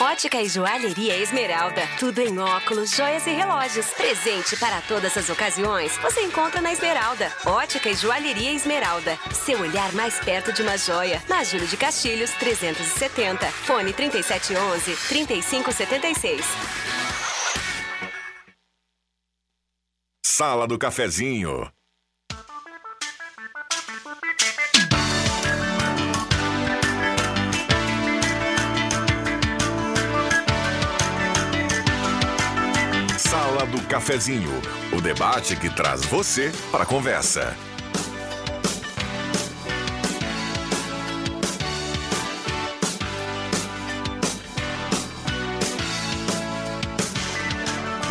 Ótica 0.00 0.42
e 0.42 0.48
Joalheria 0.48 1.16
Esmeralda. 1.16 1.82
Tudo 1.96 2.18
em 2.18 2.36
óculos, 2.40 2.90
joias 2.90 3.24
e 3.28 3.30
relógios. 3.30 3.86
Presente 3.90 4.56
para 4.56 4.80
todas 4.82 5.16
as 5.16 5.30
ocasiões. 5.30 5.96
Você 5.98 6.22
encontra 6.22 6.60
na 6.60 6.72
Esmeralda. 6.72 7.32
Ótica 7.46 7.88
e 7.88 7.94
Joalheria 7.94 8.52
Esmeralda. 8.52 9.16
Seu 9.32 9.60
olhar 9.60 9.92
mais 9.92 10.18
perto 10.18 10.52
de 10.52 10.62
uma 10.62 10.76
joia. 10.76 11.22
Na 11.28 11.44
Júlio 11.44 11.68
de 11.68 11.76
Castilhos, 11.76 12.32
370. 12.32 13.46
Fone 13.46 13.92
3711-3576. 13.92 16.42
Sala 20.26 20.66
do 20.66 20.76
Cafezinho. 20.76 21.70
Do 33.66 33.80
Cafezinho, 33.86 34.50
o 34.92 35.00
debate 35.00 35.54
que 35.54 35.70
traz 35.70 36.04
você 36.04 36.52
para 36.70 36.82
a 36.82 36.86
conversa. 36.86 37.56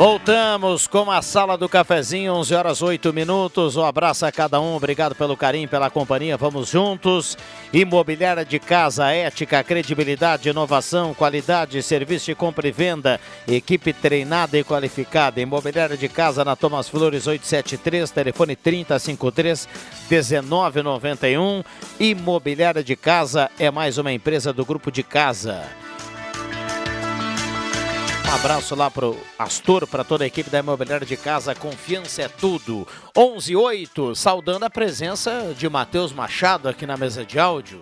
Voltamos 0.02 0.88
com 0.88 1.12
a 1.12 1.22
sala 1.22 1.56
do 1.56 1.70
cafezinho, 1.70 2.34
11 2.34 2.56
horas 2.56 2.82
8 2.82 3.14
minutos. 3.14 3.78
Um 3.78 3.86
abraço 3.86 4.26
a 4.26 4.32
cada 4.32 4.60
um, 4.60 4.76
obrigado 4.76 5.14
pelo 5.14 5.38
carinho, 5.38 5.70
pela 5.70 5.92
companhia. 5.92 6.36
Vamos 6.36 6.70
juntos. 6.70 7.38
Imobiliária 7.72 8.44
de 8.44 8.58
casa, 8.58 9.12
ética, 9.12 9.64
credibilidade, 9.64 10.50
inovação, 10.50 11.14
qualidade, 11.14 11.84
serviço 11.84 12.26
de 12.26 12.34
compra 12.34 12.68
e 12.68 12.72
venda, 12.72 13.22
equipe 13.48 13.94
treinada 13.94 14.58
e 14.58 14.64
qualificada. 14.64 15.40
Imobiliária 15.40 15.96
de 15.96 16.10
casa 16.10 16.44
na 16.44 16.56
Thomas 16.56 16.90
Flores 16.90 17.28
873, 17.28 18.10
telefone 18.10 18.56
3053 18.56 19.70
1991. 20.10 21.64
Imobiliária 22.00 22.84
de 22.84 22.96
casa 22.96 23.52
é 23.60 23.70
mais 23.70 24.00
uma 24.00 24.12
empresa 24.12 24.52
do 24.52 24.66
grupo 24.66 24.92
de 24.92 25.04
casa. 25.04 25.62
Abraço 28.34 28.76
lá 28.76 28.90
pro 28.90 29.18
Astor, 29.38 29.86
para 29.86 30.06
toda 30.06 30.24
a 30.24 30.28
equipe 30.28 30.50
da 30.50 30.60
Imobiliária 30.60 31.06
de 31.06 31.18
Casa. 31.18 31.54
Confiança 31.54 32.24
é 32.24 32.28
tudo. 32.30 32.88
11 33.16 33.56
8, 33.56 34.16
saudando 34.16 34.64
a 34.64 34.70
presença 34.70 35.54
de 35.56 35.70
Matheus 35.70 36.14
Machado 36.14 36.70
aqui 36.70 36.88
na 36.88 36.96
mesa 36.96 37.26
de 37.26 37.38
áudio. 37.38 37.82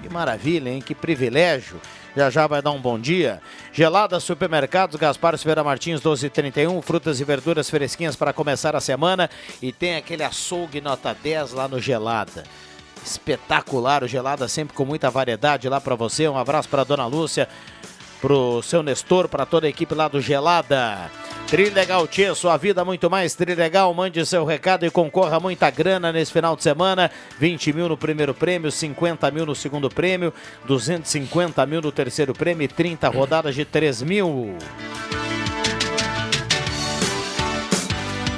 Que 0.00 0.08
maravilha, 0.08 0.70
hein? 0.70 0.80
Que 0.80 0.94
privilégio. 0.94 1.80
Já 2.16 2.30
já 2.30 2.46
vai 2.46 2.62
dar 2.62 2.70
um 2.70 2.80
bom 2.80 2.98
dia. 2.98 3.42
Gelada 3.72 4.20
Supermercados, 4.20 4.96
Gaspar 4.96 5.36
Silveira 5.36 5.64
Martins, 5.64 6.00
1231. 6.00 6.80
Frutas 6.80 7.20
e 7.20 7.24
verduras 7.24 7.68
fresquinhas 7.68 8.14
para 8.14 8.32
começar 8.32 8.76
a 8.76 8.80
semana. 8.80 9.28
E 9.60 9.72
tem 9.72 9.96
aquele 9.96 10.22
açougue 10.22 10.80
nota 10.80 11.12
10 11.12 11.52
lá 11.52 11.66
no 11.66 11.80
Gelada. 11.80 12.44
Espetacular 13.04 14.04
o 14.04 14.08
Gelada, 14.08 14.46
sempre 14.46 14.74
com 14.74 14.84
muita 14.84 15.10
variedade 15.10 15.68
lá 15.68 15.80
para 15.80 15.96
você. 15.96 16.28
Um 16.28 16.38
abraço 16.38 16.68
para 16.68 16.84
dona 16.84 17.04
Lúcia 17.04 17.48
pro 18.22 18.62
seu 18.62 18.84
Nestor, 18.84 19.28
para 19.28 19.44
toda 19.44 19.66
a 19.66 19.68
equipe 19.68 19.96
lá 19.96 20.06
do 20.06 20.20
Gelada. 20.20 21.10
Trilegal 21.48 22.06
Tia, 22.06 22.34
sua 22.36 22.56
vida 22.56 22.84
muito 22.84 23.10
mais 23.10 23.34
Trilegal. 23.34 23.92
Mande 23.92 24.24
seu 24.24 24.44
recado 24.44 24.86
e 24.86 24.90
concorra 24.90 25.36
a 25.36 25.40
muita 25.40 25.68
grana 25.68 26.12
nesse 26.12 26.32
final 26.32 26.54
de 26.54 26.62
semana. 26.62 27.10
20 27.40 27.72
mil 27.72 27.88
no 27.88 27.96
primeiro 27.96 28.32
prêmio, 28.32 28.70
50 28.70 29.28
mil 29.32 29.44
no 29.44 29.54
segundo 29.56 29.90
prêmio, 29.90 30.32
250 30.64 31.66
mil 31.66 31.82
no 31.82 31.90
terceiro 31.90 32.32
prêmio 32.32 32.64
e 32.64 32.68
30 32.68 33.08
rodadas 33.08 33.56
de 33.56 33.64
3 33.64 34.02
mil. 34.02 34.56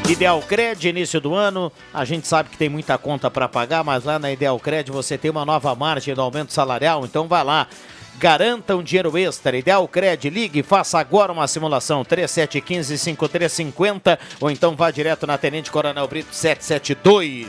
Ideal 0.09 0.43
Cred, 0.43 0.87
início 0.87 1.19
do 1.19 1.35
ano, 1.35 1.73
a 1.93 2.05
gente 2.05 2.27
sabe 2.27 2.51
que 2.51 2.59
tem 2.59 2.69
muita 2.69 2.99
conta 2.99 3.31
para 3.31 3.49
pagar, 3.49 3.83
mas 3.83 4.05
lá 4.05 4.19
na 4.19 4.31
Ideal 4.31 4.59
Cred 4.61 4.91
você 4.91 5.17
tem 5.17 5.31
uma 5.31 5.47
nova 5.47 5.75
margem 5.75 6.15
do 6.15 6.21
aumento 6.21 6.53
salarial, 6.53 7.05
então 7.05 7.27
vai 7.27 7.43
lá. 7.43 7.67
Garanta 8.19 8.77
um 8.77 8.83
dinheiro 8.83 9.17
extra. 9.19 9.57
Ideal 9.57 9.89
Cred, 9.89 10.29
ligue, 10.31 10.63
faça 10.63 10.99
agora 10.99 11.33
uma 11.33 11.49
simulação 11.49 12.05
3715-5350 12.05 14.19
ou 14.41 14.51
então 14.51 14.77
vá 14.77 14.91
direto 14.91 15.27
na 15.27 15.39
Tenente 15.39 15.71
Coronel 15.71 16.07
Brito 16.07 16.35
772. 16.35 17.47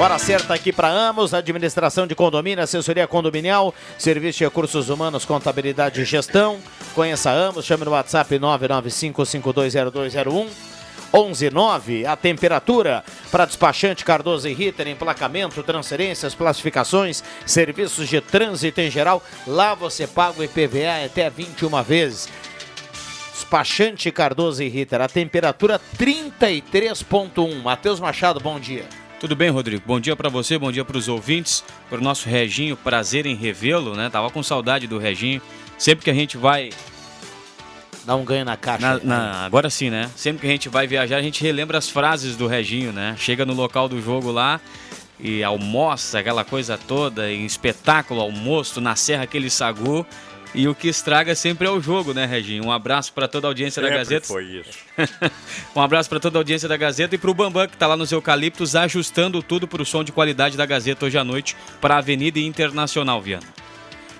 Hora 0.00 0.16
certa 0.16 0.54
aqui 0.54 0.72
para 0.72 0.88
Amos, 0.88 1.34
administração 1.34 2.06
de 2.06 2.14
condomínio, 2.14 2.62
assessoria 2.62 3.08
condominial, 3.08 3.74
serviço 3.98 4.38
de 4.38 4.44
recursos 4.44 4.90
humanos, 4.90 5.24
contabilidade 5.24 6.00
e 6.00 6.04
gestão. 6.04 6.60
Conheça 6.94 7.32
Amos, 7.32 7.64
chame 7.64 7.84
no 7.84 7.90
WhatsApp 7.90 8.38
995520201. 8.38 10.77
119 11.10 12.06
a 12.06 12.16
temperatura 12.16 13.04
para 13.30 13.44
despachante 13.44 14.04
Cardoso 14.04 14.48
e 14.48 14.54
Ritter, 14.54 14.88
emplacamento, 14.88 15.62
transferências, 15.62 16.34
classificações, 16.34 17.22
serviços 17.46 18.08
de 18.08 18.20
trânsito 18.20 18.80
em 18.80 18.90
geral. 18.90 19.22
Lá 19.46 19.74
você 19.74 20.06
paga 20.06 20.40
o 20.40 20.44
IPVA 20.44 21.04
até 21.04 21.28
21 21.28 21.82
vezes. 21.82 22.28
Despachante 23.32 24.10
Cardoso 24.10 24.62
e 24.62 24.68
Ritter, 24.68 25.00
a 25.00 25.08
temperatura 25.08 25.80
33.1. 25.98 27.62
Matheus 27.62 27.98
Machado, 28.00 28.40
bom 28.40 28.60
dia. 28.60 28.84
Tudo 29.20 29.34
bem, 29.34 29.50
Rodrigo? 29.50 29.82
Bom 29.84 29.98
dia 29.98 30.14
para 30.14 30.28
você, 30.28 30.56
bom 30.56 30.70
dia 30.70 30.84
para 30.84 30.96
os 30.96 31.08
ouvintes, 31.08 31.64
para 31.88 31.98
o 31.98 32.02
nosso 32.02 32.28
Reginho, 32.28 32.76
prazer 32.76 33.26
em 33.26 33.34
revê-lo, 33.34 33.96
né? 33.96 34.08
Tava 34.10 34.30
com 34.30 34.42
saudade 34.42 34.86
do 34.86 34.98
Reginho. 34.98 35.42
Sempre 35.76 36.04
que 36.04 36.10
a 36.10 36.14
gente 36.14 36.36
vai 36.36 36.70
Dá 38.08 38.16
um 38.16 38.24
ganho 38.24 38.42
na 38.42 38.56
caixa. 38.56 38.98
Na, 39.04 39.04
na, 39.04 39.44
agora 39.44 39.68
sim, 39.68 39.90
né? 39.90 40.10
Sempre 40.16 40.40
que 40.40 40.46
a 40.46 40.50
gente 40.50 40.70
vai 40.70 40.86
viajar, 40.86 41.18
a 41.18 41.22
gente 41.22 41.42
relembra 41.42 41.76
as 41.76 41.90
frases 41.90 42.36
do 42.36 42.46
Reginho, 42.46 42.90
né? 42.90 43.14
Chega 43.18 43.44
no 43.44 43.52
local 43.52 43.86
do 43.86 44.00
jogo 44.00 44.32
lá 44.32 44.58
e 45.20 45.44
almoça 45.44 46.18
aquela 46.18 46.42
coisa 46.42 46.78
toda, 46.78 47.30
em 47.30 47.44
espetáculo, 47.44 48.22
almoço 48.22 48.80
na 48.80 48.96
Serra, 48.96 49.24
aquele 49.24 49.50
sagu. 49.50 50.06
E 50.54 50.66
o 50.66 50.74
que 50.74 50.88
estraga 50.88 51.34
sempre 51.34 51.66
é 51.66 51.70
o 51.70 51.82
jogo, 51.82 52.14
né, 52.14 52.24
Reginho? 52.24 52.64
Um 52.64 52.72
abraço 52.72 53.12
para 53.12 53.28
toda 53.28 53.46
a 53.46 53.50
audiência 53.50 53.82
Sempre 53.82 53.90
da 53.90 53.96
Gazeta. 53.98 54.26
foi 54.26 54.44
isso. 54.44 54.78
um 55.76 55.82
abraço 55.82 56.08
para 56.08 56.18
toda 56.18 56.38
a 56.38 56.40
audiência 56.40 56.66
da 56.66 56.78
Gazeta 56.78 57.14
e 57.14 57.18
para 57.18 57.30
o 57.30 57.34
Bambam, 57.34 57.68
que 57.68 57.74
está 57.74 57.86
lá 57.86 57.94
nos 57.94 58.10
Eucaliptos, 58.10 58.74
ajustando 58.74 59.42
tudo 59.42 59.68
para 59.68 59.82
o 59.82 59.84
som 59.84 60.02
de 60.02 60.12
qualidade 60.12 60.56
da 60.56 60.64
Gazeta 60.64 61.04
hoje 61.04 61.18
à 61.18 61.24
noite 61.24 61.54
para 61.78 61.96
a 61.96 61.98
Avenida 61.98 62.38
Internacional, 62.38 63.20
Viana. 63.20 63.44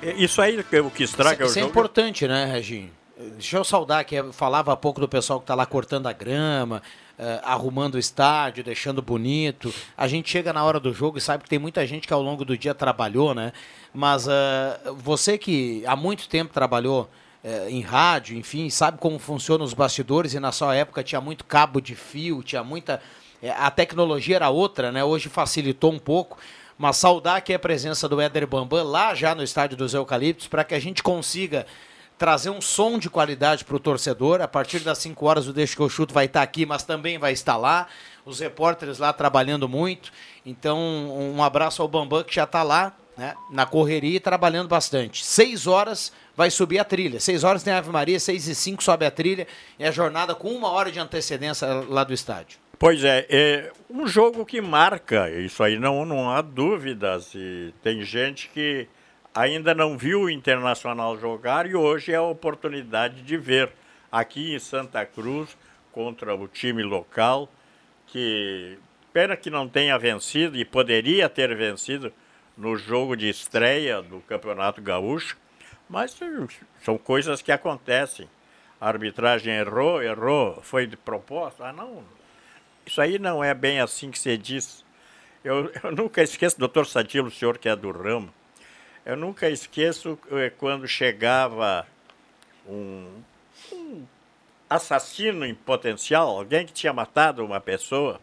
É, 0.02 0.12
Isso 0.12 0.42
aí 0.42 0.62
que- 0.62 0.78
o 0.78 0.90
que 0.90 1.04
estraga 1.04 1.36
Isso, 1.36 1.42
o 1.44 1.46
isso 1.46 1.58
é 1.58 1.62
jogo. 1.62 1.70
importante, 1.70 2.28
né, 2.28 2.44
Reginho? 2.44 2.97
Deixa 3.20 3.56
eu 3.56 3.64
saudar 3.64 4.04
que 4.04 4.22
falava 4.32 4.72
há 4.72 4.76
pouco 4.76 5.00
do 5.00 5.08
pessoal 5.08 5.40
que 5.40 5.42
está 5.42 5.52
lá 5.52 5.66
cortando 5.66 6.06
a 6.06 6.12
grama, 6.12 6.80
eh, 7.18 7.40
arrumando 7.42 7.96
o 7.96 7.98
estádio, 7.98 8.62
deixando 8.62 9.02
bonito. 9.02 9.74
A 9.96 10.06
gente 10.06 10.30
chega 10.30 10.52
na 10.52 10.62
hora 10.62 10.78
do 10.78 10.94
jogo 10.94 11.18
e 11.18 11.20
sabe 11.20 11.42
que 11.42 11.50
tem 11.50 11.58
muita 11.58 11.84
gente 11.84 12.06
que 12.06 12.12
ao 12.12 12.22
longo 12.22 12.44
do 12.44 12.56
dia 12.56 12.74
trabalhou, 12.74 13.34
né? 13.34 13.52
Mas 13.92 14.28
eh, 14.28 14.80
você 14.98 15.36
que 15.36 15.82
há 15.84 15.96
muito 15.96 16.28
tempo 16.28 16.54
trabalhou 16.54 17.10
eh, 17.42 17.66
em 17.68 17.80
rádio, 17.80 18.36
enfim, 18.36 18.70
sabe 18.70 18.98
como 18.98 19.18
funcionam 19.18 19.64
os 19.64 19.74
bastidores 19.74 20.32
e 20.34 20.38
na 20.38 20.52
sua 20.52 20.76
época 20.76 21.02
tinha 21.02 21.20
muito 21.20 21.44
cabo 21.44 21.80
de 21.80 21.96
fio, 21.96 22.40
tinha 22.44 22.62
muita. 22.62 23.02
a 23.56 23.68
tecnologia 23.68 24.36
era 24.36 24.48
outra, 24.48 24.92
né? 24.92 25.02
Hoje 25.02 25.28
facilitou 25.28 25.92
um 25.92 25.98
pouco. 25.98 26.38
Mas 26.78 26.96
saudar 26.98 27.38
aqui 27.38 27.52
a 27.52 27.58
presença 27.58 28.08
do 28.08 28.20
Éder 28.20 28.46
Bambam 28.46 28.84
lá 28.84 29.12
já 29.12 29.34
no 29.34 29.42
estádio 29.42 29.76
dos 29.76 29.92
Eucaliptos 29.92 30.46
para 30.46 30.62
que 30.62 30.76
a 30.76 30.78
gente 30.78 31.02
consiga 31.02 31.66
trazer 32.18 32.50
um 32.50 32.60
som 32.60 32.98
de 32.98 33.08
qualidade 33.08 33.64
para 33.64 33.76
o 33.76 33.80
torcedor. 33.80 34.42
A 34.42 34.48
partir 34.48 34.80
das 34.80 34.98
5 34.98 35.24
horas 35.24 35.46
o 35.46 35.52
Deixa 35.52 35.76
que 35.76 35.80
eu 35.80 35.88
chuto 35.88 36.12
vai 36.12 36.26
estar 36.26 36.42
aqui, 36.42 36.66
mas 36.66 36.82
também 36.82 37.16
vai 37.16 37.32
estar 37.32 37.56
lá. 37.56 37.86
Os 38.26 38.40
repórteres 38.40 38.98
lá 38.98 39.12
trabalhando 39.12 39.68
muito. 39.68 40.12
Então, 40.44 40.78
um 40.78 41.42
abraço 41.42 41.80
ao 41.80 41.88
Bambam 41.88 42.24
que 42.24 42.34
já 42.34 42.44
está 42.44 42.62
lá, 42.62 42.94
né, 43.16 43.34
na 43.50 43.64
correria 43.64 44.16
e 44.16 44.20
trabalhando 44.20 44.68
bastante. 44.68 45.24
6 45.24 45.66
horas 45.66 46.12
vai 46.36 46.50
subir 46.50 46.78
a 46.78 46.84
trilha. 46.84 47.20
6 47.20 47.44
horas 47.44 47.62
tem 47.62 47.72
Ave 47.72 47.90
Maria, 47.90 48.18
6 48.18 48.48
e 48.48 48.54
5 48.54 48.82
sobe 48.82 49.06
a 49.06 49.10
trilha. 49.10 49.46
É 49.78 49.88
a 49.88 49.92
jornada 49.92 50.34
com 50.34 50.50
uma 50.50 50.70
hora 50.70 50.90
de 50.90 50.98
antecedência 50.98 51.66
lá 51.88 52.04
do 52.04 52.12
estádio. 52.12 52.58
Pois 52.78 53.02
é, 53.02 53.26
é 53.28 53.72
um 53.90 54.06
jogo 54.06 54.46
que 54.46 54.60
marca, 54.60 55.28
isso 55.30 55.64
aí 55.64 55.76
não, 55.78 56.04
não 56.04 56.30
há 56.30 56.40
dúvidas. 56.40 57.32
E 57.34 57.74
tem 57.82 58.02
gente 58.04 58.48
que 58.54 58.86
ainda 59.38 59.72
não 59.72 59.96
viu 59.96 60.22
o 60.22 60.30
Internacional 60.30 61.16
jogar 61.16 61.64
e 61.64 61.74
hoje 61.76 62.12
é 62.12 62.16
a 62.16 62.22
oportunidade 62.22 63.22
de 63.22 63.36
ver 63.36 63.70
aqui 64.10 64.52
em 64.52 64.58
Santa 64.58 65.06
Cruz 65.06 65.56
contra 65.92 66.34
o 66.34 66.48
time 66.48 66.82
local, 66.82 67.48
que 68.08 68.76
pena 69.12 69.36
que 69.36 69.48
não 69.48 69.68
tenha 69.68 69.96
vencido 69.96 70.56
e 70.56 70.64
poderia 70.64 71.28
ter 71.28 71.54
vencido 71.56 72.12
no 72.56 72.76
jogo 72.76 73.16
de 73.16 73.28
estreia 73.28 74.02
do 74.02 74.18
Campeonato 74.22 74.82
Gaúcho, 74.82 75.36
mas 75.88 76.18
são 76.82 76.98
coisas 76.98 77.40
que 77.40 77.52
acontecem. 77.52 78.28
A 78.80 78.88
arbitragem 78.88 79.54
errou, 79.54 80.02
errou, 80.02 80.60
foi 80.62 80.84
de 80.84 80.96
propósito. 80.96 81.62
Ah, 81.62 81.72
não, 81.72 82.02
isso 82.84 83.00
aí 83.00 83.20
não 83.20 83.42
é 83.42 83.54
bem 83.54 83.78
assim 83.78 84.10
que 84.10 84.18
se 84.18 84.36
diz. 84.36 84.84
Eu, 85.44 85.70
eu 85.80 85.92
nunca 85.92 86.22
esqueço, 86.22 86.58
doutor 86.58 86.86
Sadilo, 86.86 87.28
o 87.28 87.30
senhor 87.30 87.56
que 87.56 87.68
é 87.68 87.76
do 87.76 87.92
ramo, 87.92 88.32
eu 89.08 89.16
nunca 89.16 89.48
esqueço 89.48 90.18
eh, 90.30 90.52
quando 90.58 90.86
chegava 90.86 91.86
um, 92.68 93.22
um 93.72 94.04
assassino 94.68 95.46
em 95.46 95.54
potencial, 95.54 96.28
alguém 96.28 96.66
que 96.66 96.74
tinha 96.74 96.92
matado 96.92 97.42
uma 97.42 97.58
pessoa, 97.58 98.20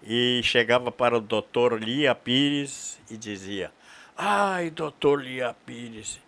e 0.00 0.40
chegava 0.44 0.92
para 0.92 1.16
o 1.16 1.20
doutor 1.20 1.82
Lia 1.82 2.14
Pires 2.14 3.00
e 3.10 3.16
dizia: 3.16 3.72
Ai, 4.16 4.70
doutor 4.70 5.20
Lia 5.20 5.56
Pires, 5.66 6.20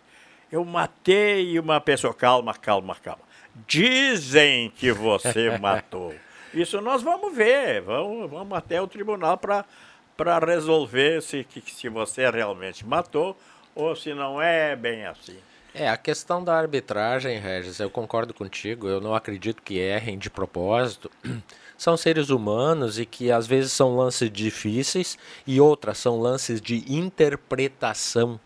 eu 0.51 0.65
matei 0.65 1.57
uma 1.57 1.79
pessoa. 1.79 2.13
Calma, 2.13 2.53
calma, 2.53 2.97
calma. 3.01 3.23
Dizem 3.65 4.71
que 4.71 4.91
você 4.91 5.55
matou. 5.57 6.13
Isso 6.53 6.81
nós 6.81 7.01
vamos 7.01 7.33
ver, 7.33 7.81
vamos, 7.83 8.29
vamos 8.29 8.57
até 8.57 8.81
o 8.81 8.87
tribunal 8.87 9.37
para 9.37 10.45
resolver 10.45 11.21
se, 11.21 11.45
que, 11.45 11.61
se 11.73 11.87
você 11.87 12.29
realmente 12.29 12.85
matou 12.85 13.37
ou 13.79 13.95
se 13.95 14.13
não 14.13 14.41
é 14.41 14.75
bem 14.75 15.05
assim. 15.05 15.37
É, 15.73 15.87
a 15.87 15.97
questão 15.97 16.43
da 16.43 16.57
arbitragem, 16.57 17.39
Regis, 17.39 17.79
eu 17.79 17.89
concordo 17.89 18.33
contigo, 18.33 18.87
eu 18.87 18.99
não 18.99 19.13
acredito 19.13 19.61
que 19.61 19.77
errem 19.77 20.17
de 20.17 20.29
propósito. 20.29 21.09
São 21.77 21.95
seres 21.95 22.29
humanos 22.29 22.99
e 22.99 23.05
que 23.05 23.31
às 23.31 23.47
vezes 23.47 23.71
são 23.71 23.95
lances 23.95 24.29
difíceis 24.29 25.17
e 25.47 25.61
outras 25.61 25.97
são 25.97 26.19
lances 26.19 26.59
de 26.59 26.83
interpretação. 26.93 28.37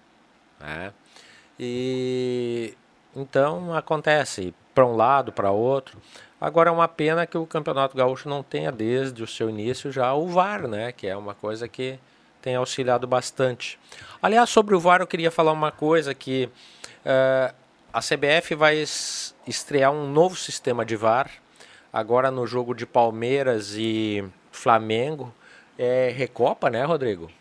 Né? 0.60 0.94
E 1.60 2.78
então 3.16 3.74
acontece 3.74 4.54
para 4.76 4.86
um 4.86 4.96
lado, 4.96 5.32
para 5.32 5.50
outro. 5.50 5.98
Agora 6.40 6.70
é 6.70 6.72
uma 6.72 6.88
pena 6.88 7.26
que 7.26 7.36
o 7.36 7.48
Campeonato 7.48 7.98
Gaúcho 7.98 8.30
não 8.30 8.44
tenha 8.44 8.72
desde 8.72 9.24
o 9.24 9.28
seu 9.28 9.50
início 9.50 9.92
já 9.92 10.14
o 10.14 10.28
VAR, 10.28 10.68
né? 10.68 10.92
Que 10.92 11.08
é 11.08 11.18
uma 11.18 11.34
coisa 11.34 11.68
que 11.68 11.98
tem 12.44 12.56
auxiliado 12.56 13.08
bastante. 13.08 13.80
Aliás, 14.22 14.50
sobre 14.50 14.76
o 14.76 14.80
VAR 14.80 15.00
eu 15.00 15.08
queria 15.08 15.32
falar 15.32 15.54
uma 15.54 15.72
coisa 15.72 16.14
que 16.14 16.50
uh, 17.06 17.56
a 17.92 18.00
CBF 18.02 18.54
vai 18.54 18.84
estrear 19.48 19.92
um 19.94 20.12
novo 20.12 20.36
sistema 20.36 20.86
de 20.86 20.98
VAR 20.98 21.32
agora 21.92 22.30
no 22.30 22.46
jogo 22.46 22.76
de 22.76 22.86
Palmeiras 22.86 23.76
e 23.78 24.26
Flamengo. 24.52 25.34
É 25.80 26.14
Recopa, 26.14 26.70
né, 26.70 26.84
Rodrigo? 26.84 27.32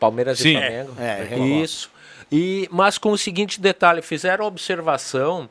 Palmeiras 0.00 0.40
Sim. 0.40 0.48
e 0.48 0.52
Flamengo. 0.54 0.94
É, 0.98 1.20
é 1.20 1.22
Recopa. 1.22 1.44
Isso. 1.44 1.90
E, 2.32 2.68
mas 2.72 2.98
com 2.98 3.12
o 3.12 3.18
seguinte 3.18 3.60
detalhe, 3.60 4.02
fizeram 4.02 4.44
a 4.44 4.48
observação 4.48 5.48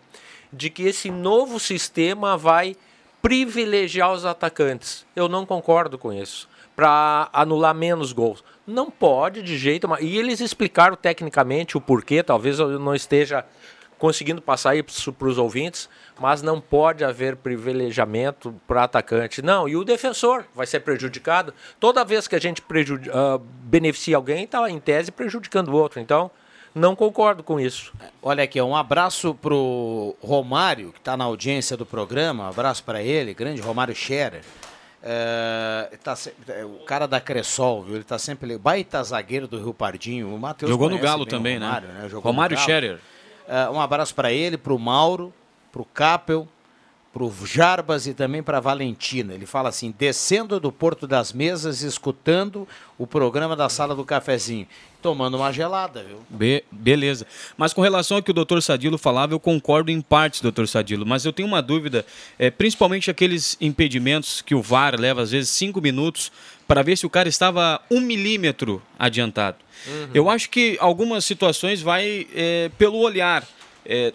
de 0.51 0.69
que 0.69 0.83
esse 0.83 1.09
novo 1.09 1.57
sistema 1.57 2.36
vai 2.36 2.75
privilegiar 3.21 4.11
os 4.11 4.25
atacantes. 4.25 5.05
Eu 5.15 5.29
não 5.29 5.45
concordo 5.45 5.97
com 5.97 6.11
isso. 6.11 6.49
Para 6.76 7.30
anular 7.32 7.73
menos 7.73 8.11
gols. 8.11 8.43
Não 8.67 8.91
pode 8.91 9.41
de 9.41 9.57
jeito. 9.57 9.88
E 10.01 10.17
eles 10.17 10.41
explicaram 10.41 10.95
tecnicamente 10.95 11.78
o 11.78 11.82
porquê. 11.82 12.21
Talvez 12.21 12.59
eu 12.59 12.80
não 12.80 12.93
esteja 12.93 13.45
conseguindo 13.97 14.41
passar 14.41 14.76
isso 14.76 15.13
para 15.13 15.28
os 15.28 15.38
ouvintes, 15.38 15.89
mas 16.19 16.41
não 16.41 16.59
pode 16.59 17.03
haver 17.03 17.36
privilegiamento 17.38 18.53
para 18.67 18.84
atacante. 18.84 19.41
Não, 19.41 19.67
e 19.67 19.76
o 19.76 19.84
defensor 19.84 20.45
vai 20.53 20.67
ser 20.67 20.82
prejudicado. 20.82 21.53
Toda 21.80 22.03
vez 22.03 22.28
que 22.28 22.36
a 22.36 22.39
gente 22.39 22.61
ah, 23.13 23.39
beneficia 23.41 24.15
alguém, 24.15 24.43
está 24.43 24.69
em 24.69 24.80
tese 24.80 25.11
prejudicando 25.11 25.69
o 25.69 25.76
outro. 25.76 25.99
Então, 25.99 26.30
não 26.73 26.95
concordo 26.95 27.41
com 27.41 27.59
isso. 27.59 27.93
Olha 28.21 28.43
aqui, 28.43 28.61
um 28.61 28.76
abraço 28.76 29.34
pro 29.34 30.15
Romário, 30.21 30.91
que 30.91 30.99
está 30.99 31.15
na 31.15 31.23
audiência 31.23 31.78
do 31.78 31.86
programa. 31.86 32.45
Um 32.45 32.49
abraço 32.49 32.84
para 32.84 33.01
ele, 33.01 33.34
grande 33.34 33.61
Romário 33.61 33.95
Scherer. 33.95 34.43
É, 35.08 35.97
tá 36.03 36.16
se- 36.16 36.34
é, 36.47 36.66
o 36.66 36.80
cara 36.86 37.08
da 37.08 37.22
Cressol, 37.22 37.84
viu? 37.84 37.95
Ele 37.95 38.03
tá 38.03 38.18
sempre. 38.18 38.58
Baita 38.58 39.03
zagueiro 39.03 39.47
do 39.47 39.58
Rio 39.62 39.72
Pardinho. 39.74 40.34
O 40.34 40.39
Matheus 40.39 40.68
Jogou 40.70 40.89
no 40.89 40.97
Galo 40.97 41.22
o 41.22 41.26
também, 41.28 41.60
né? 41.60 41.66
Romário, 41.68 41.88
Jogou 42.10 42.32
no 42.32 42.36
Romário. 42.36 42.58
Scherer. 42.58 42.99
É, 43.47 43.70
um 43.70 43.80
abraço 43.80 44.16
para 44.16 44.32
ele, 44.32 44.58
pro 44.58 44.80
Mauro, 44.80 45.32
pro 45.72 45.86
Capel, 45.86 46.47
pro 47.16 47.34
Jarbas 47.45 48.07
e 48.07 48.13
também 48.13 48.43
para 48.43 48.59
Valentina. 48.59 49.34
Ele 49.34 49.45
fala 49.45 49.70
assim: 49.70 49.95
descendo 49.97 50.59
do 50.59 50.70
Porto 50.70 51.07
das 51.07 51.32
Mesas, 51.32 51.82
escutando 51.82 52.68
o 52.97 53.07
programa 53.07 53.55
da 53.55 53.70
Sala 53.70 53.95
do 53.95 54.03
Cafezinho, 54.03 54.68
tomando 55.01 55.38
uma 55.38 55.49
gelada, 55.53 56.03
viu? 56.03 56.18
Be- 56.30 56.66
beleza. 56.70 57.26
Mas 57.57 57.72
com 57.72 57.82
relação 57.82 58.18
ao 58.18 58.24
que 58.24 58.32
o 58.32 58.34
doutor 58.34 58.61
Sadilo 58.61 58.97
falava, 58.97 59.34
eu 59.34 59.39
concordo 59.39 59.89
em 59.89 60.01
partes, 60.01 60.41
doutor 60.41 60.68
Sadilo. 60.68 61.05
Mas 61.05 61.24
eu 61.24 61.32
tenho 61.32 61.47
uma 61.47 61.61
dúvida, 61.61 62.05
é, 62.38 62.51
principalmente 62.51 63.09
aqueles 63.09 63.55
impedimentos 63.61 64.41
que 64.41 64.53
o 64.53 64.61
VAR 64.61 64.99
leva 64.99 65.22
às 65.22 65.32
vezes 65.32 65.49
cinco 65.51 65.80
minutos 65.80 66.34
para 66.68 66.84
ver 66.84 66.97
se 66.97 67.05
o 67.05 67.09
cara 67.09 67.30
estava 67.30 67.80
um 67.89 68.01
milímetro 68.01 68.82
adiantado. 68.99 69.57
Eu 70.13 70.30
acho 70.30 70.49
que 70.49 70.76
algumas 70.82 71.24
situações 71.24 71.82
vai 71.82 72.28
é, 72.36 72.70
pelo 72.78 72.97
olhar. 72.97 73.47
É, 73.86 74.11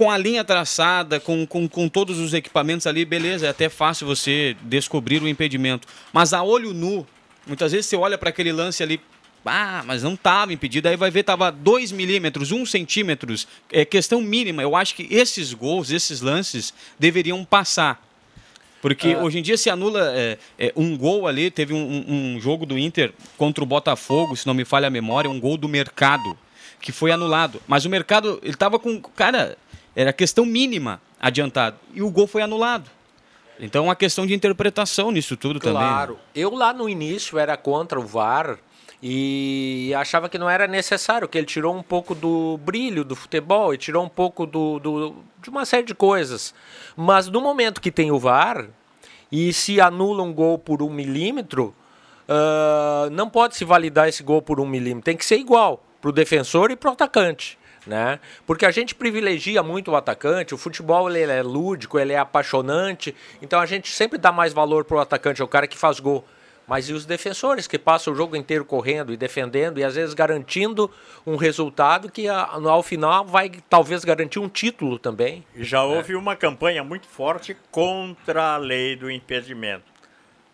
com 0.00 0.10
a 0.10 0.16
linha 0.16 0.42
traçada, 0.42 1.20
com, 1.20 1.46
com, 1.46 1.68
com 1.68 1.86
todos 1.86 2.18
os 2.18 2.32
equipamentos 2.32 2.86
ali, 2.86 3.04
beleza, 3.04 3.44
é 3.44 3.50
até 3.50 3.68
fácil 3.68 4.06
você 4.06 4.56
descobrir 4.62 5.22
o 5.22 5.28
impedimento. 5.28 5.86
Mas 6.10 6.32
a 6.32 6.42
olho 6.42 6.72
nu, 6.72 7.06
muitas 7.46 7.72
vezes 7.72 7.84
você 7.84 7.96
olha 7.96 8.16
para 8.16 8.30
aquele 8.30 8.50
lance 8.50 8.82
ali, 8.82 8.98
ah, 9.44 9.82
mas 9.84 10.02
não 10.02 10.14
estava 10.14 10.54
impedido, 10.54 10.88
aí 10.88 10.96
vai 10.96 11.10
ver 11.10 11.20
estava 11.20 11.52
2 11.52 11.92
milímetros, 11.92 12.50
1 12.50 12.56
um 12.56 12.64
centímetros, 12.64 13.46
é 13.70 13.84
questão 13.84 14.22
mínima. 14.22 14.62
Eu 14.62 14.74
acho 14.74 14.94
que 14.94 15.06
esses 15.10 15.52
gols, 15.52 15.90
esses 15.90 16.22
lances, 16.22 16.72
deveriam 16.98 17.44
passar. 17.44 18.02
Porque 18.80 19.14
hoje 19.16 19.38
em 19.40 19.42
dia 19.42 19.58
se 19.58 19.68
anula 19.68 20.14
é, 20.16 20.38
é, 20.58 20.72
um 20.74 20.96
gol 20.96 21.28
ali, 21.28 21.50
teve 21.50 21.74
um, 21.74 21.76
um- 22.08 22.36
um 22.36 22.40
jogo 22.40 22.64
do 22.64 22.78
Inter 22.78 23.12
contra 23.36 23.62
o 23.62 23.66
Botafogo, 23.66 24.34
se 24.34 24.46
não 24.46 24.54
me 24.54 24.64
falha 24.64 24.86
a 24.86 24.90
memória, 24.90 25.28
um 25.28 25.38
gol 25.38 25.58
do 25.58 25.68
mercado, 25.68 26.38
que 26.80 26.90
foi 26.90 27.12
anulado. 27.12 27.60
Mas 27.68 27.84
o 27.84 27.90
mercado, 27.90 28.40
ele 28.42 28.54
estava 28.54 28.78
com. 28.78 28.98
Cara, 28.98 29.58
era 29.94 30.12
questão 30.12 30.44
mínima 30.46 31.00
adiantado. 31.20 31.76
E 31.94 32.02
o 32.02 32.10
gol 32.10 32.26
foi 32.26 32.42
anulado. 32.42 32.90
Então, 33.58 33.84
uma 33.84 33.96
questão 33.96 34.26
de 34.26 34.32
interpretação 34.34 35.10
nisso 35.10 35.36
tudo 35.36 35.60
também. 35.60 35.82
né? 35.82 35.88
Claro. 35.88 36.18
Eu 36.34 36.54
lá 36.54 36.72
no 36.72 36.88
início 36.88 37.38
era 37.38 37.56
contra 37.56 38.00
o 38.00 38.06
VAR 38.06 38.58
e 39.02 39.92
achava 39.96 40.28
que 40.28 40.38
não 40.38 40.48
era 40.48 40.66
necessário, 40.66 41.28
que 41.28 41.36
ele 41.36 41.46
tirou 41.46 41.74
um 41.74 41.82
pouco 41.82 42.14
do 42.14 42.58
brilho 42.58 43.04
do 43.04 43.16
futebol 43.16 43.72
e 43.74 43.78
tirou 43.78 44.04
um 44.04 44.08
pouco 44.08 44.46
do, 44.46 44.78
do- 44.78 45.14
de 45.42 45.48
uma 45.50 45.64
série 45.64 45.84
de 45.84 45.94
coisas. 45.94 46.54
Mas 46.96 47.28
no 47.28 47.40
momento 47.40 47.80
que 47.80 47.90
tem 47.90 48.10
o 48.10 48.18
VAR 48.18 48.66
e 49.32 49.52
se 49.52 49.80
anula 49.80 50.22
um 50.22 50.32
gol 50.32 50.58
por 50.58 50.82
um 50.82 50.90
milímetro, 50.90 51.74
ah, 52.28 53.08
não 53.12 53.28
pode 53.28 53.56
se 53.56 53.64
validar 53.64 54.08
esse 54.08 54.22
gol 54.22 54.40
por 54.40 54.60
um 54.60 54.66
milímetro. 54.66 55.04
Tem 55.04 55.16
que 55.16 55.24
ser 55.24 55.36
igual 55.36 55.82
para 56.00 56.08
o 56.10 56.12
defensor 56.12 56.70
e 56.70 56.76
para 56.76 56.90
o 56.90 56.92
atacante. 56.94 57.58
Né? 57.90 58.20
Porque 58.46 58.64
a 58.64 58.70
gente 58.70 58.94
privilegia 58.94 59.64
muito 59.64 59.90
o 59.90 59.96
atacante, 59.96 60.54
o 60.54 60.58
futebol 60.58 61.10
ele 61.10 61.32
é 61.32 61.42
lúdico, 61.42 61.98
ele 61.98 62.12
é 62.12 62.18
apaixonante, 62.18 63.12
então 63.42 63.58
a 63.58 63.66
gente 63.66 63.90
sempre 63.90 64.16
dá 64.16 64.30
mais 64.30 64.52
valor 64.52 64.84
para 64.84 64.96
o 64.96 65.00
atacante, 65.00 65.42
é 65.42 65.44
o 65.44 65.48
cara 65.48 65.66
que 65.66 65.76
faz 65.76 65.98
gol. 65.98 66.24
Mas 66.68 66.88
e 66.88 66.92
os 66.92 67.04
defensores 67.04 67.66
que 67.66 67.76
passam 67.76 68.12
o 68.12 68.16
jogo 68.16 68.36
inteiro 68.36 68.64
correndo 68.64 69.12
e 69.12 69.16
defendendo 69.16 69.80
e 69.80 69.82
às 69.82 69.96
vezes 69.96 70.14
garantindo 70.14 70.88
um 71.26 71.34
resultado 71.34 72.08
que 72.12 72.28
ao 72.28 72.80
final 72.84 73.24
vai 73.24 73.50
talvez 73.68 74.04
garantir 74.04 74.38
um 74.38 74.48
título 74.48 74.96
também. 74.96 75.44
Já 75.56 75.82
houve 75.82 76.14
uma 76.14 76.36
campanha 76.36 76.84
muito 76.84 77.08
forte 77.08 77.56
contra 77.72 78.54
a 78.54 78.56
lei 78.56 78.94
do 78.94 79.10
impedimento. 79.10 79.90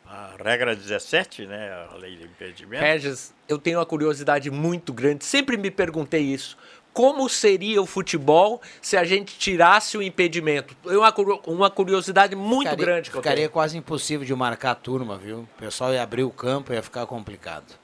A 0.06 0.36
regra 0.42 0.74
17, 0.74 1.44
né, 1.44 1.86
a 1.92 1.96
lei 1.96 2.16
do 2.16 2.24
impedimento. 2.24 2.82
Regis, 2.82 3.34
eu 3.46 3.58
tenho 3.58 3.78
uma 3.78 3.84
curiosidade 3.84 4.50
muito 4.50 4.94
grande, 4.94 5.22
sempre 5.22 5.58
me 5.58 5.70
perguntei 5.70 6.22
isso. 6.22 6.56
Como 6.96 7.28
seria 7.28 7.82
o 7.82 7.84
futebol 7.84 8.58
se 8.80 8.96
a 8.96 9.04
gente 9.04 9.36
tirasse 9.38 9.98
o 9.98 10.02
impedimento? 10.02 10.74
É 10.86 10.96
uma, 10.96 11.12
curio- 11.12 11.42
uma 11.46 11.68
curiosidade 11.68 12.34
muito 12.34 12.70
Ficaria- 12.70 12.86
grande 12.86 13.10
que 13.10 13.16
eu 13.18 13.20
Ficaria 13.20 13.36
tenho. 13.42 13.50
quase 13.50 13.76
impossível 13.76 14.24
de 14.24 14.34
marcar 14.34 14.70
a 14.70 14.74
turma, 14.74 15.18
viu? 15.18 15.40
O 15.40 15.48
pessoal 15.60 15.92
ia 15.92 16.02
abrir 16.02 16.22
o 16.24 16.30
campo, 16.30 16.72
ia 16.72 16.82
ficar 16.82 17.04
complicado. 17.04 17.74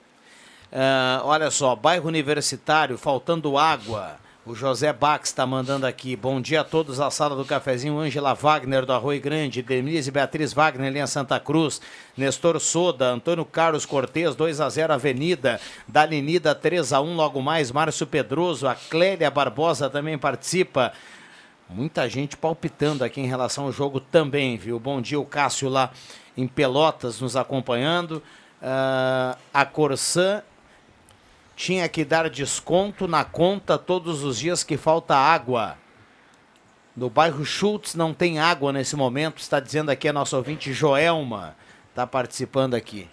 Ah, 0.73 1.21
olha 1.25 1.51
só, 1.51 1.77
bairro 1.77 2.09
universitário, 2.09 2.97
faltando 2.97 3.59
água. 3.59 4.17
O 4.45 4.57
José 4.57 4.93
Bax 4.93 5.29
está 5.29 5.47
mandando 5.47 5.87
aqui. 5.87 6.17
Bom 6.17 6.41
dia 6.41 6.63
a 6.63 6.65
todos 6.65 6.99
à 6.99 7.09
sala 7.13 7.37
do 7.37 7.45
cafezinho. 7.45 7.97
Ângela 7.97 8.35
Wagner 8.35 8.85
do 8.85 8.93
Arroio 8.93 9.21
Grande, 9.21 9.63
Denise 9.63 10.11
Beatriz 10.11 10.53
Wagner, 10.53 10.91
linha 10.91 11.07
Santa 11.07 11.39
Cruz, 11.39 11.81
Nestor 12.17 12.59
Soda, 12.59 13.07
Antônio 13.07 13.45
Carlos 13.45 13.87
Cortez, 13.87 14.35
2 14.35 14.61
a 14.61 14.69
0 14.69 14.95
Avenida, 14.95 15.61
Dalinida 15.87 16.57
3 16.57 16.93
a 16.93 17.01
1 17.01 17.15
logo 17.15 17.41
mais, 17.41 17.71
Márcio 17.71 18.05
Pedroso, 18.05 18.67
a 18.67 18.75
Clélia 18.75 19.31
Barbosa 19.31 19.89
também 19.89 20.19
participa. 20.19 20.93
Muita 21.71 22.09
gente 22.09 22.37
palpitando 22.37 23.05
aqui 23.05 23.21
em 23.21 23.29
relação 23.29 23.67
ao 23.67 23.73
jogo 23.73 24.01
também, 24.01 24.57
viu? 24.57 24.77
Bom 24.81 25.01
dia, 25.01 25.21
o 25.21 25.25
Cássio 25.25 25.69
lá 25.69 25.93
em 26.37 26.49
Pelotas 26.49 27.21
nos 27.21 27.37
acompanhando. 27.37 28.21
Uh, 28.61 29.39
a 29.55 29.65
Corsã 29.65 30.43
tinha 31.55 31.89
que 31.89 32.05
dar 32.05 32.29
desconto 32.29 33.07
na 33.07 33.25
conta 33.25 33.79
todos 33.79 34.23
os 34.25 34.39
dias 34.39 34.65
que 34.65 34.77
falta 34.77 35.15
água. 35.15 35.77
No 36.97 37.09
bairro 37.09 37.45
Schultz 37.45 37.95
não 37.95 38.13
tem 38.13 38.39
água 38.39 38.73
nesse 38.73 38.97
momento, 38.97 39.39
está 39.39 39.59
dizendo 39.59 39.91
aqui 39.91 40.09
a 40.09 40.13
nossa 40.13 40.37
ouvinte 40.37 40.73
Joelma, 40.73 41.57
está 41.91 42.07
participando 42.07 42.75
aqui. 42.75 43.09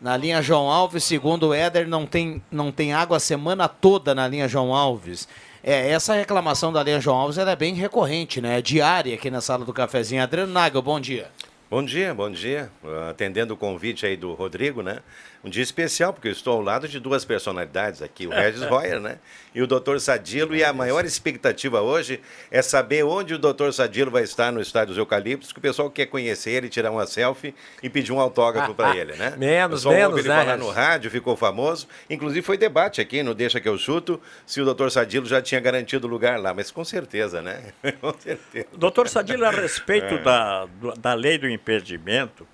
Na 0.00 0.16
linha 0.16 0.42
João 0.42 0.70
Alves, 0.70 1.04
segundo 1.04 1.48
o 1.48 1.54
Éder, 1.54 1.88
não 1.88 2.04
tem, 2.06 2.42
não 2.50 2.70
tem 2.70 2.92
água 2.92 3.16
a 3.16 3.20
semana 3.20 3.68
toda 3.68 4.14
na 4.14 4.28
linha 4.28 4.48
João 4.48 4.74
Alves. 4.74 5.26
É, 5.62 5.90
essa 5.90 6.14
reclamação 6.14 6.70
da 6.70 6.82
linha 6.82 7.00
João 7.00 7.16
Alves 7.16 7.38
é 7.38 7.56
bem 7.56 7.74
recorrente, 7.74 8.38
né? 8.38 8.58
É 8.58 8.62
diária 8.62 9.14
aqui 9.14 9.30
na 9.30 9.40
sala 9.40 9.64
do 9.64 9.72
cafezinho. 9.72 10.22
Adriano 10.22 10.52
Nagel, 10.52 10.82
bom 10.82 11.00
dia. 11.00 11.30
Bom 11.70 11.82
dia, 11.82 12.12
bom 12.12 12.30
dia. 12.30 12.70
Atendendo 13.08 13.54
o 13.54 13.56
convite 13.56 14.04
aí 14.04 14.14
do 14.14 14.34
Rodrigo, 14.34 14.82
né? 14.82 14.98
Um 15.44 15.50
dia 15.50 15.62
especial, 15.62 16.10
porque 16.12 16.28
eu 16.28 16.32
estou 16.32 16.54
ao 16.54 16.62
lado 16.62 16.88
de 16.88 16.98
duas 16.98 17.22
personalidades 17.22 18.00
aqui, 18.00 18.26
o 18.26 18.30
Regis 18.30 18.62
Royer, 18.66 18.98
né? 18.98 19.18
E 19.54 19.60
o 19.62 19.66
Dr. 19.66 19.98
Sadilo. 19.98 20.56
E 20.56 20.64
a 20.64 20.72
maior 20.72 21.04
expectativa 21.04 21.82
hoje 21.82 22.18
é 22.50 22.62
saber 22.62 23.04
onde 23.04 23.34
o 23.34 23.38
Dr. 23.38 23.70
Sadilo 23.70 24.10
vai 24.10 24.22
estar 24.22 24.50
no 24.50 24.60
Estádio 24.60 24.88
dos 24.88 24.98
Eucaliptos, 24.98 25.52
que 25.52 25.58
o 25.58 25.62
pessoal 25.62 25.90
quer 25.90 26.06
conhecer 26.06 26.52
ele, 26.52 26.70
tirar 26.70 26.90
uma 26.90 27.06
selfie 27.06 27.54
e 27.82 27.90
pedir 27.90 28.10
um 28.10 28.18
autógrafo 28.18 28.74
para 28.74 28.96
ele, 28.96 29.12
né? 29.16 29.34
Menos, 29.36 29.84
o 29.84 29.90
menos, 29.90 30.18
ele 30.18 30.28
né? 30.28 30.34
falar 30.34 30.56
no 30.56 30.70
rádio, 30.70 31.10
ficou 31.10 31.36
famoso. 31.36 31.86
Inclusive 32.08 32.40
foi 32.40 32.56
debate 32.56 33.02
aqui 33.02 33.22
no 33.22 33.34
Deixa 33.34 33.60
Que 33.60 33.68
Eu 33.68 33.76
Chuto, 33.76 34.18
se 34.46 34.62
o 34.62 34.74
Dr. 34.74 34.88
Sadilo 34.88 35.26
já 35.26 35.42
tinha 35.42 35.60
garantido 35.60 36.06
lugar 36.06 36.40
lá, 36.40 36.54
mas 36.54 36.70
com 36.70 36.84
certeza, 36.84 37.42
né? 37.42 37.72
com 38.00 38.14
certeza. 38.18 38.66
Doutor 38.72 39.08
Sadilo, 39.10 39.44
a 39.44 39.50
respeito 39.50 40.14
É. 40.14 40.18
da, 40.22 40.66
da 40.98 41.12
lei 41.14 41.36
do 41.36 41.48
impedimento, 41.48 42.46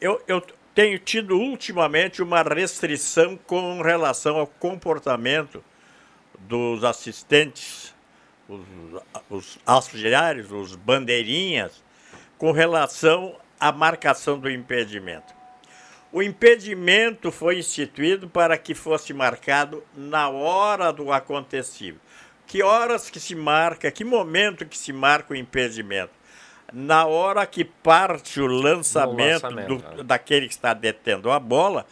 eu, 0.00 0.20
eu 0.26 0.42
tenho 0.74 0.98
tido 0.98 1.36
ultimamente 1.36 2.22
uma 2.22 2.42
restrição 2.42 3.36
com 3.36 3.82
relação 3.82 4.36
ao 4.36 4.46
comportamento 4.46 5.62
dos 6.38 6.84
assistentes, 6.84 7.94
os, 8.48 8.62
os 9.28 9.58
auxiliares, 9.66 10.50
os 10.50 10.74
bandeirinhas, 10.76 11.82
com 12.38 12.52
relação 12.52 13.36
à 13.58 13.70
marcação 13.70 14.38
do 14.38 14.50
impedimento. 14.50 15.34
O 16.12 16.22
impedimento 16.22 17.30
foi 17.30 17.58
instituído 17.58 18.28
para 18.28 18.58
que 18.58 18.74
fosse 18.74 19.12
marcado 19.12 19.84
na 19.96 20.28
hora 20.28 20.92
do 20.92 21.12
acontecido. 21.12 22.00
Que 22.46 22.64
horas 22.64 23.08
que 23.08 23.20
se 23.20 23.36
marca, 23.36 23.92
que 23.92 24.04
momento 24.04 24.66
que 24.66 24.76
se 24.76 24.92
marca 24.92 25.32
o 25.32 25.36
impedimento? 25.36 26.10
Na 26.72 27.04
hora 27.06 27.44
que 27.46 27.64
parte 27.64 28.40
o 28.40 28.46
lançamento, 28.46 29.42
lançamento, 29.44 29.68
do- 29.68 29.96
né? 29.96 30.02
daquele 30.04 30.46
que 30.46 30.54
está 30.54 30.72
detendo 30.72 31.30
a 31.30 31.38
bola 31.40 31.86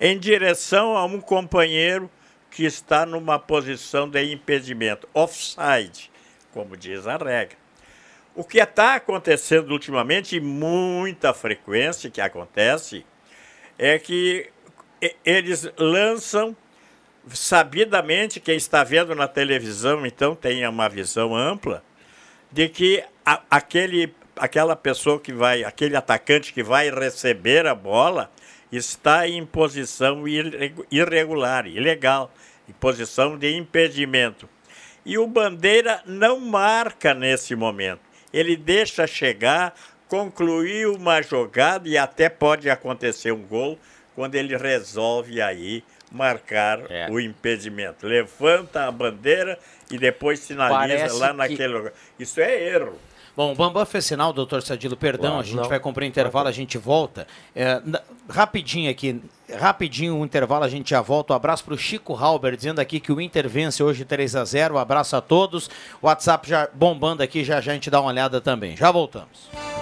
em 0.00 0.18
direção 0.18 0.96
a 0.96 1.04
um 1.04 1.20
companheiro 1.20 2.10
que 2.50 2.64
está 2.64 3.04
numa 3.06 3.38
posição 3.38 4.08
de 4.08 4.32
impedimento, 4.32 5.08
offside, 5.14 6.10
como 6.52 6.76
diz 6.76 7.06
a 7.06 7.16
regra. 7.16 7.56
O 8.34 8.42
que 8.44 8.58
está 8.58 8.96
acontecendo 8.96 9.70
ultimamente, 9.70 10.36
e 10.36 10.40
muita 10.40 11.32
frequência 11.32 12.10
que 12.10 12.20
acontece, 12.20 13.04
é 13.78 13.98
que 13.98 14.50
eles 15.24 15.70
lançam 15.78 16.56
sabidamente, 17.28 18.40
quem 18.40 18.56
está 18.56 18.84
vendo 18.84 19.14
na 19.14 19.26
televisão, 19.28 20.04
então 20.06 20.34
tenha 20.34 20.68
uma 20.68 20.88
visão 20.88 21.34
ampla, 21.34 21.82
de 22.50 22.68
que 22.68 23.02
a- 23.24 23.42
aquele, 23.50 24.14
aquela 24.36 24.74
pessoa 24.76 25.20
que 25.20 25.32
vai, 25.32 25.64
aquele 25.64 25.96
atacante 25.96 26.52
que 26.52 26.62
vai 26.62 26.90
receber 26.90 27.66
a 27.66 27.74
bola, 27.74 28.30
está 28.72 29.28
em 29.28 29.44
posição 29.46 30.26
irre- 30.26 30.74
irregular, 30.90 31.66
ilegal, 31.66 32.32
em 32.68 32.72
posição 32.72 33.38
de 33.38 33.54
impedimento. 33.56 34.48
E 35.06 35.18
o 35.18 35.26
Bandeira 35.26 36.02
não 36.06 36.40
marca 36.40 37.12
nesse 37.14 37.54
momento. 37.54 38.00
Ele 38.32 38.56
deixa 38.56 39.06
chegar, 39.06 39.74
concluir 40.08 40.86
uma 40.88 41.20
jogada 41.22 41.88
e 41.88 41.96
até 41.98 42.28
pode 42.28 42.68
acontecer 42.70 43.32
um 43.32 43.42
gol 43.42 43.78
quando 44.14 44.34
ele 44.34 44.56
resolve 44.56 45.40
aí 45.42 45.84
marcar 46.10 46.80
o 47.10 47.18
impedimento. 47.20 48.06
Levanta 48.06 48.86
a 48.86 48.90
bandeira 48.92 49.58
e 49.90 49.98
depois 49.98 50.38
sinaliza 50.40 50.96
Parece 50.98 51.16
lá 51.18 51.28
que- 51.30 51.36
naquele 51.36 51.66
lugar. 51.72 51.92
Isso 52.18 52.40
é 52.40 52.68
erro. 52.68 52.98
Bom, 53.36 53.52
o 53.52 53.54
Bambam 53.54 53.84
fez 53.84 54.04
sinal, 54.04 54.32
doutor 54.32 54.62
Sadilo, 54.62 54.96
perdão, 54.96 55.30
Claro, 55.32 55.40
a 55.40 55.42
gente 55.42 55.56
não. 55.56 55.68
vai 55.68 55.80
cumprir 55.80 56.04
o 56.04 56.08
intervalo, 56.08 56.46
a 56.48 56.52
gente 56.52 56.78
volta. 56.78 57.26
É, 57.54 57.82
rapidinho 58.30 58.88
aqui, 58.88 59.20
rapidinho 59.58 60.16
o 60.16 60.24
intervalo, 60.24 60.64
a 60.64 60.68
gente 60.68 60.90
já 60.90 61.00
volta. 61.00 61.32
Um 61.32 61.36
abraço 61.36 61.64
para 61.64 61.74
o 61.74 61.78
Chico 61.78 62.14
Halber, 62.14 62.56
dizendo 62.56 62.78
aqui 62.78 63.00
que 63.00 63.12
o 63.12 63.20
Inter 63.20 63.48
vence 63.48 63.82
hoje 63.82 64.04
3 64.04 64.36
a 64.36 64.44
0 64.44 64.74
Um 64.76 64.78
abraço 64.78 65.16
a 65.16 65.20
todos. 65.20 65.68
O 66.00 66.06
WhatsApp 66.06 66.48
já 66.48 66.68
bombando 66.72 67.22
aqui, 67.24 67.42
já 67.42 67.60
já 67.60 67.72
a 67.72 67.74
gente 67.74 67.90
dá 67.90 68.00
uma 68.00 68.10
olhada 68.10 68.40
também. 68.40 68.76
Já 68.76 68.92
voltamos. 68.92 69.73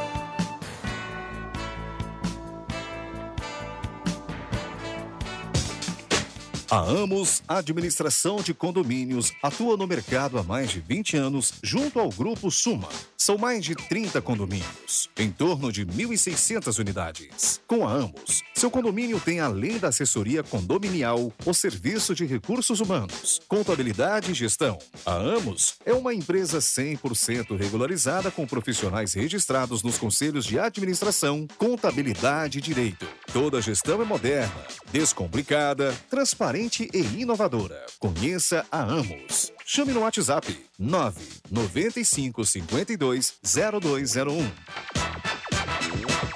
A 6.73 6.79
Amos 6.79 7.43
Administração 7.47 8.37
de 8.37 8.55
Condomínios 8.55 9.31
atua 9.43 9.77
no 9.77 9.87
mercado 9.87 10.39
há 10.39 10.43
mais 10.43 10.71
de 10.71 10.81
20 10.81 11.19
anos 11.19 11.53
junto 11.63 12.01
ao 12.01 12.09
Grupo 12.09 12.51
Suma. 12.51 12.89
São 13.15 13.37
mais 13.37 13.63
de 13.63 13.75
30 13.75 14.23
condomínios, 14.23 15.11
em 15.19 15.31
torno 15.31 15.71
de 15.71 15.85
1.600 15.85 16.79
unidades. 16.79 17.61
Com 17.67 17.87
a 17.87 17.93
Amos, 17.93 18.43
seu 18.55 18.71
condomínio 18.71 19.21
tem 19.21 19.39
além 19.39 19.79
da 19.79 19.89
assessoria 19.89 20.43
condominial, 20.43 21.31
o 21.45 21.53
serviço 21.53 22.15
de 22.15 22.25
recursos 22.25 22.81
humanos, 22.81 23.39
contabilidade 23.47 24.31
e 24.31 24.35
gestão. 24.35 24.79
A 25.05 25.13
Amos 25.13 25.75
é 25.85 25.93
uma 25.93 26.15
empresa 26.15 26.59
100% 26.59 27.55
regularizada 27.55 28.31
com 28.31 28.47
profissionais 28.47 29.13
registrados 29.13 29.83
nos 29.83 29.99
conselhos 29.99 30.47
de 30.47 30.59
administração, 30.59 31.47
contabilidade 31.59 32.61
e 32.61 32.63
direito. 32.63 33.07
Toda 33.31 33.59
a 33.59 33.61
gestão 33.61 34.01
é 34.01 34.07
moderna, 34.07 34.67
descomplicada, 34.91 35.95
transparente 36.09 36.62
e 36.93 37.21
inovadora. 37.21 37.85
Conheça 37.99 38.65
a 38.71 38.83
Amos. 38.83 39.53
Chame 39.65 39.93
no 39.93 40.01
WhatsApp 40.01 40.59
995 40.79 42.45
52 42.45 43.35
0201. 43.43 46.32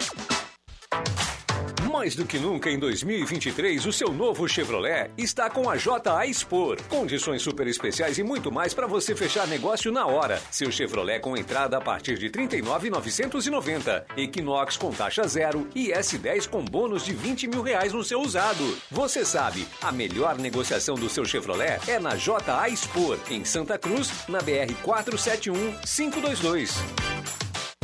Mais 1.96 2.14
do 2.14 2.26
que 2.26 2.38
nunca 2.38 2.70
em 2.70 2.78
2023, 2.78 3.86
o 3.86 3.90
seu 3.90 4.12
novo 4.12 4.46
Chevrolet 4.46 5.10
está 5.16 5.48
com 5.48 5.70
a 5.70 5.76
JA 5.76 6.26
Expor. 6.26 6.76
Condições 6.90 7.40
super 7.40 7.66
especiais 7.66 8.18
e 8.18 8.22
muito 8.22 8.52
mais 8.52 8.74
para 8.74 8.86
você 8.86 9.16
fechar 9.16 9.48
negócio 9.48 9.90
na 9.90 10.06
hora. 10.06 10.38
Seu 10.50 10.70
Chevrolet 10.70 11.20
com 11.20 11.34
entrada 11.38 11.78
a 11.78 11.80
partir 11.80 12.18
de 12.18 12.26
R$ 12.26 12.32
39,990. 12.32 14.06
Equinox 14.14 14.76
com 14.76 14.92
taxa 14.92 15.26
zero 15.26 15.66
e 15.74 15.88
S10 15.88 16.46
com 16.46 16.62
bônus 16.62 17.02
de 17.02 17.14
20 17.14 17.48
mil 17.48 17.62
reais 17.62 17.94
no 17.94 18.04
seu 18.04 18.20
usado. 18.20 18.76
Você 18.90 19.24
sabe, 19.24 19.66
a 19.80 19.90
melhor 19.90 20.36
negociação 20.36 20.96
do 20.96 21.08
seu 21.08 21.24
Chevrolet 21.24 21.80
é 21.88 21.98
na 21.98 22.14
JA 22.14 22.68
Expor, 22.68 23.18
em 23.30 23.42
Santa 23.42 23.78
Cruz, 23.78 24.12
na 24.28 24.40
BR 24.40 24.74
471 24.82 25.72
522. 25.78 27.15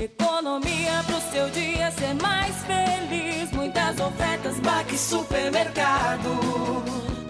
Economia 0.03 1.00
pro 1.07 1.20
seu 1.30 1.48
dia 1.50 1.88
ser 1.92 2.12
mais 2.14 2.57
feliz. 2.64 3.53
Muitas 3.53 4.00
ofertas, 4.00 4.59
Baque 4.59 4.98
Supermercado. 4.98 6.28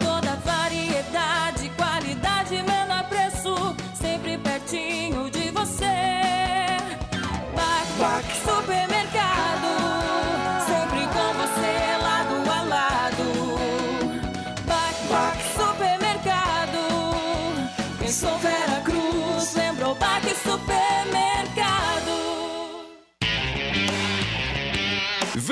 Toda 0.00 0.36
variedade, 0.36 1.70
qualidade, 1.76 2.62
menor 2.62 3.06
preço. 3.10 3.76
Sempre 3.94 4.38
pertinho 4.38 5.30
de 5.30 5.50
você. 5.50 5.84
Baque, 7.98 8.36
Supermercado. 8.36 9.81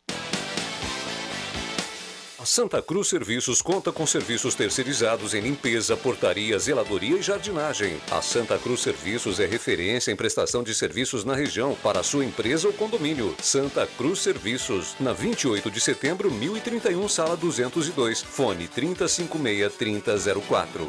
A 2.38 2.44
Santa 2.44 2.82
Cruz 2.82 3.08
Serviços 3.08 3.62
conta 3.62 3.90
com 3.92 4.06
serviços 4.06 4.56
terceirizados 4.56 5.32
em 5.32 5.40
limpeza, 5.40 5.96
portaria, 5.96 6.58
zeladoria 6.58 7.16
e 7.16 7.22
jardinagem. 7.22 8.00
A 8.10 8.20
Santa 8.20 8.58
Cruz 8.58 8.80
Serviços 8.80 9.38
é 9.38 9.46
referência 9.46 10.10
em 10.10 10.16
prestação 10.16 10.64
de 10.64 10.74
serviços 10.74 11.24
na 11.24 11.36
região 11.36 11.76
para 11.82 12.02
sua 12.02 12.24
empresa 12.24 12.66
ou 12.66 12.74
condomínio. 12.74 13.36
Santa 13.40 13.86
Cruz 13.86 14.18
Serviços, 14.20 14.96
na 14.98 15.12
28 15.12 15.70
de 15.70 15.80
setembro, 15.80 16.32
1031, 16.32 17.08
sala 17.08 17.36
202. 17.36 18.22
Fone 18.22 18.66
3056-3004. 18.66 20.88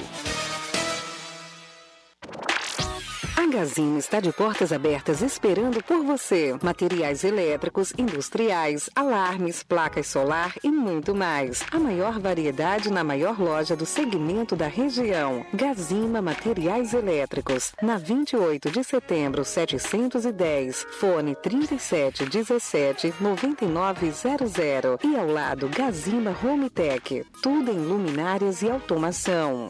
A 3.44 3.46
Gazin 3.46 3.98
está 3.98 4.22
de 4.22 4.32
portas 4.32 4.72
abertas 4.72 5.22
esperando 5.22 5.84
por 5.84 6.02
você. 6.02 6.56
Materiais 6.64 7.26
elétricos, 7.26 7.94
industriais, 7.98 8.90
alarmes, 8.96 9.62
placas 9.64 10.08
solar 10.08 10.54
e 10.64 10.72
muito 10.72 11.14
mais. 11.14 11.62
A 11.70 11.78
maior 11.78 12.22
variedade 12.22 12.90
na 12.90 13.04
maior 13.04 13.38
loja 13.38 13.76
do 13.76 13.86
segmento 13.86 14.56
da 14.56 14.68
região. 14.68 15.46
Gazima 15.54 16.22
Materiais 16.22 16.94
Elétricos. 16.94 17.74
Na 17.82 17.98
28 17.98 18.72
de 18.72 18.82
setembro, 18.82 19.44
710. 19.44 20.88
Fone 20.98 21.36
3717 21.36 23.14
9900. 23.20 25.04
E 25.04 25.18
ao 25.18 25.28
lado, 25.28 25.68
Gazima 25.68 26.34
Home 26.42 26.70
Tech. 26.70 27.26
Tudo 27.42 27.72
em 27.72 27.78
luminárias 27.78 28.62
e 28.62 28.72
automação. 28.72 29.70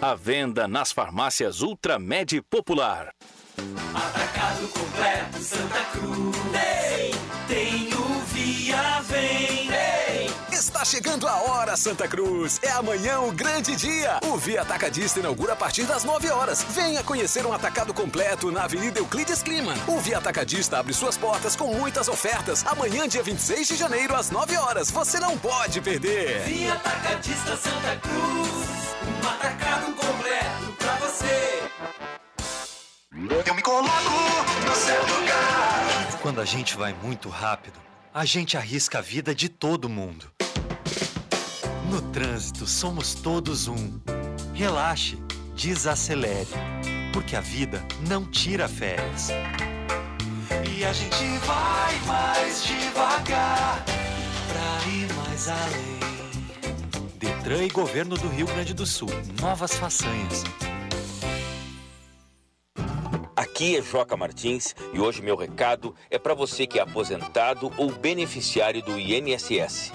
À 0.00 0.14
venda 0.14 0.68
nas 0.68 0.92
farmácias 0.92 1.62
Ultramed 1.62 2.42
Popular. 2.42 3.10
Atacado 3.94 4.68
completo 4.68 5.38
Santa 5.38 5.84
Cruz. 5.92 6.36
Tem, 6.52 7.10
tem 7.48 7.94
o 7.94 8.20
Via 8.26 9.00
Vem. 9.02 9.54
Está 10.52 10.84
chegando 10.84 11.26
a 11.26 11.36
hora, 11.42 11.76
Santa 11.76 12.06
Cruz. 12.06 12.60
É 12.62 12.70
amanhã 12.72 13.20
o 13.20 13.32
grande 13.32 13.74
dia. 13.76 14.18
O 14.24 14.36
Via 14.36 14.62
Atacadista 14.62 15.20
inaugura 15.20 15.52
a 15.54 15.56
partir 15.56 15.84
das 15.84 16.04
9 16.04 16.28
horas. 16.30 16.62
Venha 16.70 17.02
conhecer 17.02 17.46
um 17.46 17.52
atacado 17.52 17.94
completo 17.94 18.50
na 18.50 18.64
Avenida 18.64 18.98
Euclides 18.98 19.42
Clima. 19.42 19.74
O 19.86 19.98
Via 20.00 20.18
Atacadista 20.18 20.78
abre 20.78 20.92
suas 20.92 21.16
portas 21.16 21.56
com 21.56 21.72
muitas 21.72 22.08
ofertas. 22.08 22.64
Amanhã, 22.66 23.08
dia 23.08 23.22
26 23.22 23.68
de 23.68 23.76
janeiro, 23.76 24.14
às 24.14 24.30
9 24.30 24.56
horas. 24.56 24.90
Você 24.90 25.18
não 25.18 25.38
pode 25.38 25.80
perder. 25.80 26.40
Via 26.40 26.74
Atacadista 26.74 27.56
Santa 27.56 27.96
Cruz. 28.02 28.83
Um 29.24 29.28
atacado 29.28 29.92
completo 29.94 30.72
pra 30.78 30.96
você. 30.96 31.62
Eu 33.46 33.54
me 33.54 33.62
coloco 33.62 33.88
no 34.66 34.74
seu 34.74 35.00
lugar. 35.00 36.18
Quando 36.20 36.42
a 36.42 36.44
gente 36.44 36.76
vai 36.76 36.92
muito 37.02 37.30
rápido, 37.30 37.80
a 38.12 38.26
gente 38.26 38.58
arrisca 38.58 38.98
a 38.98 39.00
vida 39.00 39.34
de 39.34 39.48
todo 39.48 39.88
mundo. 39.88 40.30
No 41.90 42.02
trânsito, 42.12 42.66
somos 42.66 43.14
todos 43.14 43.66
um. 43.66 43.98
Relaxe, 44.52 45.16
desacelere, 45.56 46.48
porque 47.12 47.34
a 47.34 47.40
vida 47.40 47.82
não 48.06 48.26
tira 48.30 48.68
férias. 48.68 49.30
E 50.70 50.84
a 50.84 50.92
gente 50.92 51.38
vai 51.46 51.98
mais 52.06 52.62
devagar 52.62 53.82
pra 53.84 54.90
ir 54.92 55.12
mais 55.14 55.48
além. 55.48 55.93
Detran 57.24 57.64
e 57.64 57.70
Governo 57.70 58.18
do 58.18 58.28
Rio 58.28 58.44
Grande 58.44 58.74
do 58.74 58.84
Sul. 58.84 59.08
Novas 59.40 59.74
façanhas. 59.74 60.44
Aqui 63.34 63.78
é 63.78 63.82
Joca 63.82 64.14
Martins 64.14 64.74
e 64.92 65.00
hoje 65.00 65.22
meu 65.22 65.34
recado 65.34 65.94
é 66.10 66.18
para 66.18 66.34
você 66.34 66.66
que 66.66 66.78
é 66.78 66.82
aposentado 66.82 67.72
ou 67.78 67.90
beneficiário 67.90 68.82
do 68.82 68.98
INSS. 68.98 69.92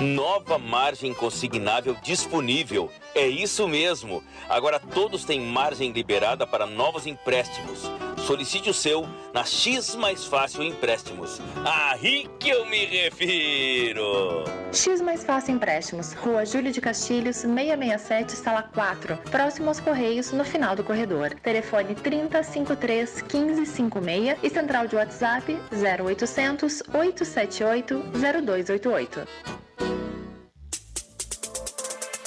Nova 0.00 0.56
margem 0.56 1.12
consignável 1.12 1.96
disponível. 2.00 2.88
É 3.14 3.26
isso 3.26 3.66
mesmo. 3.66 4.22
Agora 4.48 4.78
todos 4.78 5.24
têm 5.24 5.40
margem 5.40 5.92
liberada 5.92 6.46
para 6.46 6.66
novos 6.66 7.06
empréstimos. 7.06 7.90
Solicite 8.26 8.68
o 8.68 8.74
seu 8.74 9.06
na 9.32 9.44
X 9.44 9.94
Mais 9.94 10.24
Fácil 10.24 10.62
Empréstimos. 10.62 11.40
Aí 11.64 12.28
que 12.38 12.50
eu 12.50 12.66
me 12.66 12.84
refiro. 12.84 14.44
X 14.72 15.00
Mais 15.00 15.24
Fácil 15.24 15.54
Empréstimos, 15.54 16.12
Rua 16.12 16.44
Júlio 16.44 16.70
de 16.70 16.80
Castilhos, 16.80 17.36
667, 17.36 18.32
sala 18.32 18.62
4, 18.62 19.16
próximo 19.30 19.68
aos 19.68 19.80
Correios, 19.80 20.30
no 20.32 20.44
final 20.44 20.76
do 20.76 20.84
corredor. 20.84 21.30
Telefone 21.42 21.94
3053 21.94 23.22
1556 23.22 24.38
e 24.42 24.50
central 24.50 24.86
de 24.86 24.96
WhatsApp 24.96 25.58
0800 25.72 26.82
878 26.92 27.94
0288. 28.12 29.67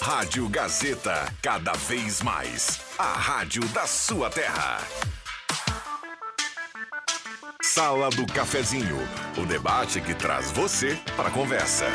Rádio 0.01 0.49
Gazeta, 0.49 1.31
cada 1.43 1.73
vez 1.73 2.23
mais. 2.23 2.81
A 2.97 3.13
rádio 3.13 3.63
da 3.67 3.85
sua 3.85 4.31
terra. 4.31 4.79
Sala 7.61 8.09
do 8.09 8.25
Cafezinho, 8.25 8.97
o 9.37 9.45
debate 9.45 10.01
que 10.01 10.15
traz 10.15 10.49
você 10.49 10.99
para 11.15 11.27
a 11.27 11.31
conversa. 11.31 11.85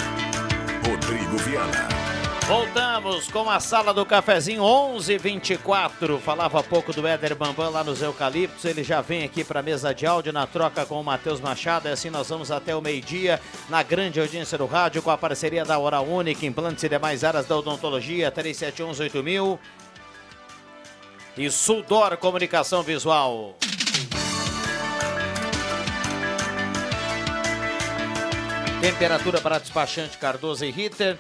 Rodrigo 0.89 1.37
Viana. 1.39 2.06
Voltamos 2.47 3.27
com 3.27 3.51
a 3.51 3.59
sala 3.59 3.93
do 3.93 4.07
cafezinho 4.07 4.63
1124. 4.63 6.21
Falava 6.21 6.63
pouco 6.63 6.93
do 6.93 7.05
Éder 7.05 7.35
Bambam 7.35 7.69
lá 7.71 7.83
nos 7.83 8.01
Eucaliptos. 8.01 8.65
Ele 8.65 8.85
já 8.85 9.01
vem 9.01 9.25
aqui 9.25 9.43
para 9.43 9.59
a 9.59 9.63
mesa 9.65 9.93
de 9.93 10.07
áudio 10.07 10.33
na 10.33 10.47
troca 10.47 10.87
com 10.87 11.01
o 11.01 11.03
Matheus 11.03 11.41
Machado. 11.41 11.89
E 11.89 11.91
assim 11.91 12.09
nós 12.09 12.29
vamos 12.29 12.53
até 12.53 12.77
o 12.77 12.81
meio-dia 12.81 13.41
na 13.69 13.83
grande 13.83 14.21
audiência 14.21 14.57
do 14.57 14.65
rádio 14.65 15.03
com 15.03 15.11
a 15.11 15.19
parceria 15.19 15.65
da 15.65 15.77
Hora 15.77 16.01
Única, 16.01 16.47
implantes 16.47 16.85
e 16.85 16.89
demais 16.89 17.25
áreas 17.25 17.47
da 17.47 17.57
odontologia 17.57 18.31
37118000 18.31 19.59
e 21.37 21.51
Sudor 21.51 22.17
Comunicação 22.17 22.81
Visual. 22.81 23.57
Temperatura 28.81 29.41
para 29.41 29.59
despachante 29.59 30.17
Cardoso 30.17 30.65
e 30.65 30.71
Ritter. 30.71 31.19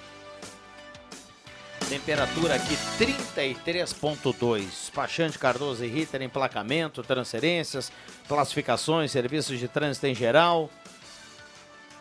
Temperatura 1.88 2.56
aqui 2.56 2.76
33.2. 2.98 4.58
Despachante 4.58 5.38
Cardoso 5.38 5.84
e 5.84 5.88
Ritter, 5.88 6.20
emplacamento, 6.20 7.00
transferências, 7.00 7.92
classificações, 8.26 9.12
serviços 9.12 9.56
de 9.56 9.68
trânsito 9.68 10.08
em 10.08 10.14
geral. 10.14 10.68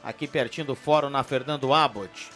Aqui 0.04 0.28
pertinho 0.28 0.66
do 0.66 0.76
fórum 0.76 1.12
na 1.12 1.24
Fernando 1.24 1.72
Abbott. 1.72 2.32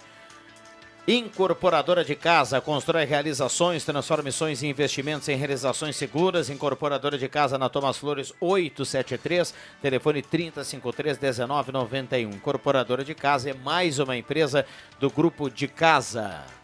Incorporadora 1.08 2.06
de 2.06 2.16
casa, 2.16 2.62
constrói 2.62 3.06
realizações, 3.06 3.84
transformações 3.84 4.62
e 4.62 4.68
investimentos 4.68 5.28
em 5.28 5.36
realizações 5.36 5.96
seguras. 5.96 6.52
Incorporadora 6.52 7.18
de 7.18 7.28
casa 7.28 7.58
na 7.58 7.68
Thomas 7.68 7.98
Flores 7.98 8.32
873, 8.40 9.56
telefone 9.82 10.22
3053-1991. 10.22 12.36
Incorporadora 12.36 13.04
de 13.04 13.16
casa 13.16 13.50
é 13.50 13.56
mais 13.56 13.98
uma 13.98 14.16
empresa 14.16 14.68
do 15.00 15.10
grupo 15.10 15.50
de 15.50 15.68
casa. 15.68 16.59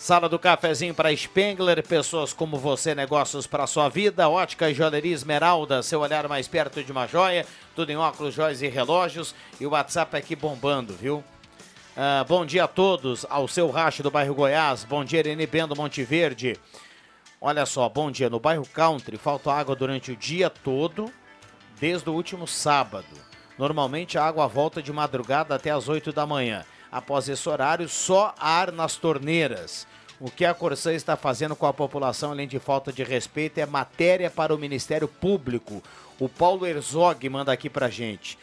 Sala 0.00 0.30
do 0.30 0.38
cafezinho 0.38 0.94
para 0.94 1.14
Spengler, 1.14 1.86
pessoas 1.86 2.32
como 2.32 2.56
você, 2.56 2.94
negócios 2.94 3.46
para 3.46 3.66
sua 3.66 3.90
vida. 3.90 4.30
Ótica 4.30 4.70
e 4.70 4.74
Joalheria 4.74 5.12
Esmeralda, 5.12 5.82
seu 5.82 6.00
olhar 6.00 6.26
mais 6.26 6.48
perto 6.48 6.82
de 6.82 6.90
uma 6.90 7.06
joia. 7.06 7.44
Tudo 7.76 7.92
em 7.92 7.98
óculos, 7.98 8.32
joias 8.32 8.62
e 8.62 8.68
relógios. 8.68 9.34
E 9.60 9.66
o 9.66 9.72
WhatsApp 9.72 10.16
aqui 10.16 10.34
bombando, 10.34 10.94
viu? 10.94 11.22
Ah, 11.94 12.24
bom 12.26 12.46
dia 12.46 12.64
a 12.64 12.66
todos, 12.66 13.26
ao 13.28 13.46
seu 13.46 13.70
racho 13.70 14.02
do 14.02 14.10
bairro 14.10 14.34
Goiás. 14.34 14.84
Bom 14.84 15.04
dia, 15.04 15.20
Irene 15.20 15.46
Bendo 15.46 15.76
Monte 15.76 16.02
Verde. 16.02 16.56
Olha 17.38 17.66
só, 17.66 17.86
bom 17.86 18.10
dia. 18.10 18.30
No 18.30 18.40
bairro 18.40 18.66
Country, 18.72 19.18
falta 19.18 19.52
água 19.52 19.76
durante 19.76 20.12
o 20.12 20.16
dia 20.16 20.48
todo, 20.48 21.12
desde 21.78 22.08
o 22.08 22.14
último 22.14 22.46
sábado. 22.46 23.04
Normalmente 23.58 24.16
a 24.16 24.24
água 24.24 24.48
volta 24.48 24.82
de 24.82 24.94
madrugada 24.94 25.54
até 25.54 25.70
as 25.70 25.90
8 25.90 26.10
da 26.10 26.24
manhã. 26.24 26.64
Após 26.90 27.28
esse 27.28 27.46
horário, 27.46 27.86
só 27.86 28.34
ar 28.38 28.72
nas 28.72 28.96
torneiras. 28.96 29.86
O 30.20 30.30
que 30.30 30.44
a 30.44 30.52
Corsã 30.52 30.92
está 30.92 31.16
fazendo 31.16 31.56
com 31.56 31.64
a 31.64 31.72
população, 31.72 32.30
além 32.30 32.46
de 32.46 32.58
falta 32.58 32.92
de 32.92 33.02
respeito, 33.02 33.58
é 33.58 33.64
matéria 33.64 34.30
para 34.30 34.54
o 34.54 34.58
Ministério 34.58 35.08
Público. 35.08 35.82
O 36.18 36.28
Paulo 36.28 36.66
Herzog 36.66 37.26
manda 37.30 37.50
aqui 37.50 37.70
pra 37.70 37.88
gente. 37.88 38.38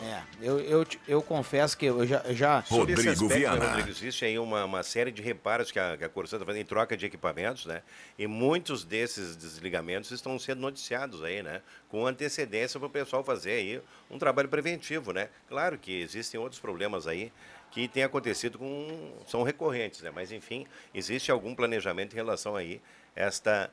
É, 0.00 0.22
eu, 0.40 0.60
eu, 0.60 0.86
eu 1.08 1.22
confesso 1.22 1.76
que 1.76 1.86
eu 1.86 2.06
já. 2.06 2.18
eu 2.24 2.34
já 2.34 2.62
Sobre 2.62 2.92
esse 2.92 3.08
aspecto, 3.08 3.56
né, 3.56 3.66
Rodrigo, 3.66 3.88
existe 3.88 4.24
aí 4.24 4.38
uma, 4.38 4.64
uma 4.64 4.82
série 4.84 5.10
de 5.10 5.20
reparos 5.20 5.72
que 5.72 5.78
a, 5.78 5.96
que 5.96 6.04
a 6.04 6.08
Corsã 6.08 6.36
está 6.36 6.46
fazendo 6.46 6.62
em 6.62 6.64
troca 6.64 6.96
de 6.96 7.04
equipamentos, 7.04 7.66
né? 7.66 7.82
E 8.16 8.26
muitos 8.26 8.84
desses 8.84 9.36
desligamentos 9.36 10.12
estão 10.12 10.38
sendo 10.38 10.60
noticiados 10.60 11.24
aí, 11.24 11.42
né? 11.42 11.62
Com 11.88 12.06
antecedência 12.06 12.78
para 12.78 12.86
o 12.86 12.90
pessoal 12.90 13.24
fazer 13.24 13.52
aí 13.52 13.80
um 14.08 14.18
trabalho 14.18 14.48
preventivo, 14.48 15.12
né? 15.12 15.28
Claro 15.48 15.76
que 15.76 16.00
existem 16.00 16.38
outros 16.38 16.60
problemas 16.60 17.08
aí 17.08 17.32
que 17.70 17.88
têm 17.88 18.02
acontecido 18.02 18.58
com... 18.58 19.12
são 19.26 19.42
recorrentes, 19.42 20.02
né? 20.02 20.10
Mas, 20.14 20.32
enfim, 20.32 20.66
existe 20.94 21.30
algum 21.30 21.54
planejamento 21.54 22.12
em 22.12 22.16
relação 22.16 22.56
aí 22.56 22.80
a 23.16 23.20
esta... 23.22 23.70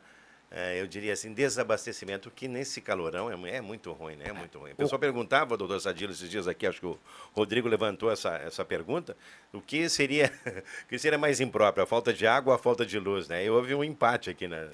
eh, 0.52 0.82
eu 0.82 0.88
diria 0.88 1.14
assim, 1.14 1.34
desabastecimento, 1.34 2.30
que 2.30 2.48
nesse 2.48 2.82
calorão 2.82 3.30
é, 3.30 3.56
é 3.58 3.62
muito 3.62 3.92
ruim, 3.94 4.16
né? 4.16 4.26
É 4.28 4.34
muito 4.34 4.60
ruim. 4.60 4.72
O 4.74 4.76
pessoal 4.76 5.00
perguntava, 5.00 5.58
doutor 5.58 5.80
Sadilo, 5.80 6.12
esses 6.12 6.30
dias 6.30 6.48
aqui, 6.48 6.68
acho 6.68 6.80
que 6.80 6.86
o 6.86 7.00
Rodrigo 7.34 7.68
levantou 7.68 8.12
essa, 8.12 8.36
essa 8.38 8.64
pergunta, 8.66 9.16
o 9.54 9.62
que 9.62 9.88
seria, 9.90 10.32
o 10.86 10.88
que 10.88 11.00
seria 11.00 11.18
mais 11.18 11.40
impróprio, 11.40 11.84
a 11.84 11.88
falta 11.88 12.14
de 12.14 12.28
água 12.28 12.54
ou 12.54 12.56
a 12.56 12.60
falta 12.60 12.86
de 12.86 13.00
luz, 13.00 13.28
né? 13.28 13.44
E 13.46 13.50
houve 13.50 13.74
um 13.74 13.84
empate 13.84 14.30
aqui, 14.30 14.48
né? 14.48 14.70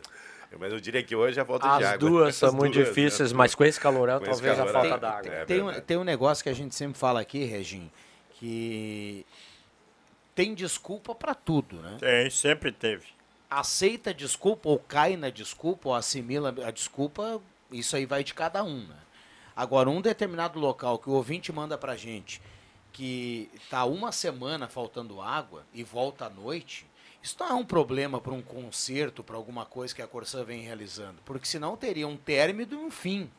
Mas 0.59 0.73
eu 0.73 0.81
diria 0.81 1.01
que 1.01 1.15
hoje 1.15 1.39
é 1.39 1.43
a 1.43 1.45
falta 1.45 1.65
de 1.65 1.83
As 1.85 1.93
água. 1.93 1.97
duas 2.09 2.35
são 2.41 2.49
As 2.49 2.55
muito 2.55 2.73
duas, 2.73 2.87
né? 2.87 2.93
difíceis, 2.93 3.31
mas 3.31 3.55
com 3.55 3.63
esse 3.63 3.79
calorão, 3.79 4.17
Com 4.19 4.25
esse 4.25 4.31
talvez 4.31 4.59
a 4.59 4.65
calorão, 4.65 4.81
falta 4.81 4.95
é, 4.95 4.99
d'água. 4.99 5.33
é 5.33 5.45
tem, 5.45 5.61
um, 5.61 5.79
tem 5.79 5.97
um 5.97 6.03
negócio 6.03 6.43
que 6.43 6.49
a 6.49 6.53
gente 6.53 6.75
sempre 6.75 6.99
fala 6.99 7.21
aqui, 7.21 7.45
Regim, 7.45 7.89
que 8.41 9.23
tem 10.33 10.55
desculpa 10.55 11.13
para 11.13 11.35
tudo, 11.35 11.75
né? 11.75 11.97
Tem, 11.99 12.27
sempre 12.31 12.71
teve. 12.71 13.05
Aceita 13.47 14.09
a 14.09 14.13
desculpa 14.13 14.67
ou 14.67 14.79
cai 14.79 15.15
na 15.15 15.29
desculpa 15.29 15.89
ou 15.89 15.95
assimila 15.95 16.49
a 16.65 16.71
desculpa, 16.71 17.39
isso 17.71 17.95
aí 17.95 18.07
vai 18.07 18.23
de 18.23 18.33
cada 18.33 18.63
um, 18.63 18.87
né? 18.87 18.95
Agora, 19.55 19.91
um 19.91 20.01
determinado 20.01 20.57
local 20.59 20.97
que 20.97 21.07
o 21.07 21.13
ouvinte 21.13 21.51
manda 21.51 21.77
pra 21.77 21.95
gente 21.95 22.41
que 22.91 23.49
tá 23.69 23.85
uma 23.85 24.11
semana 24.11 24.67
faltando 24.67 25.21
água 25.21 25.63
e 25.71 25.83
volta 25.83 26.25
à 26.25 26.29
noite, 26.29 26.85
isso 27.21 27.35
não 27.39 27.47
é 27.47 27.53
um 27.53 27.63
problema 27.63 28.19
para 28.19 28.33
um 28.33 28.41
concerto, 28.41 29.23
para 29.23 29.37
alguma 29.37 29.65
coisa 29.65 29.93
que 29.93 30.01
a 30.01 30.07
Corsã 30.07 30.43
vem 30.43 30.61
realizando, 30.61 31.21
porque 31.23 31.45
senão 31.45 31.77
teria 31.77 32.07
um 32.07 32.17
término 32.17 32.73
e 32.73 32.75
um 32.75 32.89
fim. 32.89 33.29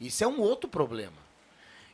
Isso 0.00 0.22
é 0.22 0.26
um 0.26 0.40
outro 0.40 0.70
problema. 0.70 1.23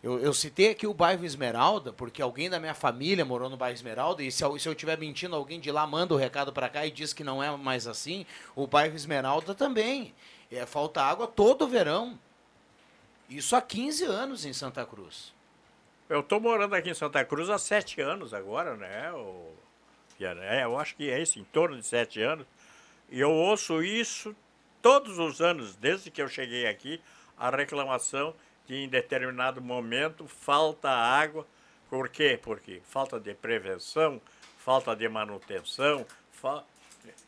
Eu, 0.02 0.18
eu 0.18 0.32
citei 0.32 0.70
aqui 0.70 0.86
o 0.86 0.94
bairro 0.94 1.24
Esmeralda, 1.26 1.92
porque 1.92 2.22
alguém 2.22 2.48
da 2.48 2.58
minha 2.58 2.72
família 2.74 3.22
morou 3.24 3.50
no 3.50 3.56
bairro 3.56 3.74
Esmeralda, 3.74 4.22
e 4.22 4.32
se, 4.32 4.42
eu- 4.42 4.58
se 4.58 4.66
eu 4.66 4.72
estiver 4.72 4.96
mentindo, 4.98 5.36
alguém 5.36 5.60
de 5.60 5.70
lá 5.70 5.86
manda 5.86 6.14
o 6.14 6.16
recado 6.16 6.52
para 6.52 6.70
cá 6.70 6.86
e 6.86 6.90
diz 6.90 7.12
que 7.12 7.22
não 7.22 7.42
é 7.42 7.54
mais 7.56 7.86
assim. 7.86 8.24
O 8.56 8.66
bairro 8.66 8.96
Esmeralda 8.96 9.54
também. 9.54 10.14
É, 10.50 10.64
falta 10.64 11.02
água 11.02 11.26
todo 11.26 11.68
verão. 11.68 12.18
Isso 13.28 13.54
há 13.54 13.60
15 13.62 14.04
anos 14.04 14.44
em 14.44 14.52
Santa 14.52 14.84
Cruz. 14.86 15.32
Eu 16.08 16.20
estou 16.20 16.40
morando 16.40 16.74
aqui 16.74 16.90
em 16.90 16.94
Santa 16.94 17.24
Cruz 17.24 17.48
há 17.50 17.58
sete 17.58 18.00
anos 18.00 18.34
agora, 18.34 18.76
né? 18.76 19.12
O... 19.12 19.52
É, 20.20 20.64
eu 20.64 20.78
acho 20.78 20.96
que 20.96 21.08
é 21.08 21.20
isso, 21.22 21.38
em 21.38 21.44
torno 21.44 21.78
de 21.78 21.86
sete 21.86 22.20
anos. 22.20 22.46
E 23.08 23.20
eu 23.20 23.30
ouço 23.30 23.82
isso 23.82 24.34
todos 24.82 25.18
os 25.18 25.40
anos, 25.40 25.76
desde 25.76 26.10
que 26.10 26.20
eu 26.20 26.28
cheguei 26.28 26.66
aqui, 26.66 27.00
a 27.38 27.48
reclamação 27.50 28.34
que 28.70 28.84
em 28.84 28.88
determinado 28.88 29.60
momento 29.60 30.28
falta 30.28 30.88
água. 30.88 31.44
Por 31.88 32.08
quê? 32.08 32.38
Porque 32.40 32.80
falta 32.84 33.18
de 33.18 33.34
prevenção, 33.34 34.20
falta 34.58 34.94
de 34.94 35.08
manutenção, 35.08 36.06
fa- 36.30 36.62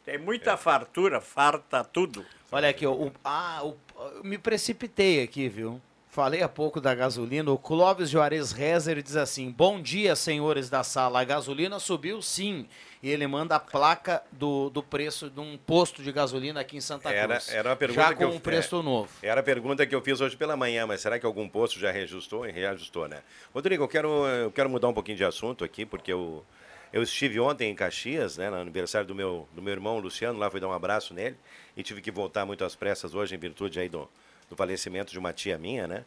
tem 0.05 0.18
muita 0.18 0.57
fartura, 0.57 1.20
farta 1.20 1.82
tudo. 1.82 2.24
Olha 2.53 2.68
aqui, 2.68 2.86
o, 2.86 3.11
ah, 3.24 3.61
o- 3.64 3.76
eu 4.14 4.22
me 4.22 4.38
precipitei 4.38 5.20
aqui, 5.24 5.49
viu? 5.49 5.80
Falei 6.12 6.42
há 6.42 6.48
pouco 6.48 6.78
da 6.78 6.94
gasolina. 6.94 7.50
O 7.50 7.56
Clóvis 7.56 8.10
Juarez 8.10 8.52
Rezer 8.52 9.02
diz 9.02 9.16
assim: 9.16 9.50
Bom 9.50 9.80
dia, 9.80 10.14
senhores 10.14 10.68
da 10.68 10.84
sala. 10.84 11.22
A 11.22 11.24
gasolina 11.24 11.78
subiu 11.78 12.20
sim. 12.20 12.68
E 13.02 13.08
ele 13.08 13.26
manda 13.26 13.56
a 13.56 13.58
placa 13.58 14.22
do, 14.30 14.68
do 14.68 14.82
preço 14.82 15.30
de 15.30 15.40
um 15.40 15.56
posto 15.56 16.02
de 16.02 16.12
gasolina 16.12 16.60
aqui 16.60 16.76
em 16.76 16.82
Santa 16.82 17.10
Era, 17.10 17.36
Cruz. 17.36 17.48
era 17.48 17.70
uma 17.70 17.76
pergunta 17.76 18.02
Já 18.02 18.08
que 18.10 18.16
com 18.16 18.24
eu 18.24 18.28
um 18.28 18.38
preço 18.38 18.78
é, 18.78 18.82
novo. 18.82 19.08
Era 19.22 19.40
a 19.40 19.42
pergunta 19.42 19.86
que 19.86 19.94
eu 19.94 20.02
fiz 20.02 20.20
hoje 20.20 20.36
pela 20.36 20.54
manhã, 20.54 20.86
mas 20.86 21.00
será 21.00 21.18
que 21.18 21.24
algum 21.24 21.48
posto 21.48 21.80
já 21.80 21.90
reajustou? 21.90 22.42
Reajustou, 22.42 23.08
né? 23.08 23.22
Rodrigo, 23.54 23.82
eu 23.82 23.88
quero, 23.88 24.26
eu 24.26 24.52
quero 24.52 24.68
mudar 24.68 24.88
um 24.88 24.94
pouquinho 24.94 25.16
de 25.16 25.24
assunto 25.24 25.64
aqui, 25.64 25.86
porque 25.86 26.12
eu, 26.12 26.44
eu 26.92 27.02
estive 27.02 27.40
ontem 27.40 27.70
em 27.70 27.74
Caxias, 27.74 28.36
né, 28.36 28.50
no 28.50 28.56
aniversário 28.56 29.08
do 29.08 29.14
meu, 29.14 29.48
do 29.54 29.62
meu 29.62 29.72
irmão 29.72 29.98
Luciano, 29.98 30.38
lá 30.38 30.50
fui 30.50 30.60
dar 30.60 30.68
um 30.68 30.74
abraço 30.74 31.14
nele, 31.14 31.38
e 31.74 31.82
tive 31.82 32.02
que 32.02 32.10
voltar 32.10 32.44
muito 32.44 32.66
às 32.66 32.76
pressas 32.76 33.14
hoje, 33.14 33.34
em 33.34 33.38
virtude 33.38 33.80
aí 33.80 33.88
do, 33.88 34.06
do 34.53 34.57
falecimento 34.57 35.11
de 35.11 35.18
uma 35.18 35.32
tia 35.32 35.57
minha, 35.57 35.86
né? 35.86 36.05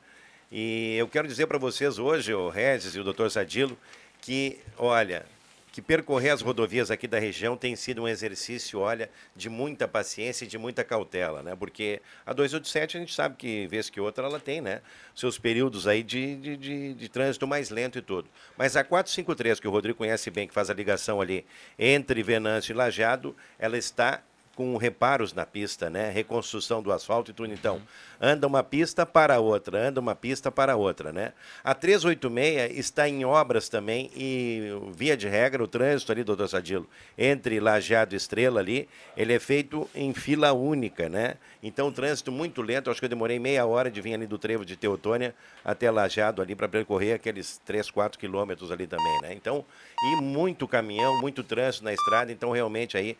E 0.51 0.95
eu 0.97 1.07
quero 1.07 1.27
dizer 1.27 1.47
para 1.47 1.57
vocês 1.57 1.97
hoje, 1.97 2.31
o 2.31 2.47
Regis 2.47 2.95
e 2.95 2.99
o 2.99 3.03
doutor 3.03 3.29
Sadilo, 3.31 3.75
que, 4.21 4.59
olha, 4.77 5.25
que 5.71 5.81
percorrer 5.81 6.29
as 6.29 6.41
rodovias 6.41 6.91
aqui 6.91 7.07
da 7.07 7.17
região 7.17 7.57
tem 7.57 7.75
sido 7.75 8.03
um 8.03 8.07
exercício, 8.07 8.79
olha, 8.79 9.09
de 9.35 9.49
muita 9.49 9.87
paciência 9.87 10.45
e 10.45 10.47
de 10.47 10.59
muita 10.59 10.83
cautela, 10.83 11.41
né? 11.41 11.55
Porque 11.55 11.99
a 12.23 12.33
287 12.33 12.97
a 12.97 12.99
gente 12.99 13.15
sabe 13.15 13.35
que, 13.35 13.65
vez 13.65 13.89
que 13.89 13.99
outra, 13.99 14.27
ela 14.27 14.39
tem, 14.39 14.61
né? 14.61 14.81
Seus 15.15 15.39
períodos 15.39 15.87
aí 15.87 16.03
de, 16.03 16.35
de, 16.35 16.55
de, 16.55 16.93
de 16.93 17.09
trânsito 17.09 17.47
mais 17.47 17.71
lento 17.71 17.97
e 17.97 18.01
tudo. 18.01 18.29
Mas 18.55 18.77
a 18.77 18.83
453, 18.83 19.59
que 19.59 19.67
o 19.67 19.71
Rodrigo 19.71 19.97
conhece 19.97 20.29
bem, 20.29 20.47
que 20.47 20.53
faz 20.53 20.69
a 20.69 20.73
ligação 20.73 21.19
ali 21.19 21.43
entre 21.79 22.21
Venâncio 22.21 22.73
e 22.73 22.75
Lajeado, 22.75 23.35
ela 23.57 23.75
está 23.75 24.21
com 24.55 24.77
reparos 24.77 25.33
na 25.33 25.45
pista, 25.45 25.89
né? 25.89 26.09
Reconstrução 26.09 26.81
do 26.81 26.91
asfalto 26.91 27.31
e 27.31 27.33
tudo. 27.33 27.53
Então, 27.53 27.81
anda 28.19 28.47
uma 28.47 28.63
pista 28.63 29.05
para 29.05 29.39
outra, 29.39 29.89
anda 29.89 29.99
uma 29.99 30.15
pista 30.15 30.51
para 30.51 30.75
outra, 30.75 31.11
né? 31.11 31.33
A 31.63 31.75
386 31.75 32.77
está 32.77 33.07
em 33.07 33.25
obras 33.25 33.67
também 33.67 34.09
e, 34.15 34.71
via 34.93 35.17
de 35.17 35.27
regra, 35.27 35.63
o 35.63 35.67
trânsito 35.67 36.11
ali, 36.11 36.23
doutor 36.23 36.47
Sadilo, 36.47 36.87
entre 37.17 37.59
Lajeado 37.59 38.15
e 38.15 38.17
Estrela 38.17 38.61
ali, 38.61 38.87
ele 39.17 39.33
é 39.33 39.39
feito 39.39 39.89
em 39.93 40.13
fila 40.13 40.53
única, 40.53 41.09
né? 41.09 41.35
Então, 41.61 41.87
o 41.87 41.91
trânsito 41.91 42.31
muito 42.31 42.61
lento, 42.61 42.89
acho 42.89 42.99
que 42.99 43.05
eu 43.05 43.09
demorei 43.09 43.39
meia 43.39 43.65
hora 43.65 43.91
de 43.91 43.99
vir 43.99 44.13
ali 44.13 44.27
do 44.27 44.37
trevo 44.37 44.63
de 44.63 44.75
Teotônia 44.77 45.35
até 45.63 45.91
Lajeado 45.91 46.41
ali 46.41 46.55
para 46.55 46.67
percorrer 46.67 47.13
aqueles 47.13 47.59
3, 47.65 47.89
4 47.89 48.17
quilômetros 48.17 48.71
ali 48.71 48.87
também, 48.87 49.21
né? 49.21 49.33
Então, 49.33 49.65
e 50.01 50.21
muito 50.21 50.67
caminhão, 50.67 51.19
muito 51.19 51.43
trânsito 51.43 51.83
na 51.83 51.91
estrada, 51.91 52.31
então 52.31 52.51
realmente 52.51 52.95
aí 52.97 53.17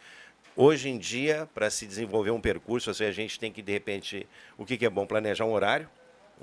Hoje 0.55 0.89
em 0.89 0.97
dia, 0.97 1.49
para 1.53 1.69
se 1.69 1.85
desenvolver 1.85 2.31
um 2.31 2.39
percurso, 2.39 2.89
assim, 2.89 3.05
a 3.05 3.11
gente 3.11 3.39
tem 3.39 3.51
que, 3.51 3.61
de 3.61 3.71
repente, 3.71 4.27
o 4.57 4.65
que, 4.65 4.77
que 4.77 4.85
é 4.85 4.89
bom? 4.89 5.05
Planejar 5.05 5.45
um 5.45 5.51
horário, 5.51 5.89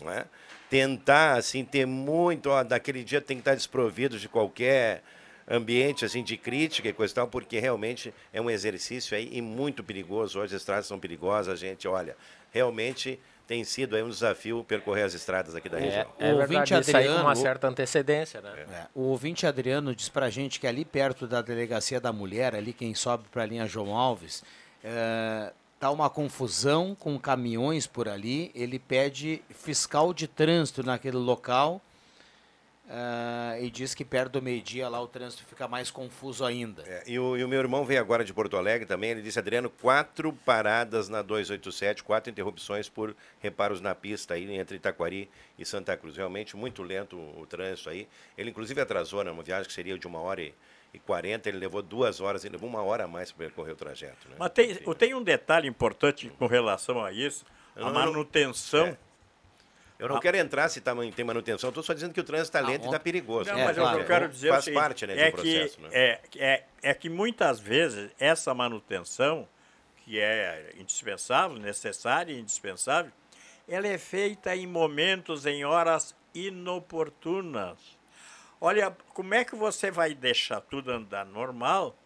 não 0.03 0.11
é? 0.11 0.27
tentar 0.73 1.37
assim, 1.37 1.67
ter 1.67 1.87
muito, 1.87 2.49
ó, 2.49 2.65
daquele 2.65 3.05
dia 3.05 3.21
tem 3.21 3.37
que 3.37 3.43
estar 3.43 3.55
desprovido 3.55 4.19
de 4.19 4.27
qualquer 4.27 5.03
ambiente 5.47 6.03
assim 6.03 6.25
de 6.25 6.35
crítica 6.35 6.89
e 6.89 6.95
coisa 6.95 7.13
e 7.13 7.15
tal, 7.15 7.29
porque 7.29 7.59
realmente 7.59 8.15
é 8.33 8.41
um 8.41 8.49
exercício 8.49 9.15
aí 9.15 9.29
e 9.31 9.43
muito 9.43 9.85
perigoso. 9.85 10.39
Hoje 10.39 10.55
as 10.55 10.63
estradas 10.63 10.87
são 10.87 10.99
perigosas, 10.99 11.53
a 11.53 11.57
gente, 11.57 11.87
olha, 11.87 12.17
realmente 12.51 13.21
tem 13.53 13.65
sido 13.65 13.95
aí 13.95 14.03
um 14.03 14.09
desafio 14.09 14.65
percorrer 14.65 15.03
as 15.03 15.13
estradas 15.13 15.55
aqui 15.55 15.69
da 15.69 15.79
região. 15.79 16.07
É 16.19 16.33
O 16.33 16.37
ouvinte 16.39 16.73
aí 16.75 16.83
com 16.83 16.91
Adriano- 16.97 17.21
uma 17.23 17.35
certa 17.37 17.69
antecedência, 17.69 18.41
né? 18.41 18.51
É, 18.73 18.87
O 18.95 19.03
ouvinte 19.03 19.47
Adriano 19.47 19.95
diz 19.95 20.09
pra 20.09 20.31
gente 20.31 20.59
que 20.59 20.67
ali 20.67 20.87
perto 20.87 21.27
da 21.27 21.43
delegacia 21.43 22.01
da 22.01 22.11
mulher, 22.15 22.55
ali 22.55 22.73
quem 22.73 22.95
sobe 22.95 23.25
pra 23.31 23.45
linha 23.45 23.67
João 23.67 23.95
Alves, 23.95 24.43
é, 24.83 25.53
tá 25.79 25.91
uma 25.91 26.09
confusão 26.09 26.95
com 26.99 27.19
caminhões 27.19 27.87
por 27.87 28.09
ali. 28.09 28.51
Ele 28.55 28.79
pede 28.79 29.43
fiscal 29.51 30.15
de 30.15 30.27
trânsito 30.27 30.83
naquele 30.83 31.19
local 31.19 31.79
é, 32.89 33.59
e 33.63 33.71
diz 33.71 33.95
que 33.95 34.05
perto 34.05 34.33
do 34.33 34.43
meio-dia 34.43 34.89
lá 34.89 35.01
o 35.01 35.07
trânsito 35.07 35.45
fica 35.45 35.69
mais 35.69 35.91
confuso 35.91 36.45
ainda. 36.45 36.83
É, 36.87 37.05
e, 37.07 37.19
o, 37.19 37.37
e 37.37 37.45
o 37.45 37.49
meu 37.49 37.61
irmão 37.61 37.85
veio 37.85 38.01
agora 38.01 38.25
de 38.25 38.35
Porto 38.35 38.57
Alegre 38.57 38.87
também. 38.87 39.11
Ele 39.11 39.23
disse, 39.23 39.39
Adriano, 39.39 39.71
quatro 39.71 40.33
paradas 40.33 41.09
na 41.09 41.23
287, 41.23 42.03
quatro 42.03 42.31
interrupções 42.31 42.89
por 42.89 43.15
reparos 43.41 43.81
na 43.81 43.95
pista 43.95 44.35
aí 44.35 44.51
entre 44.57 44.77
Itaquari 44.77 45.31
e 45.59 45.65
Santa 45.65 45.97
Cruz. 45.97 46.17
Realmente 46.17 46.57
muito 46.57 46.83
lento 46.83 47.17
o, 47.17 47.41
o 47.43 47.47
trânsito 47.47 47.89
aí. 47.89 48.09
Ele 48.37 48.51
inclusive 48.51 48.81
atrasou, 48.81 49.23
né? 49.25 49.31
Uma 49.31 49.43
viagem 49.43 49.67
que 49.69 49.73
seria 49.73 49.97
de 49.99 50.07
uma 50.07 50.21
hora 50.21 50.43
e, 50.43 50.53
e 50.93 50.99
40, 50.99 51.49
ele 51.49 51.59
levou 51.59 51.81
duas 51.83 52.21
horas, 52.21 52.45
ele 52.45 52.53
levou 52.53 52.69
uma 52.69 52.83
hora 52.83 53.05
a 53.05 53.09
mais 53.09 53.31
para 53.33 53.47
percorrer 53.47 53.73
o 53.73 53.77
trajeto. 53.77 54.29
Né? 54.29 54.35
Mas 54.39 54.51
tem, 54.51 54.75
tem 54.75 55.15
um 55.15 55.23
detalhe 55.23 55.67
importante 55.69 56.29
com 56.39 56.47
relação 56.47 57.03
a 57.03 57.13
isso, 57.13 57.45
a 57.77 57.81
não- 57.81 57.87
eu 57.89 57.93
não- 57.95 58.01
manutenção. 58.07 58.87
É. 58.89 58.99
Eu 60.03 60.09
não 60.09 60.19
quero 60.19 60.37
entrar 60.37 60.69
se 60.69 60.81
tá, 60.81 60.93
tem 61.15 61.25
manutenção, 61.25 61.69
estou 61.69 61.83
só 61.83 61.93
dizendo 61.93 62.13
que 62.13 62.21
o 62.21 62.25
trânsito 62.25 62.57
está 62.57 62.61
lento 62.61 62.83
e 62.83 62.87
está 62.87 62.99
perigoso. 62.99 63.49
Não, 63.51 63.57
né? 63.57 63.65
mas 63.65 63.77
eu 63.77 64.05
quero 64.05 64.29
dizer 64.29 64.51
o 64.51 64.55
Faz 64.55 64.69
parte 64.69 65.07
né, 65.07 65.15
é 65.17 65.31
do 65.31 65.37
que, 65.37 65.59
processo. 65.59 65.81
né? 65.81 65.89
é, 65.93 66.21
é, 66.37 66.65
é 66.83 66.95
que 66.95 67.09
muitas 67.09 67.61
vezes 67.61 68.11
essa 68.19 68.53
manutenção, 68.53 69.49
que 70.05 70.19
é 70.19 70.73
indispensável, 70.77 71.57
necessária 71.57 72.33
e 72.33 72.41
indispensável, 72.41 73.13
ela 73.69 73.87
é 73.87 73.97
feita 73.97 74.57
em 74.57 74.67
momentos, 74.67 75.47
em 75.47 75.65
horas 75.65 76.15
inoportunas. 76.35 77.79
Olha, 78.61 78.97
como 79.15 79.35
é 79.35 79.45
que 79.45 79.55
você 79.55 79.91
vai 79.91 80.15
deixar 80.15 80.61
tudo 80.61 80.91
andar 80.91 81.25
normal 81.25 81.97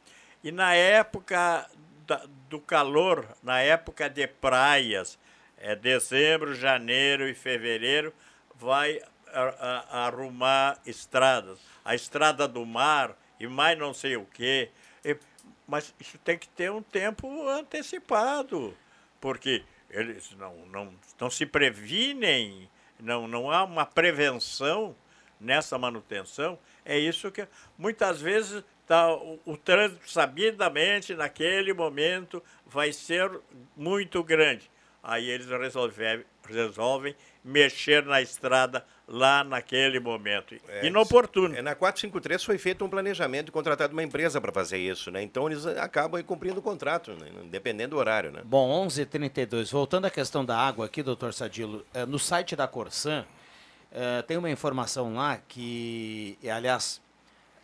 e 0.44 0.52
na 0.52 0.74
época 0.74 1.68
da- 2.06 2.24
do 2.48 2.60
calor, 2.60 3.26
na 3.42 3.60
época 3.60 4.08
de 4.08 4.26
praias, 4.26 5.18
é 5.56 5.74
dezembro, 5.74 6.54
janeiro 6.54 7.28
e 7.28 7.34
fevereiro, 7.34 8.12
vai 8.54 9.00
arrumar 9.90 10.80
estradas. 10.86 11.58
A 11.84 11.94
estrada 11.94 12.46
do 12.48 12.64
mar 12.64 13.16
e 13.38 13.46
mais 13.46 13.78
não 13.78 13.92
sei 13.92 14.16
o 14.16 14.24
quê. 14.24 14.70
Mas 15.66 15.92
isso 15.98 16.16
tem 16.18 16.38
que 16.38 16.48
ter 16.48 16.70
um 16.70 16.82
tempo 16.82 17.48
antecipado, 17.48 18.76
porque 19.20 19.64
eles 19.90 20.30
não, 20.32 20.54
não, 20.66 20.94
não 21.18 21.30
se 21.30 21.44
previnem, 21.44 22.70
não, 23.00 23.26
não 23.26 23.50
há 23.50 23.64
uma 23.64 23.84
prevenção 23.84 24.94
nessa 25.40 25.76
manutenção. 25.76 26.58
É 26.84 26.96
isso 26.96 27.32
que 27.32 27.46
muitas 27.76 28.20
vezes 28.20 28.62
tá, 28.86 29.12
o, 29.12 29.40
o 29.44 29.56
trânsito 29.56 30.08
sabidamente 30.08 31.14
naquele 31.14 31.72
momento 31.72 32.42
vai 32.64 32.92
ser 32.92 33.30
muito 33.76 34.22
grande. 34.22 34.70
Aí 35.08 35.30
eles 35.30 35.46
resolvem, 35.48 36.24
resolvem 36.48 37.14
mexer 37.44 38.04
na 38.04 38.20
estrada 38.20 38.84
lá 39.06 39.44
naquele 39.44 40.00
momento. 40.00 40.56
É, 40.68 40.84
Inoportuno. 40.84 41.54
É, 41.54 41.62
na 41.62 41.76
453 41.76 42.42
foi 42.42 42.58
feito 42.58 42.84
um 42.84 42.88
planejamento 42.88 43.50
e 43.50 43.52
contratado 43.52 43.92
uma 43.92 44.02
empresa 44.02 44.40
para 44.40 44.50
fazer 44.50 44.78
isso, 44.78 45.12
né? 45.12 45.22
Então 45.22 45.46
eles 45.46 45.64
acabam 45.64 46.18
aí 46.18 46.24
cumprindo 46.24 46.58
o 46.58 46.62
contrato, 46.62 47.12
né? 47.12 47.28
dependendo 47.48 47.90
do 47.90 47.98
horário, 47.98 48.32
né? 48.32 48.42
Bom, 48.44 48.84
11h32. 48.84 49.70
Voltando 49.70 50.06
à 50.06 50.10
questão 50.10 50.44
da 50.44 50.58
água 50.58 50.86
aqui, 50.86 51.04
doutor 51.04 51.32
Sadilo, 51.32 51.86
eh, 51.94 52.04
no 52.04 52.18
site 52.18 52.56
da 52.56 52.66
Corsan, 52.66 53.24
eh, 53.92 54.22
tem 54.22 54.36
uma 54.36 54.50
informação 54.50 55.14
lá 55.14 55.38
que, 55.46 56.36
e, 56.42 56.50
aliás, 56.50 57.00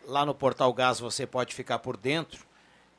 lá 0.06 0.24
no 0.24 0.32
Portal 0.32 0.72
Gás 0.72 1.00
você 1.00 1.26
pode 1.26 1.56
ficar 1.56 1.80
por 1.80 1.96
dentro. 1.96 2.51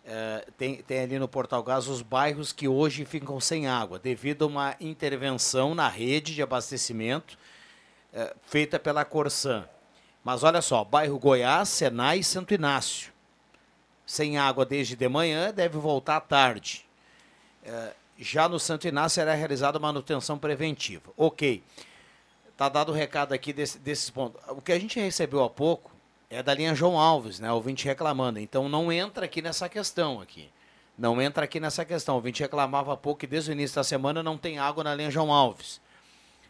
Eh, 0.05 0.45
tem, 0.57 0.81
tem 0.83 0.99
ali 0.99 1.17
no 1.17 1.27
Portal 1.27 1.63
Gás 1.63 1.87
os 1.87 2.01
bairros 2.01 2.51
que 2.51 2.67
hoje 2.67 3.05
ficam 3.05 3.39
sem 3.39 3.67
água, 3.67 3.97
devido 3.97 4.43
a 4.43 4.47
uma 4.47 4.75
intervenção 4.79 5.73
na 5.73 5.87
rede 5.87 6.35
de 6.35 6.41
abastecimento 6.41 7.37
eh, 8.11 8.35
feita 8.43 8.77
pela 8.77 9.05
Corsan. 9.05 9.67
Mas 10.23 10.43
olha 10.43 10.61
só, 10.61 10.83
bairro 10.83 11.17
Goiás, 11.17 11.69
Senai 11.69 12.19
e 12.19 12.23
Santo 12.23 12.53
Inácio. 12.53 13.13
Sem 14.05 14.37
água 14.37 14.65
desde 14.65 14.95
de 14.95 15.07
manhã, 15.07 15.53
deve 15.53 15.77
voltar 15.77 16.17
à 16.17 16.21
tarde. 16.21 16.85
Eh, 17.63 17.93
já 18.17 18.49
no 18.49 18.59
Santo 18.59 18.87
Inácio 18.87 19.21
era 19.21 19.33
realizada 19.33 19.79
manutenção 19.79 20.37
preventiva. 20.37 21.11
Ok. 21.15 21.63
Tá 22.57 22.67
dado 22.67 22.91
o 22.91 22.95
recado 22.95 23.33
aqui 23.33 23.53
desse, 23.53 23.79
desses 23.79 24.09
pontos. 24.09 24.41
O 24.49 24.61
que 24.61 24.71
a 24.73 24.79
gente 24.79 24.99
recebeu 24.99 25.43
há 25.43 25.49
pouco 25.49 25.92
é 26.33 26.41
da 26.41 26.53
linha 26.53 26.73
João 26.73 26.99
Alves, 26.99 27.39
né? 27.39 27.51
Ouvinte 27.51 27.85
reclamando. 27.85 28.39
Então 28.39 28.67
não 28.67 28.91
entra 28.91 29.25
aqui 29.25 29.41
nessa 29.41 29.69
questão 29.69 30.19
aqui. 30.19 30.49
Não 30.97 31.21
entra 31.21 31.45
aqui 31.45 31.59
nessa 31.59 31.85
questão. 31.85 32.15
O 32.15 32.17
ouvinte 32.17 32.41
reclamava 32.41 32.93
há 32.93 32.97
pouco 32.97 33.19
que 33.19 33.27
desde 33.27 33.51
o 33.51 33.53
início 33.53 33.75
da 33.75 33.83
semana 33.83 34.21
não 34.21 34.37
tem 34.37 34.59
água 34.59 34.83
na 34.83 34.95
linha 34.95 35.11
João 35.11 35.31
Alves. 35.31 35.81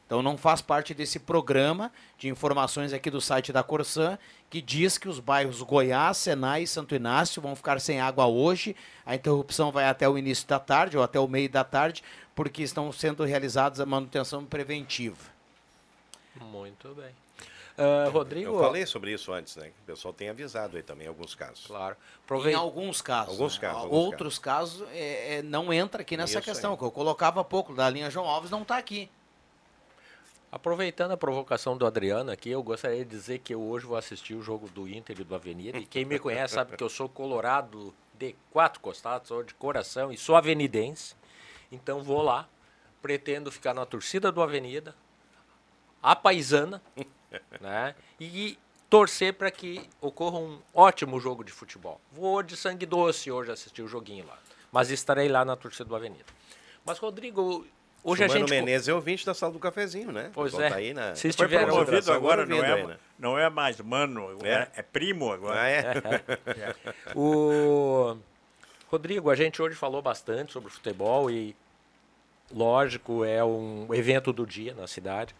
Então 0.06 0.22
não 0.22 0.38
faz 0.38 0.62
parte 0.62 0.94
desse 0.94 1.18
programa 1.20 1.92
de 2.18 2.28
informações 2.28 2.94
aqui 2.94 3.10
do 3.10 3.22
site 3.22 3.54
da 3.54 3.64
Corsan, 3.64 4.18
que 4.50 4.62
diz 4.62 4.98
que 4.98 5.08
os 5.08 5.20
bairros 5.20 5.62
Goiás, 5.62 6.18
Senai 6.18 6.64
e 6.64 6.68
Santo 6.68 6.94
Inácio 6.94 7.42
vão 7.42 7.56
ficar 7.56 7.80
sem 7.80 8.00
água 8.00 8.28
hoje. 8.28 8.76
A 9.06 9.16
interrupção 9.16 9.72
vai 9.72 9.86
até 9.86 10.08
o 10.08 10.18
início 10.18 10.48
da 10.48 10.60
tarde 10.60 10.98
ou 10.98 11.04
até 11.04 11.20
o 11.20 11.28
meio 11.28 11.50
da 11.50 11.64
tarde, 11.64 12.04
porque 12.36 12.62
estão 12.62 12.92
sendo 12.92 13.24
realizadas 13.24 13.80
a 13.80 13.86
manutenção 13.86 14.46
preventiva. 14.46 15.32
Muito 16.40 16.90
bem. 16.90 17.12
Ah, 17.78 18.10
Rodrigo. 18.10 18.52
Eu 18.52 18.60
falei 18.60 18.86
sobre 18.86 19.14
isso 19.14 19.32
antes, 19.34 19.56
né? 19.56 19.72
O 19.82 19.86
pessoal 19.86 20.14
tem 20.14 20.30
avisado 20.30 20.78
aí 20.78 20.84
também 20.84 21.06
em 21.06 21.10
alguns 21.10 21.34
casos. 21.34 21.66
Claro. 21.66 21.96
Em 22.46 22.54
alguns 22.54 23.02
casos. 23.02 23.34
Alguns 23.34 23.56
né? 23.56 23.62
casos. 23.62 23.84
alguns 23.84 24.06
Outros 24.06 24.40
casos 24.40 24.88
é, 24.92 25.38
é, 25.38 25.42
não 25.42 25.74
entra 25.74 26.02
aqui 26.02 26.16
nessa 26.16 26.40
Isso 26.40 26.50
questão, 26.50 26.72
aí. 26.74 26.78
que 26.78 26.84
eu 26.84 26.92
colocava 26.92 27.42
há 27.42 27.44
pouco, 27.44 27.74
da 27.74 27.90
linha 27.90 28.10
João 28.12 28.28
Alves 28.28 28.52
não 28.52 28.62
está 28.62 28.78
aqui. 28.78 29.10
Aproveitando 30.52 31.14
a 31.14 31.18
provocação 31.18 31.76
do 31.76 31.84
Adriano 31.84 32.30
aqui, 32.30 32.52
eu 32.52 32.62
gostaria 32.62 33.04
de 33.04 33.10
dizer 33.10 33.40
que 33.40 33.56
eu 33.56 33.62
hoje 33.62 33.88
vou 33.88 33.98
assistir 33.98 34.36
o 34.36 34.42
jogo 34.44 34.70
do 34.70 34.88
Inter 34.88 35.20
e 35.20 35.24
do 35.24 35.34
Avenida. 35.34 35.80
E 35.80 35.86
quem 35.86 36.06
me 36.06 36.20
conhece 36.20 36.54
sabe 36.54 36.78
que 36.78 36.84
eu 36.84 36.90
sou 36.90 37.10
colorado 37.10 37.92
de 38.14 38.36
quatro 38.52 38.80
costados, 38.80 39.30
sou 39.30 39.42
de 39.42 39.56
coração 39.56 40.12
e 40.12 40.18
sou 40.18 40.36
avenidense. 40.36 41.16
Então 41.72 42.04
vou 42.04 42.22
lá, 42.22 42.48
pretendo 43.02 43.52
ficar 43.52 43.74
na 43.74 43.84
torcida 43.84 44.32
do 44.32 44.44
Avenida, 44.44 44.94
a 46.04 46.16
paisana, 46.16 46.84
né? 47.60 47.96
E 48.20 48.58
torcer 48.90 49.34
para 49.34 49.50
que 49.50 49.90
ocorra 50.00 50.38
um 50.38 50.60
ótimo 50.74 51.20
jogo 51.20 51.44
de 51.44 51.52
futebol. 51.52 52.00
Vou 52.12 52.44
de 52.44 52.56
sangue 52.56 52.86
doce 52.86 53.32
hoje 53.32 53.52
assistir 53.52 53.82
o 53.82 53.88
joguinho 53.88 54.26
lá, 54.28 54.38
mas 54.72 54.92
estarei 54.92 55.28
lá 55.28 55.44
na 55.44 55.56
torcida 55.56 55.86
do 55.86 55.96
Avenida. 55.96 56.26
Mas 56.86 57.00
Rodrigo, 57.00 57.66
hoje 58.04 58.24
a 58.24 58.28
Mano 58.28 58.42
gente 58.42 58.50
Menezes 58.52 58.88
é 58.88 58.94
ouvinte 58.94 59.26
da 59.26 59.34
sala 59.34 59.52
do 59.52 59.60
cafezinho, 59.60 60.12
né? 60.12 60.30
Pois 60.34 60.52
pessoal 60.52 60.72
é. 60.72 60.74
Aí 60.76 60.94
na... 60.94 61.16
Se 61.16 61.30
estiver 61.30 61.66
promovido 61.66 62.12
agora, 62.12 62.46
não 62.46 62.64
é, 62.64 62.74
aí, 62.74 62.86
né? 62.86 62.98
não 63.18 63.40
é 63.40 63.50
mais 63.50 63.80
mano, 63.82 64.38
é, 64.44 64.68
é 64.76 64.82
primo 64.82 65.32
agora. 65.32 65.60
Ah, 65.60 65.70
é? 65.72 66.76
O 67.16 68.18
Rodrigo, 68.94 69.32
a 69.32 69.36
gente 69.36 69.60
hoje 69.60 69.76
falou 69.76 70.04
bastante 70.04 70.54
sobre 70.54 70.70
futebol 70.70 71.32
e, 71.32 71.56
lógico, 72.54 73.26
é 73.26 73.44
um 73.44 73.92
evento 73.92 74.32
do 74.32 74.46
dia 74.46 74.76
na 74.76 74.86
cidade. 74.86 75.34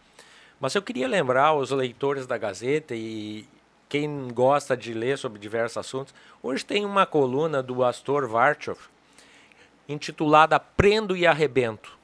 Mas 0.60 0.74
eu 0.74 0.82
queria 0.82 1.08
lembrar 1.08 1.54
os 1.54 1.70
leitores 1.70 2.26
da 2.26 2.38
Gazeta 2.38 2.94
e 2.94 3.46
quem 3.88 4.28
gosta 4.28 4.76
de 4.76 4.92
ler 4.92 5.18
sobre 5.18 5.38
diversos 5.38 5.76
assuntos, 5.76 6.14
hoje 6.42 6.64
tem 6.64 6.84
uma 6.84 7.06
coluna 7.06 7.62
do 7.62 7.84
Astor 7.84 8.26
Varchov 8.28 8.78
intitulada 9.88 10.58
Prendo 10.58 11.16
e 11.16 11.26
Arrebento. 11.26 11.96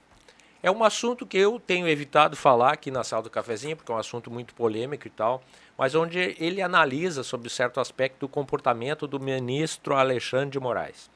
É 0.62 0.70
um 0.70 0.84
assunto 0.84 1.26
que 1.26 1.38
eu 1.38 1.58
tenho 1.58 1.88
evitado 1.88 2.36
falar 2.36 2.74
aqui 2.74 2.90
na 2.90 3.02
sala 3.02 3.22
do 3.22 3.30
cafezinho, 3.30 3.76
porque 3.76 3.90
é 3.90 3.94
um 3.94 3.98
assunto 3.98 4.30
muito 4.30 4.54
polêmico 4.54 5.06
e 5.06 5.10
tal, 5.10 5.42
mas 5.76 5.94
onde 5.94 6.36
ele 6.38 6.60
analisa 6.60 7.22
sobre 7.22 7.48
certo 7.48 7.80
aspecto 7.80 8.20
do 8.20 8.28
comportamento 8.28 9.06
do 9.06 9.18
ministro 9.18 9.94
Alexandre 9.94 10.50
de 10.50 10.60
Moraes. 10.60 11.10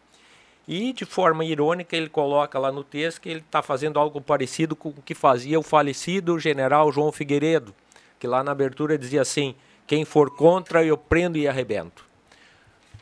E, 0.66 0.92
de 0.92 1.04
forma 1.04 1.44
irônica, 1.44 1.96
ele 1.96 2.08
coloca 2.08 2.58
lá 2.58 2.72
no 2.72 2.82
texto 2.82 3.20
que 3.20 3.28
ele 3.28 3.40
está 3.40 3.62
fazendo 3.62 3.98
algo 3.98 4.20
parecido 4.20 4.74
com 4.74 4.88
o 4.88 5.02
que 5.04 5.14
fazia 5.14 5.58
o 5.58 5.62
falecido 5.62 6.38
general 6.38 6.90
João 6.90 7.12
Figueiredo, 7.12 7.74
que 8.18 8.26
lá 8.26 8.42
na 8.42 8.52
abertura 8.52 8.96
dizia 8.96 9.20
assim: 9.20 9.54
quem 9.86 10.04
for 10.04 10.30
contra, 10.30 10.84
eu 10.84 10.96
prendo 10.96 11.36
e 11.36 11.46
arrebento. 11.46 12.04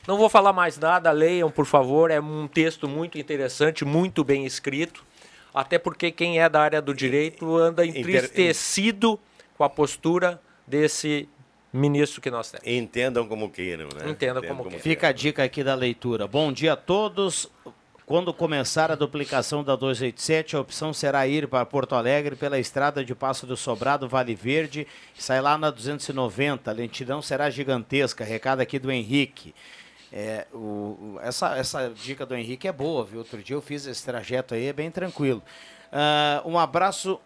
Não 0.06 0.18
vou 0.18 0.28
falar 0.28 0.52
mais 0.52 0.76
nada, 0.76 1.12
leiam, 1.12 1.48
por 1.50 1.64
favor. 1.64 2.10
É 2.10 2.20
um 2.20 2.48
texto 2.48 2.88
muito 2.88 3.18
interessante, 3.18 3.84
muito 3.84 4.24
bem 4.24 4.44
escrito. 4.44 5.04
Até 5.54 5.78
porque 5.78 6.10
quem 6.10 6.40
é 6.40 6.48
da 6.48 6.60
área 6.60 6.82
do 6.82 6.92
direito 6.92 7.56
anda 7.56 7.86
entristecido 7.86 9.20
com 9.56 9.62
a 9.62 9.70
postura 9.70 10.40
desse 10.66 11.28
ministro 11.72 12.20
que 12.20 12.30
nós 12.30 12.50
temos. 12.50 12.66
Entendam 12.66 13.26
como 13.26 13.50
queiram, 13.50 13.88
né? 13.88 14.10
Entendam 14.10 14.42
como 14.42 14.64
queiram. 14.64 14.80
Fica 14.80 15.08
a 15.08 15.12
dica 15.12 15.42
aqui 15.42 15.64
da 15.64 15.74
leitura. 15.74 16.26
Bom 16.26 16.52
dia 16.52 16.74
a 16.74 16.76
todos. 16.76 17.50
Quando 18.04 18.34
começar 18.34 18.90
a 18.90 18.94
duplicação 18.94 19.64
da 19.64 19.74
287, 19.74 20.56
a 20.56 20.60
opção 20.60 20.92
será 20.92 21.26
ir 21.26 21.48
para 21.48 21.64
Porto 21.64 21.94
Alegre 21.94 22.36
pela 22.36 22.58
estrada 22.58 23.04
de 23.04 23.14
Passo 23.14 23.46
do 23.46 23.56
Sobrado, 23.56 24.08
Vale 24.08 24.34
Verde, 24.34 24.86
sai 25.14 25.40
lá 25.40 25.56
na 25.56 25.70
290. 25.70 26.70
A 26.70 26.74
lentidão 26.74 27.22
será 27.22 27.48
gigantesca. 27.48 28.24
Recado 28.24 28.60
aqui 28.60 28.78
do 28.78 28.90
Henrique. 28.90 29.54
É, 30.12 30.46
o, 30.52 31.18
essa, 31.22 31.56
essa 31.56 31.88
dica 31.88 32.26
do 32.26 32.34
Henrique 32.34 32.68
é 32.68 32.72
boa, 32.72 33.04
viu? 33.04 33.20
Outro 33.20 33.42
dia 33.42 33.56
eu 33.56 33.62
fiz 33.62 33.86
esse 33.86 34.04
trajeto 34.04 34.54
aí, 34.54 34.66
é 34.66 34.72
bem 34.72 34.90
tranquilo. 34.90 35.42
Ah, 35.90 36.42
um 36.44 36.58
abraço 36.58 37.18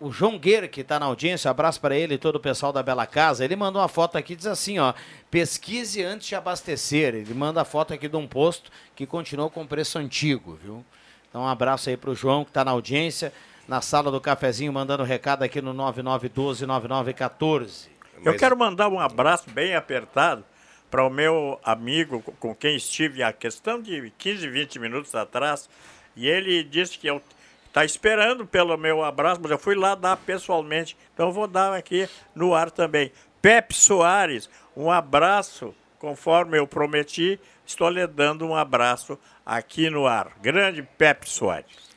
o 0.00 0.10
João 0.10 0.38
Guerra, 0.38 0.66
que 0.66 0.80
está 0.80 0.98
na 0.98 1.06
audiência, 1.06 1.50
abraço 1.50 1.80
para 1.80 1.96
ele 1.96 2.14
e 2.14 2.18
todo 2.18 2.36
o 2.36 2.40
pessoal 2.40 2.72
da 2.72 2.82
Bela 2.82 3.06
Casa. 3.06 3.44
Ele 3.44 3.54
mandou 3.54 3.82
uma 3.82 3.88
foto 3.88 4.16
aqui, 4.16 4.34
diz 4.34 4.46
assim, 4.46 4.78
ó, 4.78 4.94
pesquise 5.30 6.02
antes 6.02 6.26
de 6.26 6.34
abastecer. 6.34 7.14
Ele 7.14 7.34
manda 7.34 7.60
a 7.60 7.64
foto 7.64 7.92
aqui 7.92 8.08
de 8.08 8.16
um 8.16 8.26
posto 8.26 8.70
que 8.96 9.06
continuou 9.06 9.50
com 9.50 9.66
preço 9.66 9.98
antigo, 9.98 10.58
viu? 10.62 10.84
Então 11.28 11.42
um 11.42 11.46
abraço 11.46 11.90
aí 11.90 11.96
para 11.96 12.10
o 12.10 12.14
João, 12.14 12.44
que 12.44 12.50
está 12.50 12.64
na 12.64 12.70
audiência, 12.70 13.32
na 13.68 13.80
sala 13.80 14.10
do 14.10 14.20
cafezinho, 14.20 14.72
mandando 14.72 15.04
recado 15.04 15.42
aqui 15.42 15.60
no 15.60 15.74
9912-9914. 15.74 17.88
Eu 18.24 18.36
quero 18.36 18.56
mandar 18.56 18.88
um 18.88 18.98
abraço 19.00 19.48
bem 19.50 19.74
apertado 19.74 20.44
para 20.90 21.06
o 21.06 21.10
meu 21.10 21.58
amigo 21.62 22.20
com- 22.40 22.54
quem 22.54 22.76
estive 22.76 23.22
a 23.22 23.32
questão 23.32 23.80
de 23.80 24.12
15, 24.18 24.48
20 24.48 24.78
minutos 24.78 25.14
atrás, 25.14 25.68
e 26.16 26.26
ele 26.28 26.64
disse 26.64 26.98
que 26.98 27.06
eu 27.06 27.22
está 27.70 27.84
esperando 27.84 28.44
pelo 28.44 28.76
meu 28.76 29.02
abraço, 29.02 29.40
mas 29.40 29.50
eu 29.50 29.58
fui 29.58 29.76
lá 29.76 29.94
dar 29.94 30.16
pessoalmente. 30.16 30.96
Então 31.14 31.28
eu 31.28 31.32
vou 31.32 31.46
dar 31.46 31.72
aqui 31.72 32.08
no 32.34 32.52
ar 32.52 32.70
também. 32.70 33.12
Pepe 33.40 33.74
Soares, 33.74 34.50
um 34.76 34.90
abraço, 34.90 35.74
conforme 35.98 36.58
eu 36.58 36.66
prometi, 36.66 37.40
estou 37.64 37.88
lhe 37.88 38.06
dando 38.06 38.44
um 38.44 38.54
abraço 38.54 39.18
aqui 39.46 39.88
no 39.88 40.06
ar. 40.06 40.32
Grande 40.42 40.82
Pepe 40.82 41.28
Soares. 41.28 41.90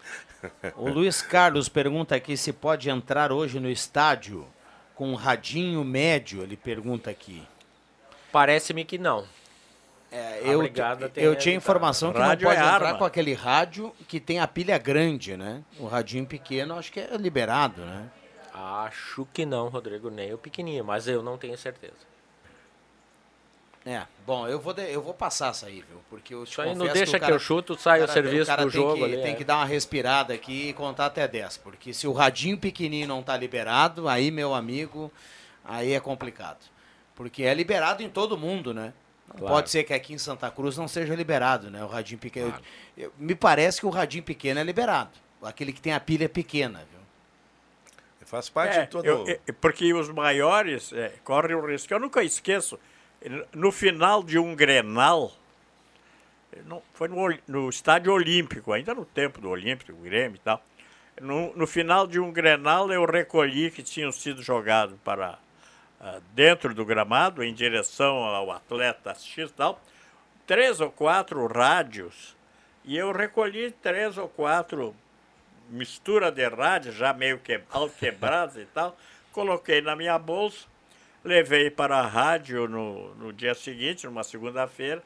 O 0.75 0.89
Luiz 0.89 1.21
Carlos 1.21 1.69
pergunta 1.69 2.15
aqui 2.15 2.35
se 2.35 2.51
pode 2.51 2.89
entrar 2.89 3.31
hoje 3.31 3.61
no 3.61 3.69
estádio 3.69 4.45
com 4.93 5.09
um 5.09 5.15
radinho 5.15 5.81
médio, 5.85 6.43
ele 6.43 6.57
pergunta 6.57 7.09
aqui. 7.09 7.41
Parece-me 8.29 8.83
que 8.83 8.97
não. 8.97 9.25
É, 10.15 10.41
A 10.43 10.47
eu, 10.47 10.59
brigada 10.59 11.09
tem 11.09 11.23
eu 11.23 11.35
tinha 11.35 11.53
evitado. 11.55 11.57
informação 11.57 12.13
que 12.13 12.19
Rádio 12.19 12.45
não 12.47 12.53
pode 12.55 12.63
é 12.63 12.69
entrar 12.75 12.85
arma. 12.87 12.99
com 12.99 13.03
aquele 13.05 13.33
rádio 13.33 13.91
que 14.07 14.19
tem 14.19 14.39
a 14.39 14.47
pilha 14.47 14.77
grande, 14.77 15.35
né? 15.35 15.63
O 15.79 15.87
radinho 15.87 16.23
pequeno 16.25 16.77
acho 16.77 16.91
que 16.91 16.99
é 16.99 17.17
liberado, 17.17 17.81
né? 17.83 18.09
Acho 18.53 19.27
que 19.33 19.43
não, 19.43 19.69
Rodrigo, 19.69 20.11
nem 20.11 20.31
o 20.31 20.37
pequenininho, 20.37 20.85
mas 20.85 21.07
eu 21.07 21.23
não 21.23 21.35
tenho 21.37 21.57
certeza. 21.57 22.13
É, 23.85 24.03
bom, 24.25 24.47
eu 24.47 24.59
vou, 24.61 24.71
de- 24.73 24.89
eu 24.93 25.01
vou 25.01 25.13
passar 25.13 25.49
essa 25.49 25.65
aí, 25.65 25.83
viu? 25.89 25.99
Porque 26.09 26.33
eu 26.33 26.45
te 26.45 26.51
Isso 26.51 26.61
aí 26.61 26.73
não 26.73 26.87
deixa 26.87 27.17
o 27.17 27.19
que 27.19 27.31
eu 27.31 27.39
chuto, 27.39 27.77
sai 27.77 27.97
o 27.99 28.01
cara- 28.07 28.13
serviço 28.13 28.45
cara 28.45 28.63
do 28.63 28.69
jogo 28.69 28.95
que, 28.95 29.03
ali, 29.03 29.17
Tem 29.17 29.33
é. 29.33 29.35
que 29.35 29.43
dar 29.43 29.57
uma 29.57 29.65
respirada 29.65 30.33
aqui 30.33 30.69
e 30.69 30.73
contar 30.73 31.07
até 31.07 31.27
10. 31.27 31.57
Porque 31.57 31.91
se 31.93 32.07
o 32.07 32.13
radinho 32.13 32.57
pequenininho 32.57 33.07
não 33.09 33.21
tá 33.21 33.35
liberado, 33.35 34.07
aí, 34.07 34.31
meu 34.31 34.53
amigo, 34.53 35.11
aí 35.65 35.91
é 35.91 35.99
complicado. 35.99 36.59
Porque 37.13 37.43
é 37.43 37.53
liberado 37.53 38.01
em 38.01 38.07
todo 38.09 38.37
mundo, 38.37 38.73
né? 38.73 38.93
Claro. 39.37 39.55
Pode 39.55 39.69
ser 39.69 39.83
que 39.83 39.93
aqui 39.93 40.13
em 40.13 40.17
Santa 40.17 40.49
Cruz 40.51 40.77
não 40.77 40.87
seja 40.87 41.15
liberado, 41.15 41.69
né? 41.71 41.83
O 41.83 41.87
radinho 41.87 42.19
pequeno. 42.19 42.53
Eu- 42.97 43.11
me 43.17 43.33
parece 43.33 43.79
que 43.79 43.85
o 43.85 43.89
radinho 43.89 44.23
pequeno 44.23 44.59
é 44.59 44.63
liberado. 44.63 45.09
Aquele 45.41 45.73
que 45.73 45.81
tem 45.81 45.91
a 45.93 45.99
pilha 45.99 46.29
pequena, 46.29 46.79
viu? 46.91 46.99
Faz 48.25 48.49
parte 48.49 48.77
É, 48.77 48.81
de 48.83 48.87
todo. 48.89 49.05
eu- 49.05 49.25
eu- 49.27 49.53
porque 49.55 49.93
os 49.93 50.09
maiores 50.09 50.91
é, 50.93 51.13
correm 51.23 51.55
o 51.55 51.65
risco. 51.65 51.93
Eu 51.93 51.99
nunca 51.99 52.23
esqueço, 52.23 52.79
no 53.53 53.71
final 53.71 54.23
de 54.23 54.39
um 54.39 54.55
Grenal, 54.55 55.31
não- 56.65 56.81
foi 56.93 57.07
no, 57.07 57.37
no 57.47 57.69
estádio 57.69 58.11
Olímpico, 58.13 58.71
ainda 58.71 58.93
no 58.93 59.05
tempo 59.05 59.39
do 59.41 59.49
Olímpico, 59.49 59.91
o 59.91 59.95
Grêmio 60.03 60.35
e 60.37 60.39
tal. 60.39 60.63
No, 61.21 61.55
no 61.55 61.67
final 61.67 62.07
de 62.07 62.19
um 62.19 62.31
Grenal, 62.31 62.91
eu 62.91 63.05
recolhi 63.05 63.69
que 63.69 63.83
tinham 63.83 64.11
sido 64.11 64.41
jogados 64.41 64.95
para 65.03 65.37
dentro 66.33 66.73
do 66.73 66.85
gramado, 66.85 67.43
em 67.43 67.53
direção 67.53 68.17
ao 68.17 68.51
atleta 68.51 69.13
X 69.15 69.51
tal, 69.51 69.81
três 70.45 70.81
ou 70.81 70.91
quatro 70.91 71.45
rádios. 71.47 72.35
E 72.83 72.97
eu 72.97 73.11
recolhi 73.11 73.71
três 73.71 74.17
ou 74.17 74.27
quatro 74.27 74.95
mistura 75.69 76.31
de 76.31 76.47
rádio, 76.47 76.91
já 76.91 77.13
meio 77.13 77.39
que, 77.39 77.59
quebradas 77.99 78.57
e 78.57 78.65
tal, 78.65 78.97
coloquei 79.31 79.81
na 79.81 79.95
minha 79.95 80.19
bolsa, 80.19 80.67
levei 81.23 81.71
para 81.71 81.97
a 81.97 82.07
rádio 82.07 82.67
no, 82.67 83.15
no 83.15 83.33
dia 83.33 83.55
seguinte, 83.55 84.05
numa 84.05 84.23
segunda-feira, 84.23 85.01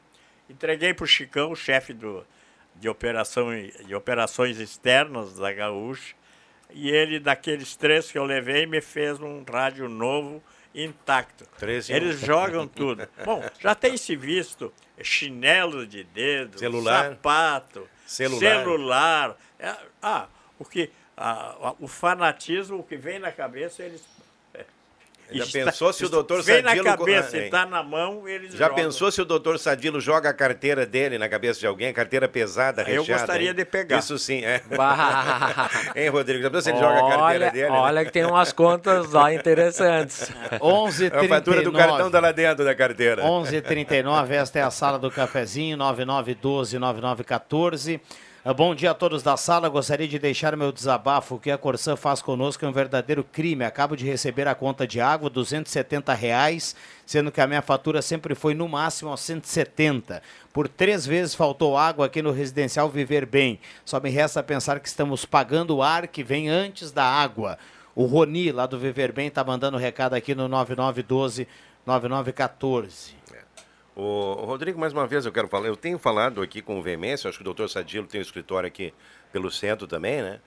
entreguei 0.50 0.92
para 0.92 1.04
o 1.04 1.06
Chicão, 1.06 1.52
o 1.52 1.56
chefe 1.56 1.92
do, 1.92 2.26
de, 2.74 2.88
operação, 2.88 3.48
de 3.86 3.94
operações 3.94 4.58
externas 4.58 5.36
da 5.36 5.52
Gaúcha, 5.52 6.14
e 6.70 6.90
ele, 6.90 7.18
daqueles 7.18 7.76
três 7.76 8.10
que 8.10 8.18
eu 8.18 8.24
levei, 8.24 8.66
me 8.66 8.80
fez 8.80 9.18
um 9.20 9.42
rádio 9.42 9.88
novo, 9.88 10.42
intacto. 10.74 11.46
Eles 11.88 12.20
jogam 12.20 12.66
tudo. 12.66 13.08
Bom, 13.24 13.42
já 13.58 13.74
tem 13.74 13.96
se 13.96 14.14
visto 14.16 14.72
chinelo 15.02 15.86
de 15.86 16.04
dedo, 16.04 16.58
Celular. 16.58 17.10
sapato, 17.10 17.88
Celular. 18.06 18.40
celular. 18.40 19.36
É, 19.58 19.76
ah, 20.02 20.28
o 20.58 20.64
que 20.64 20.90
ah, 21.16 21.74
o 21.78 21.88
fanatismo, 21.88 22.78
o 22.78 22.82
que 22.82 22.96
vem 22.96 23.18
na 23.18 23.32
cabeça, 23.32 23.82
eles 23.82 24.04
Já 25.30 25.44
está- 25.44 25.58
pensou 25.64 25.92
se 25.92 26.04
o 26.04 26.08
doutor 26.08 26.42
vem 26.42 26.62
Sadilo... 26.62 26.84
na 26.84 26.96
cabeça 26.96 27.36
Ah, 27.36 27.40
e 27.40 27.44
está 27.44 27.66
na 27.66 27.82
mão, 27.82 28.26
eles 28.26 28.52
Já 28.52 28.68
jogam. 28.68 28.76
pensou 28.76 29.10
se 29.10 29.20
o 29.20 29.24
doutor 29.24 29.58
Sadilo 29.58 30.00
joga 30.00 30.30
a 30.30 30.32
carteira 30.32 30.86
dele 30.86 31.18
na 31.18 31.28
cabeça 31.28 31.60
de 31.60 31.66
alguém, 31.66 31.92
carteira 31.92 32.28
pesada, 32.28 32.82
Eu 32.82 33.02
recheada? 33.02 33.22
gostaria 33.22 33.48
hein? 33.50 33.54
de 33.54 33.64
pegar. 33.64 33.98
Isso 33.98 34.18
sim, 34.18 34.44
é. 34.44 34.60
Bah. 34.76 35.68
hein, 35.94 36.08
Rodrigo? 36.08 36.42
Já 36.42 36.50
pensou 36.50 36.62
se 36.62 36.70
ele 36.70 36.78
joga 36.78 36.96
a 36.98 37.00
carteira 37.00 37.22
olha, 37.24 37.50
dele? 37.50 37.70
né? 37.70 37.78
olha 37.78 38.04
que 38.04 38.12
tem 38.12 38.24
umas 38.24 38.52
contas 38.52 39.12
lá 39.12 39.32
interessantes. 39.34 40.30
11 40.60 41.06
É 41.12 41.18
a 41.18 41.28
fatura 41.28 41.62
do 41.62 41.72
cartão 41.72 42.10
tá 42.10 42.20
lá 42.20 42.32
dentro 42.32 42.64
da 42.64 42.74
carteira. 42.74 43.22
11:39 43.22 44.30
esta 44.32 44.58
é 44.58 44.62
a 44.62 44.70
sala 44.70 44.98
do 44.98 45.10
cafezinho, 45.10 45.76
9912-9914. 45.76 48.00
Ah, 48.00 48.27
Bom 48.56 48.74
dia 48.74 48.92
a 48.92 48.94
todos 48.94 49.22
da 49.22 49.36
sala. 49.36 49.68
Gostaria 49.68 50.08
de 50.08 50.18
deixar 50.18 50.56
meu 50.56 50.72
desabafo. 50.72 51.34
O 51.34 51.38
que 51.38 51.50
a 51.50 51.58
Corsã 51.58 51.96
faz 51.96 52.22
conosco 52.22 52.64
é 52.64 52.68
um 52.68 52.72
verdadeiro 52.72 53.22
crime. 53.22 53.62
Acabo 53.62 53.94
de 53.94 54.06
receber 54.06 54.48
a 54.48 54.54
conta 54.54 54.86
de 54.86 55.02
água, 55.02 55.28
270 55.28 56.14
reais, 56.14 56.74
sendo 57.04 57.30
que 57.30 57.42
a 57.42 57.46
minha 57.46 57.60
fatura 57.60 58.00
sempre 58.00 58.34
foi 58.34 58.54
no 58.54 58.66
máximo 58.66 59.10
aos 59.10 59.20
170. 59.20 60.22
Por 60.50 60.66
três 60.66 61.04
vezes 61.04 61.34
faltou 61.34 61.76
água 61.76 62.06
aqui 62.06 62.22
no 62.22 62.32
residencial 62.32 62.88
Viver 62.88 63.26
Bem. 63.26 63.60
Só 63.84 64.00
me 64.00 64.08
resta 64.08 64.42
pensar 64.42 64.80
que 64.80 64.88
estamos 64.88 65.26
pagando 65.26 65.76
o 65.76 65.82
ar 65.82 66.08
que 66.08 66.24
vem 66.24 66.48
antes 66.48 66.90
da 66.90 67.04
água. 67.04 67.58
O 67.94 68.06
Roni, 68.06 68.50
lá 68.50 68.64
do 68.64 68.78
Viver 68.78 69.12
Bem, 69.12 69.26
está 69.26 69.44
mandando 69.44 69.76
recado 69.76 70.14
aqui 70.14 70.34
no 70.34 70.48
9912-9914. 70.48 73.17
Ô, 74.00 74.44
Rodrigo, 74.44 74.78
mais 74.78 74.92
uma 74.92 75.08
vez 75.08 75.26
eu 75.26 75.32
quero 75.32 75.48
falar, 75.48 75.66
eu 75.66 75.74
tenho 75.74 75.98
falado 75.98 76.40
aqui 76.40 76.62
com 76.62 76.80
veemência, 76.80 77.28
acho 77.28 77.36
que 77.38 77.42
o 77.42 77.44
doutor 77.44 77.68
Sadilo 77.68 78.06
tem 78.06 78.20
um 78.20 78.22
escritório 78.22 78.68
aqui 78.68 78.94
pelo 79.32 79.50
centro 79.50 79.88
também, 79.88 80.22
né? 80.22 80.38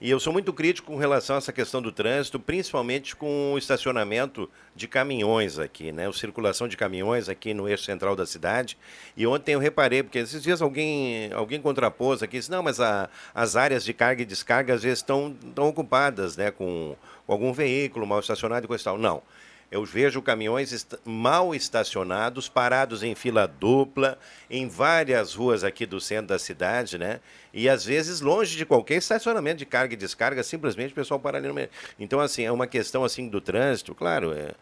E 0.00 0.08
eu 0.08 0.18
sou 0.18 0.32
muito 0.32 0.54
crítico 0.54 0.90
com 0.90 0.96
relação 0.96 1.36
a 1.36 1.38
essa 1.38 1.52
questão 1.52 1.82
do 1.82 1.92
trânsito, 1.92 2.40
principalmente 2.40 3.14
com 3.14 3.52
o 3.52 3.58
estacionamento 3.58 4.50
de 4.74 4.88
caminhões 4.88 5.58
aqui, 5.58 5.92
né? 5.92 6.08
A 6.08 6.12
circulação 6.14 6.66
de 6.66 6.78
caminhões 6.78 7.28
aqui 7.28 7.52
no 7.52 7.68
eixo 7.68 7.84
central 7.84 8.16
da 8.16 8.24
cidade. 8.24 8.78
E 9.14 9.26
ontem 9.26 9.52
eu 9.52 9.58
reparei, 9.58 10.02
porque 10.02 10.20
esses 10.20 10.42
dias 10.42 10.62
alguém, 10.62 11.30
alguém 11.34 11.60
contrapôs 11.60 12.22
aqui, 12.22 12.38
disse, 12.38 12.50
não, 12.50 12.62
mas 12.62 12.80
a- 12.80 13.10
as 13.34 13.54
áreas 13.54 13.84
de 13.84 13.92
carga 13.92 14.22
e 14.22 14.24
descarga 14.24 14.72
às 14.72 14.82
vezes 14.82 15.00
estão, 15.00 15.36
estão 15.46 15.68
ocupadas, 15.68 16.38
né? 16.38 16.50
Com, 16.50 16.96
com 17.26 17.32
algum 17.34 17.52
veículo 17.52 18.06
mal 18.06 18.20
estacionado 18.20 18.64
e 18.64 18.68
coisa 18.68 18.82
e 18.82 18.84
tal. 18.86 18.96
Não. 18.96 19.22
Eu 19.74 19.84
vejo 19.84 20.22
caminhões 20.22 20.70
est- 20.70 20.94
mal 21.04 21.52
estacionados, 21.52 22.48
parados 22.48 23.02
em 23.02 23.12
fila 23.16 23.44
dupla, 23.48 24.16
em 24.48 24.68
várias 24.68 25.34
ruas 25.34 25.64
aqui 25.64 25.84
do 25.84 26.00
centro 26.00 26.28
da 26.28 26.38
cidade, 26.38 26.96
né? 26.96 27.18
E 27.52 27.68
às 27.68 27.84
vezes 27.84 28.20
longe 28.20 28.56
de 28.56 28.64
qualquer 28.64 28.94
estacionamento 28.98 29.58
de 29.58 29.66
carga 29.66 29.94
e 29.94 29.96
descarga, 29.96 30.44
simplesmente 30.44 30.92
o 30.92 30.94
pessoal 30.94 31.18
para 31.18 31.38
ali 31.38 31.48
no 31.48 31.54
meio. 31.54 31.68
Então, 31.98 32.20
assim, 32.20 32.44
é 32.44 32.52
uma 32.52 32.68
questão 32.68 33.02
assim 33.02 33.28
do 33.28 33.40
trânsito, 33.40 33.96
claro, 33.96 34.32
é, 34.32 34.54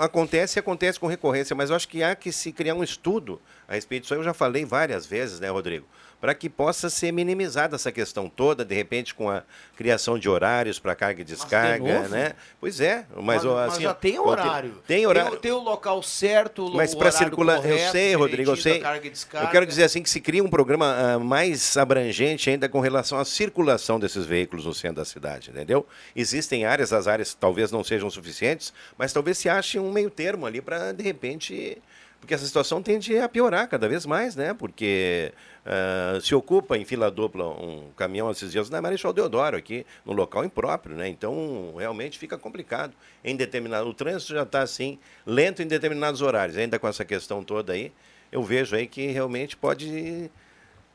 acontece 0.00 0.58
e 0.58 0.60
acontece 0.60 0.98
com 0.98 1.06
recorrência, 1.06 1.54
mas 1.54 1.70
eu 1.70 1.76
acho 1.76 1.86
que 1.88 2.02
há 2.02 2.16
que 2.16 2.32
se 2.32 2.50
criar 2.50 2.74
um 2.74 2.82
estudo 2.82 3.40
a 3.68 3.74
respeito 3.74 4.02
disso. 4.02 4.14
Eu 4.14 4.24
já 4.24 4.34
falei 4.34 4.64
várias 4.64 5.06
vezes, 5.06 5.38
né, 5.38 5.48
Rodrigo? 5.50 5.86
Para 6.20 6.34
que 6.34 6.48
possa 6.48 6.90
ser 6.90 7.12
minimizada 7.12 7.76
essa 7.76 7.92
questão 7.92 8.28
toda, 8.28 8.64
de 8.64 8.74
repente, 8.74 9.14
com 9.14 9.30
a 9.30 9.44
criação 9.76 10.18
de 10.18 10.28
horários 10.28 10.78
para 10.80 10.92
carga 10.96 11.20
e 11.20 11.24
descarga, 11.24 11.94
novo? 12.00 12.08
né? 12.08 12.32
Pois 12.60 12.80
é, 12.80 13.06
mas, 13.14 13.24
Mas, 13.24 13.44
ó, 13.44 13.54
mas 13.54 13.72
assim, 13.74 13.82
já 13.84 13.94
tem 13.94 14.18
horário. 14.18 14.74
Tem 14.84 15.06
horário. 15.06 15.30
Tem, 15.30 15.38
o- 15.38 15.42
tem 15.42 15.52
o 15.52 15.58
local 15.60 16.02
certo, 16.02 16.66
o 16.66 16.74
Mas 16.74 16.92
para 16.92 17.12
circular, 17.12 17.56
eu 17.58 17.62
correto, 17.62 17.92
sei, 17.92 18.14
Rodrigo, 18.16 18.50
eu 18.50 18.56
sei. 18.56 18.82
e. 18.82 19.36
Eu 19.36 19.48
quero 19.48 19.64
dizer 19.64 19.84
assim 19.84 20.02
que 20.02 20.10
se 20.10 20.20
cria 20.20 20.42
um 20.42 20.48
programa 20.50 20.92
ah, 21.14 21.18
mais 21.20 21.76
abrangente 21.76 22.50
ainda 22.50 22.68
com 22.68 22.80
relação 22.80 23.16
à 23.18 23.24
circulação 23.24 24.00
desses 24.00 24.26
veículos 24.26 24.66
no 24.66 24.74
centro 24.74 24.96
da 24.96 25.04
cidade, 25.04 25.50
entendeu? 25.50 25.86
Existem 26.16 26.64
áreas, 26.64 26.92
as 26.92 27.06
áreas 27.06 27.32
talvez 27.32 27.70
não 27.70 27.84
sejam 27.84 28.10
suficientes, 28.10 28.72
mas 28.96 29.12
talvez 29.12 29.38
se 29.38 29.48
ache 29.48 29.78
um 29.78 29.92
meio 29.92 30.10
termo 30.10 30.46
ali 30.46 30.60
para 30.60 30.90
de 30.92 31.02
repente, 31.04 31.78
porque 32.20 32.34
essa 32.34 32.46
situação 32.46 32.82
tende 32.82 33.16
a 33.18 33.28
piorar 33.28 33.68
cada 33.68 33.88
vez 33.88 34.04
mais, 34.04 34.36
né? 34.36 34.52
Porque 34.52 35.32
ah, 35.64 36.18
se 36.20 36.34
ocupa 36.34 36.78
em 36.78 36.84
fila 36.84 37.10
dupla 37.10 37.46
um 37.46 37.90
caminhão 37.94 38.30
esses 38.30 38.50
dias 38.50 38.70
na 38.70 38.80
Marechal 38.80 39.12
Deodoro 39.12 39.56
aqui, 39.56 39.84
no 40.04 40.12
local 40.12 40.44
impróprio, 40.44 40.96
né? 40.96 41.08
Então 41.08 41.74
realmente 41.78 42.18
fica 42.18 42.38
complicado 42.38 42.94
em 43.22 43.36
determinado, 43.36 43.88
o 43.88 43.92
trânsito 43.92 44.32
já 44.32 44.44
está 44.44 44.62
assim 44.62 44.98
lento 45.26 45.62
em 45.62 45.66
determinados 45.66 46.22
horários, 46.22 46.56
ainda 46.56 46.78
com 46.78 46.88
essa 46.88 47.04
questão 47.04 47.44
toda 47.44 47.74
aí, 47.74 47.92
eu 48.32 48.42
vejo 48.42 48.74
aí 48.74 48.86
que 48.86 49.08
realmente 49.08 49.56
pode 49.56 50.30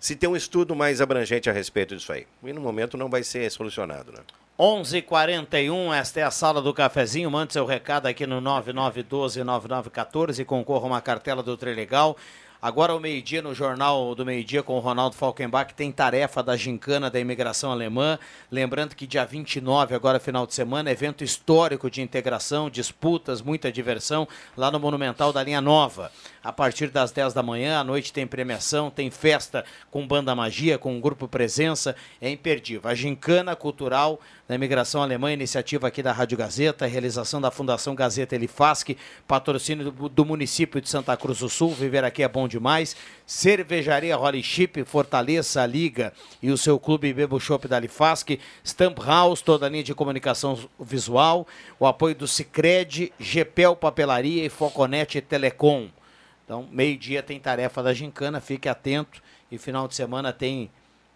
se 0.03 0.17
ter 0.17 0.27
um 0.27 0.35
estudo 0.35 0.75
mais 0.75 0.99
abrangente 0.99 1.49
a 1.49 1.53
respeito 1.53 1.95
disso 1.95 2.11
aí. 2.11 2.27
E 2.43 2.51
no 2.51 2.59
momento 2.59 2.97
não 2.97 3.09
vai 3.09 3.23
ser 3.23 3.49
solucionado, 3.49 4.11
né? 4.11 4.19
11:41 4.59 5.93
esta 5.93 6.19
é 6.19 6.23
a 6.23 6.29
sala 6.29 6.61
do 6.61 6.73
cafezinho. 6.73 7.31
Mande 7.31 7.53
seu 7.53 7.65
recado 7.65 8.05
aqui 8.05 8.27
no 8.27 8.41
9912-9914 8.41 10.39
e 10.39 10.45
concorra 10.45 10.87
uma 10.87 10.99
cartela 10.99 11.41
do 11.41 11.55
Trilegal. 11.55 12.17
Agora, 12.63 12.93
ao 12.93 12.99
meio-dia, 13.01 13.41
no 13.41 13.53
Jornal 13.53 14.15
do 14.15 14.25
Meio-Dia, 14.25 14.63
com 14.63 14.77
o 14.77 14.79
Ronaldo 14.79 15.17
Falkenbach, 15.17 15.73
tem 15.73 15.91
tarefa 15.91 16.41
da 16.41 16.55
gincana 16.55 17.09
da 17.09 17.19
imigração 17.19 17.73
alemã. 17.73 18.17
Lembrando 18.49 18.95
que 18.95 19.05
dia 19.05 19.25
29, 19.25 19.93
agora 19.93 20.17
final 20.17 20.47
de 20.47 20.53
semana, 20.53 20.89
evento 20.89 21.25
histórico 21.25 21.91
de 21.91 22.01
integração, 22.01 22.69
disputas, 22.69 23.41
muita 23.41 23.69
diversão, 23.69 24.25
lá 24.55 24.71
no 24.71 24.79
Monumental 24.79 25.33
da 25.33 25.43
Linha 25.43 25.59
Nova. 25.59 26.09
A 26.41 26.53
partir 26.53 26.87
das 26.87 27.11
10 27.11 27.33
da 27.33 27.43
manhã, 27.43 27.79
à 27.79 27.83
noite 27.83 28.13
tem 28.13 28.25
premiação, 28.25 28.89
tem 28.89 29.11
festa 29.11 29.65
com 29.91 30.07
Banda 30.07 30.33
Magia, 30.33 30.77
com 30.77 31.01
Grupo 31.01 31.27
Presença. 31.27 31.97
É 32.21 32.29
imperdível. 32.29 32.89
A 32.89 32.95
gincana 32.95 33.57
cultural 33.57 34.21
da 34.47 34.55
imigração 34.55 35.01
alemã, 35.01 35.31
iniciativa 35.31 35.87
aqui 35.87 36.03
da 36.03 36.11
Rádio 36.11 36.37
Gazeta, 36.37 36.85
realização 36.85 37.39
da 37.39 37.49
Fundação 37.49 37.95
Gazeta 37.95 38.35
Elifasc, 38.35 38.95
patrocínio 39.27 39.91
do, 39.91 40.09
do 40.09 40.25
município 40.25 40.81
de 40.81 40.89
Santa 40.89 41.15
Cruz 41.15 41.39
do 41.39 41.49
Sul. 41.49 41.73
Viver 41.73 42.03
aqui 42.03 42.23
é 42.23 42.27
bom 42.27 42.47
demais. 42.53 42.95
Cervejaria 43.25 44.15
Holly 44.15 44.43
Chip, 44.43 44.83
fortaleça 44.85 45.65
liga 45.65 46.13
e 46.41 46.51
o 46.51 46.57
seu 46.57 46.79
clube 46.79 47.13
Bebo 47.13 47.39
Shop 47.39 47.67
da 47.67 47.79
Lifasc. 47.79 48.39
Stamp 48.63 48.99
House, 48.99 49.41
toda 49.41 49.65
a 49.65 49.69
linha 49.69 49.83
de 49.83 49.93
comunicação 49.93 50.57
visual. 50.79 51.47
O 51.79 51.85
apoio 51.85 52.15
do 52.15 52.27
Cicred, 52.27 53.11
GPEL 53.19 53.75
Papelaria 53.75 54.45
e 54.45 54.49
Foconet 54.49 55.19
Telecom. 55.21 55.89
Então, 56.45 56.67
meio-dia 56.71 57.23
tem 57.23 57.39
tarefa 57.39 57.81
da 57.81 57.93
gincana, 57.93 58.39
fique 58.39 58.69
atento. 58.69 59.21
E 59.51 59.57
final 59.57 59.87
de 59.87 59.95
semana 59.95 60.31
tem 60.31 60.69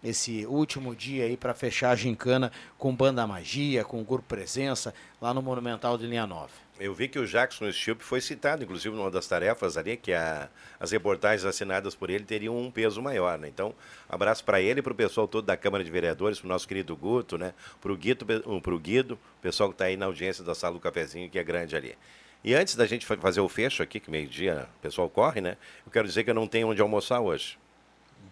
esse 0.04 0.46
último 0.46 0.96
dia 0.96 1.26
aí 1.26 1.36
para 1.36 1.54
fechar 1.54 1.92
a 1.92 1.96
gincana 1.96 2.52
com 2.78 2.96
Banda 2.96 3.26
Magia, 3.28 3.84
com 3.84 4.04
Grupo 4.04 4.28
Presença, 4.28 4.94
lá 5.22 5.34
no 5.34 5.42
Monumental 5.42 5.98
de 5.98 6.06
Linha 6.06 6.28
Nova. 6.28 6.67
Eu 6.80 6.94
vi 6.94 7.08
que 7.08 7.18
o 7.18 7.26
Jackson 7.26 7.72
Stilp 7.72 8.02
foi 8.02 8.22
citado, 8.22 8.64
inclusive, 8.64 8.96
numa 8.96 9.10
das 9.10 9.26
tarefas 9.28 9.78
ali, 9.78 9.98
que 9.98 10.14
a, 10.14 10.48
as 10.80 10.92
reportagens 10.92 11.44
assinadas 11.44 11.96
por 11.96 12.10
ele 12.12 12.24
teriam 12.24 12.56
um 12.56 12.70
peso 12.70 13.02
maior, 13.02 13.38
né? 13.40 13.48
Então, 13.48 13.74
abraço 14.08 14.44
para 14.44 14.62
ele 14.62 14.80
e 14.80 14.84
para 14.84 14.94
o 14.94 14.96
pessoal 14.96 15.28
todo 15.28 15.46
da 15.46 15.58
Câmara 15.58 15.84
de 15.84 15.90
Vereadores, 15.90 16.40
para 16.40 16.46
o 16.46 16.50
nosso 16.50 16.68
querido 16.68 16.96
Guto, 16.96 17.36
né? 17.36 17.56
Para 17.82 17.92
o 17.92 17.98
Guido, 17.98 19.14
o 19.16 19.42
pessoal 19.42 19.70
que 19.70 19.74
está 19.76 19.86
aí 19.86 19.98
na 19.98 20.06
audiência 20.06 20.44
da 20.44 20.54
Sala 20.54 20.76
do 20.76 20.80
Cafezinho, 20.80 21.28
que 21.32 21.40
é 21.40 21.44
grande 21.44 21.76
ali. 21.76 21.98
E 22.44 22.54
antes 22.54 22.76
da 22.76 22.86
gente 22.86 23.08
fa- 23.08 23.18
fazer 23.18 23.42
o 23.42 23.50
fecho 23.50 23.82
aqui, 23.82 24.00
que 24.00 24.12
meio-dia 24.12 24.70
o 24.78 24.82
pessoal 24.82 25.10
corre, 25.10 25.42
né? 25.42 25.58
Eu 25.84 25.92
quero 25.92 26.08
dizer 26.08 26.24
que 26.24 26.30
eu 26.30 26.36
não 26.36 26.48
tenho 26.48 26.68
onde 26.70 26.82
almoçar 26.82 27.20
hoje. 27.20 27.58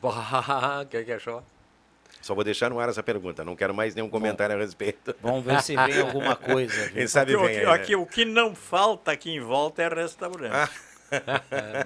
Bah, 0.01 0.81
o 0.84 0.85
que, 0.88 1.03
que 1.03 1.11
achou? 1.13 1.43
Só 2.26 2.34
vou 2.34 2.43
deixar 2.43 2.72
no 2.72 2.80
ar 2.80 2.89
essa 2.89 3.03
pergunta, 3.03 3.45
não 3.45 3.56
quero 3.56 3.72
mais 3.72 3.93
nenhum 3.93 4.10
comentário 4.10 4.56
a 4.56 4.57
respeito. 4.57 5.15
Vamos 5.22 5.45
ver 5.45 5.61
se 5.61 5.76
vem 5.76 5.99
alguma 6.02 6.35
coisa. 6.35 6.73
viu? 6.85 6.93
Quem 6.95 7.06
sabe 7.06 7.35
aqui, 7.35 7.45
vem 7.45 7.56
aqui, 7.57 7.65
né? 7.68 7.72
aqui, 7.72 7.95
o 7.95 8.03
que 8.03 8.26
não 8.26 8.56
falta 8.56 9.11
aqui 9.11 9.30
em 9.30 9.39
volta 9.39 9.84
é 9.84 9.88
restaurante. 9.89 10.72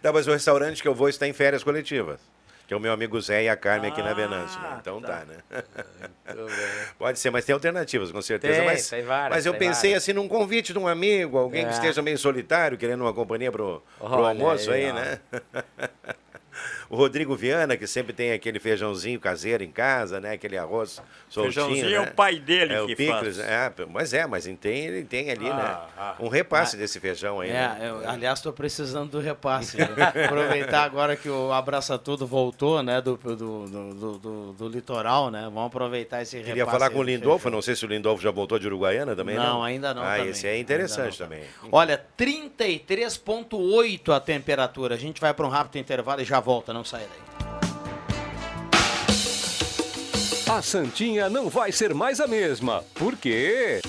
Não, 0.00 0.12
mas 0.12 0.28
o 0.28 0.30
restaurante 0.30 0.80
que 0.80 0.86
eu 0.86 0.94
vou 0.94 1.08
está 1.08 1.26
em 1.26 1.32
férias 1.32 1.64
coletivas. 1.64 2.20
Que 2.68 2.74
é 2.74 2.76
o 2.76 2.80
meu 2.80 2.92
amigo 2.92 3.20
Zé 3.20 3.42
e 3.42 3.48
a 3.48 3.56
Carmen 3.56 3.90
aqui 3.90 4.00
na 4.00 4.14
Venâncio. 4.14 4.60
Né? 4.60 4.78
Então 4.80 5.00
tá, 5.00 5.24
né? 5.26 5.38
Pode 6.96 7.18
ser, 7.18 7.30
mas 7.30 7.44
tem 7.44 7.52
alternativas, 7.52 8.12
com 8.12 8.22
certeza. 8.22 8.58
Tem, 8.58 8.64
mas, 8.64 8.88
tem 8.88 9.02
várias, 9.02 9.30
mas 9.38 9.44
eu 9.46 9.52
tem 9.54 9.68
pensei 9.68 9.90
várias. 9.90 10.04
assim 10.04 10.12
num 10.12 10.28
convite 10.28 10.72
de 10.72 10.78
um 10.78 10.86
amigo, 10.86 11.36
alguém 11.36 11.64
que 11.64 11.70
É. 11.72 11.74
esteja 11.74 12.00
meio 12.00 12.16
solitário, 12.16 12.78
querendo 12.78 13.00
uma 13.00 13.12
companhia 13.12 13.50
pro, 13.50 13.82
pro 13.98 14.24
almoço 14.24 14.70
aí, 14.70 14.84
aí, 14.86 14.92
né? 14.92 15.18
O 16.90 16.96
Rodrigo 16.96 17.36
Viana, 17.36 17.76
que 17.76 17.86
sempre 17.86 18.12
tem 18.12 18.32
aquele 18.32 18.58
feijãozinho 18.58 19.20
caseiro 19.20 19.62
em 19.62 19.70
casa, 19.70 20.20
né? 20.20 20.32
Aquele 20.32 20.58
arroz 20.58 21.00
soltinho, 21.28 21.52
Feijãozinho 21.52 21.86
é 21.86 22.00
né? 22.04 22.10
o 22.10 22.14
pai 22.14 22.40
dele 22.40 22.74
é, 22.74 22.82
o 22.82 22.86
que 22.88 22.96
picles, 22.96 23.36
faz. 23.36 23.38
É, 23.38 23.72
mas 23.88 24.12
é, 24.12 24.26
mas 24.26 24.44
tem, 24.60 24.86
ele 24.86 25.04
tem 25.04 25.30
ali, 25.30 25.48
Ah, 25.48 25.54
né? 25.54 25.78
ah. 25.96 26.14
Um 26.18 26.26
repasse 26.26 26.76
desse 26.76 26.98
feijão 26.98 27.38
aí, 27.38 27.48
É, 27.50 27.52
né? 27.52 27.78
eu, 27.88 28.08
aliás, 28.10 28.40
estou 28.40 28.52
precisando 28.52 29.08
do 29.12 29.20
repasse. 29.20 29.76
né? 29.78 29.86
Aproveitar 30.26 30.82
agora 30.82 31.14
que 31.14 31.28
o 31.30 31.52
Abraça 31.52 31.96
Tudo 31.96 32.26
voltou, 32.26 32.82
né? 32.82 33.00
Do, 33.00 33.16
do, 33.16 33.36
do, 33.36 33.66
do, 33.94 34.18
do- 34.18 34.52
do 34.54 34.68
litoral, 34.68 35.30
né? 35.30 35.42
Vamos 35.44 35.66
aproveitar 35.66 36.22
esse 36.22 36.34
repasse. 36.38 36.50
Queria 36.50 36.66
falar 36.66 36.90
com 36.90 36.98
o 36.98 37.04
do 37.04 37.08
Lindolfo, 37.10 37.48
não 37.50 37.62
sei 37.62 37.76
se 37.76 37.84
o 37.84 37.88
Lindolfo 37.88 38.20
já 38.20 38.32
voltou 38.32 38.58
de 38.58 38.66
Uruguaiana 38.66 39.14
também, 39.14 39.36
não? 39.36 39.44
Não, 39.44 39.62
ainda 39.62 39.94
não 39.94 40.02
Ah, 40.02 40.16
também. 40.16 40.30
esse 40.30 40.44
é 40.48 40.58
interessante 40.58 41.20
não 41.20 41.28
também. 41.28 41.44
Olha, 41.70 42.04
33,8 42.18 44.12
a 44.12 44.18
temperatura. 44.20 44.94
A 44.96 44.98
gente 44.98 45.20
vai 45.20 45.32
para 45.32 45.46
um 45.46 45.50
rápido 45.50 45.78
intervalo 45.78 46.20
e 46.20 46.24
já 46.24 46.40
volta, 46.40 46.72
não 46.72 46.79
sai 46.84 47.06
daí. 47.06 47.30
A 50.50 50.60
Santinha 50.62 51.30
não 51.30 51.48
vai 51.48 51.70
ser 51.70 51.94
mais 51.94 52.20
a 52.20 52.26
mesma. 52.26 52.84
Por 52.94 53.16
quê? 53.16 53.80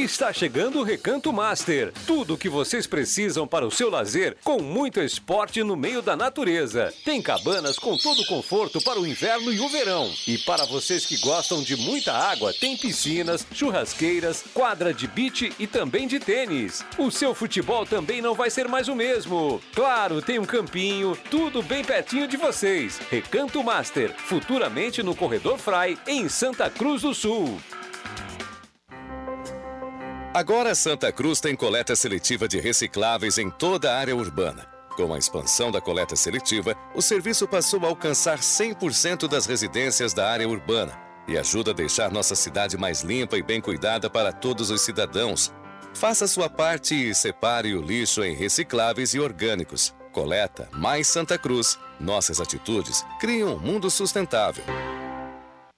Está 0.00 0.32
chegando 0.32 0.80
o 0.80 0.82
Recanto 0.82 1.30
Master. 1.30 1.92
Tudo 2.06 2.32
o 2.32 2.38
que 2.38 2.48
vocês 2.48 2.86
precisam 2.86 3.46
para 3.46 3.66
o 3.66 3.70
seu 3.70 3.90
lazer, 3.90 4.34
com 4.42 4.58
muito 4.58 4.98
esporte 4.98 5.62
no 5.62 5.76
meio 5.76 6.00
da 6.00 6.16
natureza. 6.16 6.92
Tem 7.04 7.20
cabanas 7.20 7.78
com 7.78 7.98
todo 7.98 8.22
o 8.22 8.26
conforto 8.26 8.80
para 8.80 8.98
o 8.98 9.06
inverno 9.06 9.52
e 9.52 9.60
o 9.60 9.68
verão. 9.68 10.10
E 10.26 10.38
para 10.38 10.64
vocês 10.64 11.04
que 11.04 11.18
gostam 11.18 11.62
de 11.62 11.76
muita 11.76 12.14
água, 12.14 12.50
tem 12.54 12.78
piscinas, 12.78 13.46
churrasqueiras, 13.52 14.42
quadra 14.54 14.94
de 14.94 15.06
beach 15.06 15.52
e 15.58 15.66
também 15.66 16.08
de 16.08 16.18
tênis. 16.18 16.82
O 16.96 17.10
seu 17.10 17.34
futebol 17.34 17.84
também 17.84 18.22
não 18.22 18.34
vai 18.34 18.48
ser 18.48 18.66
mais 18.66 18.88
o 18.88 18.96
mesmo. 18.96 19.60
Claro, 19.74 20.22
tem 20.22 20.38
um 20.38 20.46
campinho, 20.46 21.16
tudo 21.30 21.62
bem 21.62 21.84
pertinho 21.84 22.26
de 22.26 22.38
vocês. 22.38 22.98
Recanto 23.10 23.62
Master, 23.62 24.14
futuramente 24.16 25.02
no 25.02 25.14
Corredor 25.14 25.58
Fry, 25.58 25.98
em 26.06 26.26
Santa 26.26 26.70
Cruz 26.70 27.02
do 27.02 27.14
Sul. 27.14 27.60
Agora 30.32 30.76
Santa 30.76 31.10
Cruz 31.10 31.40
tem 31.40 31.56
coleta 31.56 31.96
seletiva 31.96 32.46
de 32.46 32.60
recicláveis 32.60 33.36
em 33.36 33.50
toda 33.50 33.92
a 33.92 33.98
área 33.98 34.14
urbana. 34.14 34.64
Com 34.94 35.12
a 35.12 35.18
expansão 35.18 35.72
da 35.72 35.80
coleta 35.80 36.14
seletiva, 36.14 36.76
o 36.94 37.02
serviço 37.02 37.48
passou 37.48 37.84
a 37.84 37.88
alcançar 37.88 38.38
100% 38.38 39.26
das 39.26 39.46
residências 39.46 40.14
da 40.14 40.30
área 40.30 40.48
urbana 40.48 40.96
e 41.26 41.36
ajuda 41.36 41.72
a 41.72 41.74
deixar 41.74 42.12
nossa 42.12 42.36
cidade 42.36 42.78
mais 42.78 43.00
limpa 43.00 43.36
e 43.36 43.42
bem 43.42 43.60
cuidada 43.60 44.08
para 44.08 44.32
todos 44.32 44.70
os 44.70 44.82
cidadãos. 44.82 45.52
Faça 45.94 46.28
sua 46.28 46.48
parte 46.48 46.94
e 46.94 47.12
separe 47.12 47.74
o 47.74 47.82
lixo 47.82 48.22
em 48.22 48.32
recicláveis 48.32 49.14
e 49.14 49.18
orgânicos. 49.18 49.92
Coleta 50.12 50.68
mais 50.72 51.08
Santa 51.08 51.36
Cruz. 51.36 51.76
Nossas 51.98 52.40
atitudes 52.40 53.04
criam 53.18 53.54
um 53.54 53.58
mundo 53.58 53.90
sustentável. 53.90 54.62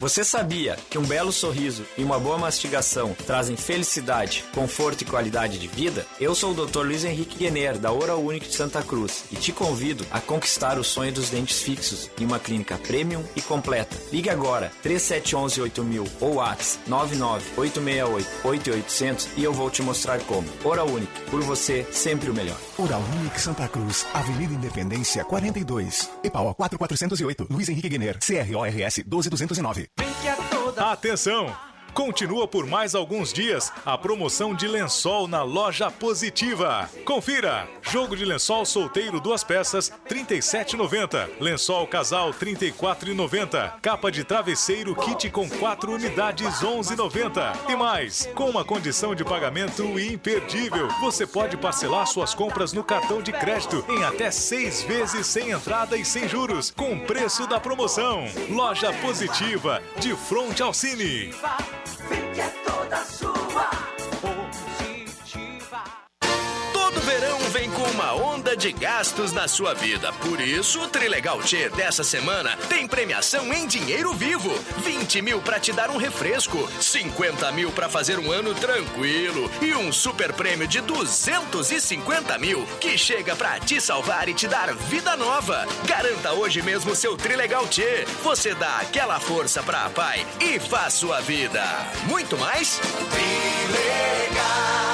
Você 0.02 0.22
sabia 0.24 0.76
que 0.90 0.98
um 0.98 1.04
belo 1.04 1.30
sorriso 1.30 1.84
e 1.96 2.02
uma 2.02 2.18
boa 2.18 2.36
mastigação 2.36 3.14
trazem 3.24 3.56
felicidade, 3.56 4.44
conforto 4.52 5.02
e 5.02 5.04
qualidade 5.04 5.60
de 5.60 5.68
vida? 5.68 6.04
Eu 6.18 6.34
sou 6.34 6.50
o 6.50 6.66
Dr. 6.66 6.80
Luiz 6.80 7.04
Henrique 7.04 7.38
Guener, 7.38 7.78
da 7.78 7.92
Oral 7.92 8.20
Unique 8.20 8.48
de 8.48 8.54
Santa 8.56 8.82
Cruz, 8.82 9.26
e 9.30 9.36
te 9.36 9.52
convido 9.52 10.04
a 10.10 10.20
conquistar 10.20 10.76
o 10.76 10.82
sonho 10.82 11.12
dos 11.12 11.30
dentes 11.30 11.62
fixos 11.62 12.10
em 12.20 12.24
uma 12.24 12.40
clínica 12.40 12.76
premium 12.78 13.22
e 13.36 13.40
completa. 13.40 13.96
Ligue 14.10 14.28
agora 14.28 14.72
3711 14.82 15.60
8000 15.60 16.04
ou 16.20 16.34
Whats 16.34 16.80
99868-8800 16.88 19.28
e 19.36 19.44
eu 19.44 19.52
vou 19.52 19.70
te 19.70 19.82
mostrar 19.82 20.18
como. 20.22 20.48
Oral 20.64 20.88
Unique, 20.88 21.20
por 21.30 21.42
você, 21.42 21.86
sempre 21.92 22.28
o 22.28 22.34
melhor. 22.34 22.58
Oral 22.76 23.04
Unique 23.20 23.40
Santa 23.40 23.68
Cruz, 23.68 24.04
Avenida 24.12 24.52
Independência 24.52 25.24
42. 25.24 26.10
EPAO 26.24 26.56
4408, 26.56 27.46
Luiz 27.48 27.68
Henrique 27.68 27.88
Guener, 27.88 28.18
CRORS 28.18 29.04
12209. 29.06 29.91
Atenção! 30.76 31.71
Continua 31.94 32.48
por 32.48 32.66
mais 32.66 32.94
alguns 32.94 33.32
dias 33.32 33.70
a 33.84 33.98
promoção 33.98 34.54
de 34.54 34.66
lençol 34.66 35.28
na 35.28 35.42
loja 35.42 35.90
Positiva. 35.90 36.88
Confira! 37.04 37.68
Jogo 37.82 38.16
de 38.16 38.24
lençol 38.24 38.64
solteiro 38.64 39.20
duas 39.20 39.44
peças, 39.44 39.92
R$ 40.08 40.24
37,90. 40.24 41.28
Lençol 41.38 41.86
casal, 41.86 42.30
R$ 42.30 42.54
34,90. 42.54 43.74
Capa 43.82 44.10
de 44.10 44.24
travesseiro 44.24 44.94
kit 44.96 45.28
com 45.28 45.46
quatro 45.48 45.92
unidades, 45.92 46.60
R$ 46.60 46.68
11,90. 46.68 47.70
E 47.70 47.76
mais, 47.76 48.26
com 48.34 48.48
uma 48.48 48.64
condição 48.64 49.14
de 49.14 49.24
pagamento 49.24 49.82
imperdível, 50.00 50.88
você 51.00 51.26
pode 51.26 51.58
parcelar 51.58 52.06
suas 52.06 52.32
compras 52.34 52.72
no 52.72 52.82
cartão 52.82 53.20
de 53.20 53.32
crédito 53.32 53.84
em 53.90 54.02
até 54.02 54.30
seis 54.30 54.82
vezes 54.82 55.26
sem 55.26 55.50
entrada 55.50 55.96
e 55.96 56.04
sem 56.04 56.26
juros, 56.26 56.70
com 56.74 56.94
o 56.94 57.00
preço 57.00 57.46
da 57.46 57.60
promoção. 57.60 58.24
Loja 58.48 58.92
Positiva, 58.94 59.82
de 60.00 60.16
frente 60.16 60.62
ao 60.62 60.72
Cine. 60.72 61.30
Vem 62.08 62.32
que 62.32 62.40
é 62.40 62.52
uma 67.92 68.14
onda 68.14 68.56
de 68.56 68.72
gastos 68.72 69.32
na 69.32 69.46
sua 69.46 69.74
vida. 69.74 70.12
Por 70.14 70.40
isso, 70.40 70.80
o 70.82 70.88
Trilegal 70.88 71.40
T 71.42 71.68
dessa 71.70 72.02
semana 72.02 72.56
tem 72.68 72.86
premiação 72.86 73.52
em 73.52 73.66
dinheiro 73.66 74.14
vivo. 74.14 74.50
20 74.78 75.20
mil 75.20 75.40
pra 75.40 75.60
te 75.60 75.72
dar 75.72 75.90
um 75.90 75.98
refresco, 75.98 76.68
50 76.80 77.52
mil 77.52 77.70
pra 77.70 77.88
fazer 77.88 78.18
um 78.18 78.32
ano 78.32 78.54
tranquilo 78.54 79.50
e 79.60 79.74
um 79.74 79.92
super 79.92 80.32
prêmio 80.32 80.66
de 80.66 80.80
250 80.80 82.38
mil 82.38 82.66
que 82.80 82.96
chega 82.96 83.36
pra 83.36 83.60
te 83.60 83.80
salvar 83.80 84.28
e 84.28 84.34
te 84.34 84.48
dar 84.48 84.74
vida 84.74 85.14
nova. 85.16 85.66
Garanta 85.84 86.32
hoje 86.32 86.62
mesmo 86.62 86.94
seu 86.94 87.16
Trilegal 87.16 87.66
T. 87.66 88.06
Você 88.22 88.54
dá 88.54 88.78
aquela 88.78 89.20
força 89.20 89.62
pra 89.62 89.90
pai 89.90 90.26
e 90.40 90.58
faz 90.58 90.94
sua 90.94 91.20
vida. 91.20 91.62
Muito 92.06 92.38
mais? 92.38 92.80
Trilegal. 93.10 94.91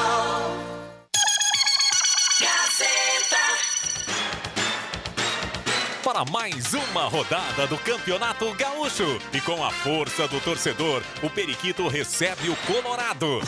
Para 6.19 6.33
mais 6.33 6.75
uma 6.75 7.05
rodada 7.05 7.67
do 7.69 7.79
Campeonato 7.79 8.53
Gaúcho. 8.55 9.19
E 9.33 9.41
com 9.41 9.65
a 9.65 9.71
força 9.71 10.27
do 10.27 10.41
torcedor, 10.41 11.03
o 11.23 11.31
Periquito 11.31 11.87
recebe 11.87 12.49
o 12.49 12.57
Colorado. 12.67 13.41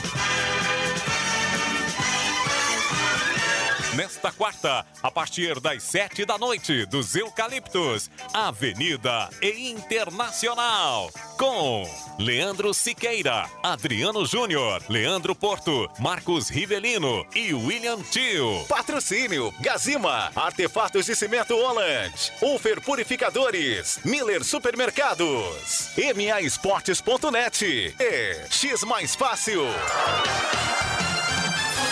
Nesta 4.01 4.33
quarta, 4.33 4.87
a 5.03 5.11
partir 5.11 5.61
das 5.61 5.83
sete 5.83 6.25
da 6.25 6.39
noite, 6.39 6.87
dos 6.87 7.15
Eucaliptos, 7.15 8.11
Avenida 8.33 9.29
e 9.43 9.69
Internacional. 9.69 11.11
Com 11.37 11.85
Leandro 12.19 12.73
Siqueira, 12.73 13.47
Adriano 13.63 14.25
Júnior, 14.25 14.83
Leandro 14.89 15.35
Porto, 15.35 15.87
Marcos 15.99 16.49
Rivelino 16.49 17.27
e 17.37 17.53
William 17.53 18.01
Tio. 18.01 18.65
Patrocínio 18.67 19.53
Gazima, 19.61 20.33
Artefatos 20.35 21.05
de 21.05 21.15
Cimento 21.15 21.55
Holland, 21.55 22.15
Ufer 22.41 22.81
Purificadores, 22.81 24.01
Miller 24.03 24.43
Supermercados, 24.43 25.91
MAEsportes.net 26.17 27.95
e 28.01 28.47
X 28.49 28.83
Mais 28.83 29.15
Fácil. 29.15 29.67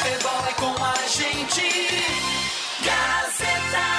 Futebol 0.09 0.44
é 0.48 0.52
com 0.55 0.85
a 0.85 0.94
gente. 1.06 1.68
Gazeta. 2.82 3.97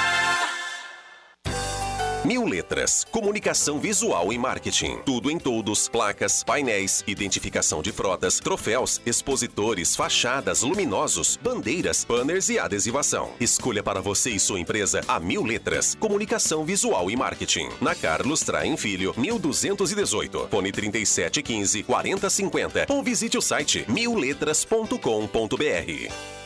Mil 2.22 2.44
letras, 2.44 3.06
comunicação 3.10 3.80
visual 3.80 4.30
e 4.30 4.36
marketing. 4.36 4.98
Tudo 5.06 5.30
em 5.30 5.38
todos, 5.38 5.88
placas, 5.88 6.44
painéis, 6.44 7.02
identificação 7.06 7.80
de 7.80 7.92
frotas, 7.92 8.38
troféus, 8.38 9.00
expositores, 9.06 9.96
fachadas, 9.96 10.60
luminosos, 10.60 11.38
bandeiras, 11.42 12.04
banners 12.04 12.50
e 12.50 12.58
adesivação. 12.58 13.30
Escolha 13.40 13.82
para 13.82 14.02
você 14.02 14.28
e 14.28 14.38
sua 14.38 14.60
empresa 14.60 15.00
a 15.08 15.18
Mil 15.18 15.44
Letras, 15.44 15.94
comunicação 15.94 16.62
visual 16.62 17.10
e 17.10 17.16
marketing. 17.16 17.70
Na 17.80 17.94
Carlos 17.94 18.42
Traem 18.42 18.76
Filho, 18.76 19.14
1218, 19.16 20.48
fone 20.50 20.70
3715 20.70 21.82
4050 21.84 22.86
ou 22.90 23.02
visite 23.02 23.38
o 23.38 23.40
site 23.40 23.86
milletras.com.br. 23.88 26.39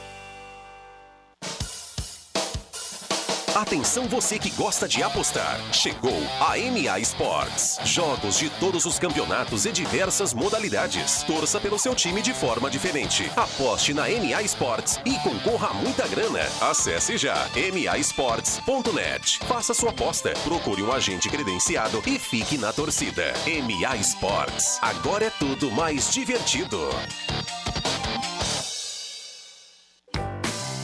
Atenção 3.55 4.09
você 4.09 4.37
que 4.37 4.51
gosta 4.51 4.89
de 4.89 5.01
apostar. 5.01 5.61
Chegou 5.73 6.21
a 6.41 6.57
MA 6.57 6.99
Sports. 6.99 7.79
Jogos 7.85 8.37
de 8.37 8.51
todos 8.51 8.85
os 8.85 8.99
campeonatos 8.99 9.65
e 9.65 9.71
diversas 9.71 10.35
modalidades. 10.35 11.23
Torça 11.23 11.61
pelo 11.61 11.79
seu 11.79 11.95
time 11.95 12.21
de 12.21 12.35
forma 12.35 12.69
diferente. 12.69 13.31
Aposte 13.37 13.95
na 13.95 14.09
MA 14.09 14.43
Sports 14.43 14.99
e 15.05 15.17
concorra 15.21 15.69
a 15.69 15.75
muita 15.75 16.05
grana. 16.09 16.41
Acesse 16.61 17.17
já 17.17 17.49
masports.net. 17.55 19.39
Faça 19.47 19.73
sua 19.73 19.91
aposta, 19.91 20.35
procure 20.43 20.83
um 20.83 20.93
agente 20.93 21.29
credenciado 21.29 22.03
e 22.09 22.19
fique 22.19 22.59
na 22.59 22.73
torcida. 22.73 23.33
MA 23.47 23.97
Sports. 23.99 24.81
Agora 24.83 25.27
é 25.27 25.31
tudo 25.31 25.71
mais 25.71 26.11
divertido. 26.11 26.91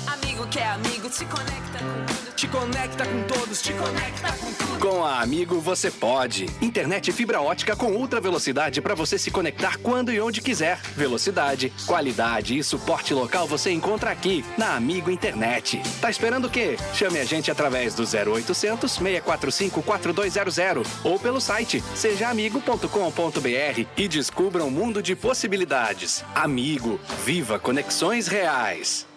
Amigo 0.07 0.47
que 0.47 0.61
é 0.61 0.69
amigo, 0.69 1.11
te 1.11 1.25
conecta 1.25 1.79
com. 1.81 2.10
Te 2.41 2.49
conecta 2.49 3.05
com 3.05 3.23
todos, 3.25 3.61
te 3.61 3.71
conecta 3.75 4.33
com 4.33 4.51
tudo. 4.55 4.79
Com 4.79 5.05
a 5.05 5.21
Amigo 5.21 5.61
você 5.61 5.91
pode. 5.91 6.47
Internet 6.63 7.13
fibra 7.13 7.43
ótica 7.43 7.77
com 7.77 7.93
ultra 7.93 8.19
velocidade 8.19 8.81
para 8.81 8.95
você 8.95 9.19
se 9.19 9.31
conectar 9.31 9.77
quando 9.77 10.11
e 10.11 10.19
onde 10.23 10.41
quiser. 10.41 10.81
Velocidade, 10.97 11.71
qualidade 11.85 12.57
e 12.57 12.65
suporte 12.65 13.13
local 13.13 13.47
você 13.47 13.71
encontra 13.71 14.11
aqui 14.11 14.43
na 14.57 14.75
Amigo 14.75 15.11
Internet. 15.11 15.83
Tá 16.01 16.09
esperando 16.09 16.47
o 16.47 16.51
quê? 16.51 16.79
Chame 16.95 17.19
a 17.19 17.27
gente 17.27 17.51
através 17.51 17.95
do 17.95 18.05
0800 18.05 18.91
645 18.91 19.83
4200 19.83 21.05
ou 21.05 21.19
pelo 21.19 21.43
site 21.43 21.85
sejaamigo.com.br 21.95 23.87
e 23.99 24.09
descubra 24.09 24.65
um 24.65 24.71
mundo 24.71 25.03
de 25.03 25.15
possibilidades. 25.15 26.25
Amigo, 26.35 26.99
viva 27.23 27.59
conexões 27.59 28.29
reais. 28.29 29.10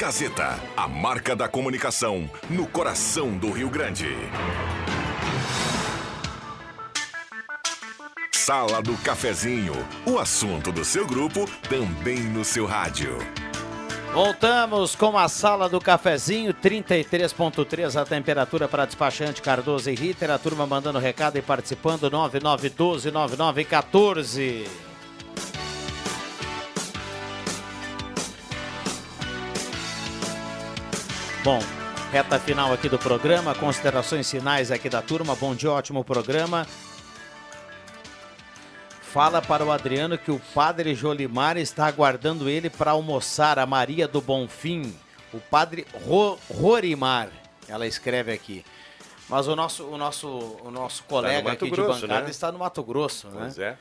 Gazeta, 0.00 0.58
a 0.74 0.88
marca 0.88 1.36
da 1.36 1.46
comunicação 1.46 2.26
no 2.48 2.66
coração 2.66 3.36
do 3.36 3.50
Rio 3.50 3.68
Grande. 3.68 4.08
Sala 8.32 8.80
do 8.80 8.96
Cafezinho, 8.96 9.74
o 10.06 10.18
assunto 10.18 10.72
do 10.72 10.86
seu 10.86 11.06
grupo 11.06 11.44
também 11.68 12.18
no 12.18 12.46
seu 12.46 12.64
rádio. 12.64 13.18
Voltamos 14.14 14.96
com 14.96 15.18
a 15.18 15.28
sala 15.28 15.68
do 15.68 15.78
cafezinho, 15.78 16.54
33.3 16.54 18.00
a 18.00 18.06
temperatura 18.06 18.66
para 18.66 18.86
despachante 18.86 19.42
Cardoso 19.42 19.90
e 19.90 19.94
Ritter. 19.94 20.30
A 20.30 20.38
turma 20.38 20.66
mandando 20.66 20.98
recado 20.98 21.36
e 21.36 21.42
participando, 21.42 22.10
9912-9914. 22.10 24.89
Bom, 31.42 31.58
reta 32.12 32.38
final 32.38 32.70
aqui 32.70 32.86
do 32.86 32.98
programa, 32.98 33.54
considerações 33.54 34.30
finais 34.30 34.70
aqui 34.70 34.90
da 34.90 35.00
turma. 35.00 35.34
Bom 35.34 35.54
dia, 35.54 35.72
ótimo 35.72 36.04
programa. 36.04 36.66
Fala 39.00 39.40
para 39.40 39.64
o 39.64 39.72
Adriano 39.72 40.18
que 40.18 40.30
o 40.30 40.38
padre 40.54 40.94
Jolimar 40.94 41.56
está 41.56 41.86
aguardando 41.86 42.46
ele 42.46 42.68
para 42.68 42.90
almoçar, 42.90 43.58
a 43.58 43.64
Maria 43.64 44.06
do 44.06 44.20
Bonfim. 44.20 44.94
O 45.32 45.40
padre 45.40 45.86
Ro 46.06 46.38
Rorimar, 46.50 47.30
ela 47.66 47.86
escreve 47.86 48.32
aqui. 48.32 48.62
Mas 49.26 49.48
o 49.48 49.56
nosso, 49.56 49.84
o 49.86 49.96
nosso, 49.96 50.28
o 50.62 50.70
nosso 50.70 51.04
colega 51.04 51.48
Mato 51.48 51.64
aqui 51.64 51.70
Grosso, 51.70 52.00
de 52.00 52.06
bancada 52.06 52.24
né? 52.24 52.30
está 52.30 52.52
no 52.52 52.58
Mato 52.58 52.82
Grosso, 52.82 53.28
né? 53.28 53.38
Pois 53.40 53.58
é. 53.58 53.78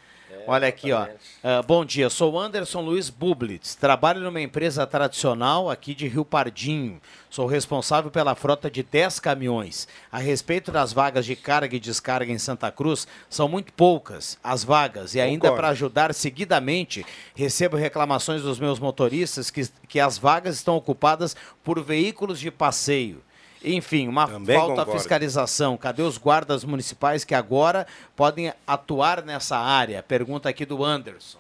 Olha 0.47 0.67
aqui, 0.67 0.91
ó. 0.91 1.07
Ah, 1.43 1.61
bom 1.61 1.85
dia, 1.85 2.09
sou 2.09 2.39
Anderson 2.39 2.81
Luiz 2.81 3.09
Bublitz. 3.09 3.75
Trabalho 3.75 4.21
numa 4.21 4.41
empresa 4.41 4.85
tradicional 4.85 5.69
aqui 5.69 5.93
de 5.93 6.07
Rio 6.07 6.25
Pardinho. 6.25 7.01
Sou 7.29 7.45
responsável 7.45 8.09
pela 8.09 8.35
frota 8.35 8.69
de 8.69 8.81
10 8.81 9.19
caminhões. 9.19 9.87
A 10.11 10.17
respeito 10.17 10.71
das 10.71 10.91
vagas 10.91 11.25
de 11.25 11.35
carga 11.35 11.75
e 11.75 11.79
descarga 11.79 12.31
em 12.31 12.39
Santa 12.39 12.71
Cruz, 12.71 13.07
são 13.29 13.47
muito 13.47 13.71
poucas 13.73 14.37
as 14.43 14.63
vagas. 14.63 15.13
E 15.15 15.21
ainda 15.21 15.51
para 15.51 15.69
ajudar 15.69 16.13
seguidamente, 16.13 17.05
recebo 17.35 17.77
reclamações 17.77 18.41
dos 18.41 18.59
meus 18.59 18.79
motoristas 18.79 19.51
que, 19.51 19.67
que 19.87 19.99
as 19.99 20.17
vagas 20.17 20.55
estão 20.55 20.75
ocupadas 20.75 21.35
por 21.63 21.79
veículos 21.83 22.39
de 22.39 22.49
passeio. 22.49 23.21
Enfim, 23.63 24.07
uma 24.07 24.25
Também 24.27 24.55
falta 24.57 24.75
concordo. 24.75 24.91
fiscalização. 24.93 25.75
Cadê 25.77 26.01
os 26.01 26.17
guardas 26.17 26.63
municipais 26.63 27.23
que 27.25 27.35
agora 27.35 27.85
podem 28.15 28.53
atuar 28.65 29.23
nessa 29.23 29.57
área? 29.57 30.01
Pergunta 30.01 30.47
aqui 30.47 30.65
do 30.65 30.83
Anderson. 30.83 31.39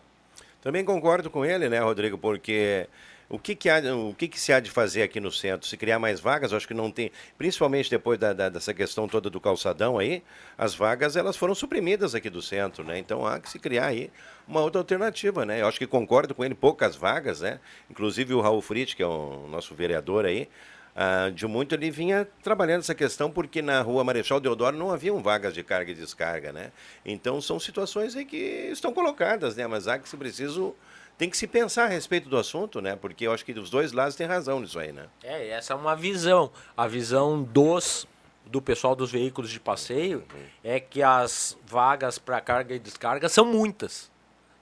Também 0.61 0.83
concordo 0.83 1.29
com 1.29 1.45
ele, 1.45 1.69
né, 1.69 1.79
Rodrigo? 1.79 2.17
Porque 2.17 2.87
o 3.29 3.39
que, 3.39 3.55
que, 3.55 3.69
há, 3.69 3.79
o 3.95 4.13
que, 4.13 4.27
que 4.27 4.37
se 4.37 4.51
há 4.51 4.59
de 4.59 4.69
fazer 4.69 5.01
aqui 5.03 5.21
no 5.21 5.31
centro? 5.31 5.65
Se 5.65 5.77
criar 5.77 5.97
mais 5.99 6.19
vagas, 6.19 6.51
eu 6.51 6.57
acho 6.57 6.67
que 6.67 6.73
não 6.73 6.91
tem. 6.91 7.09
Principalmente 7.37 7.89
depois 7.89 8.19
da, 8.19 8.33
da- 8.33 8.49
dessa 8.49 8.73
questão 8.73 9.07
toda 9.07 9.29
do 9.29 9.39
calçadão 9.39 9.97
aí, 9.97 10.21
as 10.57 10.75
vagas 10.75 11.15
elas 11.15 11.37
foram 11.37 11.55
suprimidas 11.55 12.13
aqui 12.13 12.29
do 12.29 12.41
centro, 12.41 12.83
né? 12.83 12.99
Então 12.99 13.25
há 13.25 13.39
que 13.39 13.49
se 13.49 13.57
criar 13.57 13.85
aí 13.85 14.11
uma 14.45 14.59
outra 14.59 14.81
alternativa, 14.81 15.45
né? 15.45 15.61
Eu 15.61 15.67
acho 15.67 15.79
que 15.79 15.87
concordo 15.87 16.35
com 16.35 16.43
ele, 16.43 16.53
poucas 16.55 16.97
vagas, 16.97 17.39
né? 17.39 17.61
Inclusive 17.89 18.33
o 18.33 18.41
Raul 18.41 18.61
Fritz, 18.61 18.93
que 18.93 19.01
é 19.03 19.07
o 19.07 19.47
nosso 19.49 19.73
vereador 19.73 20.25
aí, 20.25 20.49
ah, 21.01 21.29
de 21.29 21.47
muito 21.47 21.73
ele 21.73 21.89
vinha 21.89 22.27
trabalhando 22.43 22.81
essa 22.81 22.93
questão 22.93 23.31
porque 23.31 23.61
na 23.61 23.81
rua 23.81 24.03
Marechal 24.03 24.37
Deodoro 24.37 24.75
não 24.75 24.91
haviam 24.91 25.23
vagas 25.23 25.53
de 25.53 25.63
carga 25.63 25.89
e 25.93 25.95
descarga, 25.95 26.51
né? 26.51 26.73
Então 27.05 27.39
são 27.39 27.57
situações 27.57 28.17
aí 28.17 28.25
que 28.25 28.67
estão 28.69 28.91
colocadas, 28.91 29.55
né? 29.55 29.65
Mas 29.65 29.87
há 29.87 29.97
que 29.97 30.09
se 30.09 30.17
preciso 30.17 30.75
tem 31.17 31.29
que 31.29 31.37
se 31.37 31.47
pensar 31.47 31.85
a 31.85 31.87
respeito 31.87 32.27
do 32.27 32.35
assunto, 32.35 32.81
né? 32.81 32.97
Porque 32.97 33.25
eu 33.25 33.31
acho 33.31 33.45
que 33.45 33.53
os 33.53 33.69
dois 33.69 33.93
lados 33.93 34.17
têm 34.17 34.27
razão 34.27 34.59
nisso 34.59 34.77
aí, 34.77 34.91
né? 34.91 35.05
É, 35.23 35.47
essa 35.51 35.71
é 35.71 35.75
uma 35.77 35.95
visão. 35.95 36.51
A 36.75 36.85
visão 36.85 37.41
dos 37.43 38.05
do 38.45 38.61
pessoal 38.61 38.93
dos 38.93 39.09
veículos 39.09 39.49
de 39.49 39.59
passeio 39.59 40.25
é 40.61 40.81
que 40.81 41.01
as 41.01 41.57
vagas 41.65 42.19
para 42.19 42.41
carga 42.41 42.75
e 42.75 42.79
descarga 42.79 43.29
são 43.29 43.45
muitas 43.45 44.11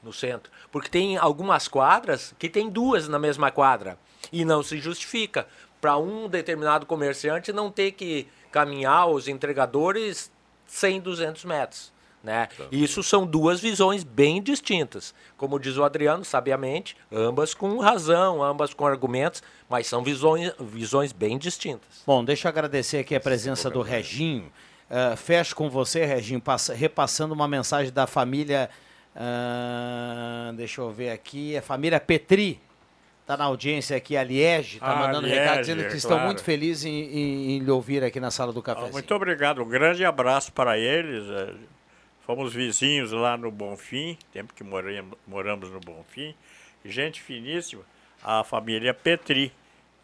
no 0.03 0.13
centro. 0.13 0.51
Porque 0.71 0.87
tem 0.87 1.17
algumas 1.17 1.67
quadras 1.67 2.35
que 2.37 2.47
tem 2.47 2.69
duas 2.69 3.07
na 3.07 3.17
mesma 3.17 3.49
quadra. 3.49 3.97
E 4.31 4.43
não 4.43 4.61
se 4.61 4.77
justifica 4.77 5.47
para 5.81 5.97
um 5.97 6.27
determinado 6.27 6.85
comerciante 6.85 7.51
não 7.53 7.71
ter 7.71 7.91
que 7.91 8.27
caminhar 8.51 9.07
os 9.07 9.27
entregadores 9.27 10.31
100, 10.65 11.01
200 11.01 11.45
metros. 11.45 11.93
Né? 12.23 12.49
Isso 12.71 13.03
são 13.03 13.25
duas 13.25 13.61
visões 13.61 14.03
bem 14.03 14.41
distintas. 14.41 15.13
Como 15.37 15.57
diz 15.59 15.77
o 15.77 15.83
Adriano, 15.83 16.25
sabiamente, 16.25 16.97
ambas 17.11 17.53
com 17.53 17.77
razão, 17.77 18.43
ambas 18.43 18.73
com 18.73 18.85
argumentos, 18.85 19.41
mas 19.69 19.87
são 19.87 20.03
visões, 20.03 20.51
visões 20.59 21.13
bem 21.13 21.37
distintas. 21.37 22.01
Bom, 22.05 22.25
deixa 22.25 22.47
eu 22.47 22.49
agradecer 22.49 22.97
aqui 22.97 23.15
a 23.15 23.19
presença 23.19 23.69
do 23.69 23.81
Reginho. 23.81 24.51
Ah, 24.89 25.15
fecho 25.15 25.55
com 25.55 25.69
você, 25.69 26.05
Reginho, 26.05 26.41
passa- 26.41 26.73
repassando 26.73 27.33
uma 27.33 27.47
mensagem 27.47 27.93
da 27.93 28.07
família. 28.07 28.69
ah, 29.15 30.51
deixa 30.55 30.81
eu 30.81 30.91
ver 30.91 31.11
aqui, 31.11 31.55
a 31.57 31.61
família 31.61 31.99
Petri. 31.99 32.59
Tá 33.27 33.35
na 33.37 33.43
audiência 33.43 33.95
aqui 33.97 34.15
a 34.15 34.23
Liege, 34.23 34.79
tá 34.79 34.87
Ah, 34.89 34.95
mandando 34.95 35.27
Liege, 35.27 35.39
recado 35.41 35.59
dizendo 35.59 35.83
que 35.89 35.97
estão 35.97 36.11
claro. 36.11 36.25
muito 36.25 36.41
felizes 36.43 36.85
em, 36.85 36.91
em- 36.93 37.51
em 37.51 37.59
lhe 37.59 37.69
ouvir 37.69 38.01
aqui 38.03 38.19
na 38.21 38.31
sala 38.31 38.53
do 38.53 38.61
café. 38.63 38.89
Muito 38.89 39.13
obrigado. 39.13 39.61
Um 39.61 39.67
grande 39.67 40.03
abraço 40.05 40.51
para 40.53 40.77
eles. 40.79 41.25
eh, 41.29 41.53
Fomos 42.25 42.53
vizinhos 42.53 43.11
lá 43.13 43.37
no 43.37 43.49
Bonfim, 43.51 44.17
tempo 44.33 44.53
que 44.53 44.61
moramos, 44.63 45.17
moramos 45.25 45.69
no 45.71 45.79
Bonfim. 45.79 46.33
Gente 46.83 47.21
finíssima, 47.21 47.83
a 48.23 48.43
família 48.43 48.93
Petri. 48.93 49.51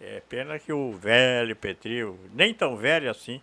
É 0.01 0.21
pena 0.29 0.59
que 0.59 0.71
o 0.73 0.91
velho 0.93 1.55
Petri, 1.55 1.99
nem 2.33 2.53
tão 2.53 2.75
velho 2.77 3.09
assim, 3.09 3.41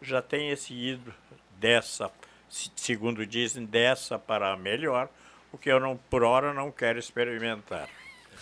já 0.00 0.20
tem 0.22 0.50
esse 0.50 0.72
ido 0.74 1.12
dessa, 1.58 2.10
se- 2.48 2.70
segundo 2.76 3.26
dizem, 3.26 3.64
dessa 3.66 4.18
para 4.18 4.56
melhor, 4.56 5.08
o 5.52 5.58
que 5.58 5.70
eu 5.70 5.78
não, 5.80 5.98
por 6.10 6.22
hora 6.22 6.52
não 6.54 6.70
quero 6.70 6.98
experimentar. 6.98 7.88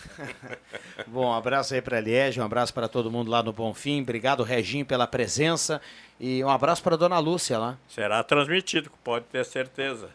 Bom, 1.07 1.27
um 1.27 1.33
abraço 1.33 1.73
aí 1.73 1.81
para 1.81 1.97
a 1.97 2.01
Liege, 2.01 2.39
um 2.39 2.43
abraço 2.43 2.73
para 2.73 2.87
todo 2.87 3.11
mundo 3.11 3.29
lá 3.29 3.41
no 3.43 3.53
Bonfim. 3.53 4.01
Obrigado, 4.01 4.43
Reginho, 4.43 4.85
pela 4.85 5.07
presença. 5.07 5.81
E 6.19 6.43
um 6.43 6.49
abraço 6.49 6.83
para 6.83 6.95
dona 6.95 7.19
Lúcia 7.19 7.57
lá. 7.57 7.77
Será 7.87 8.23
transmitido, 8.23 8.91
pode 9.03 9.25
ter 9.25 9.45
certeza. 9.45 10.09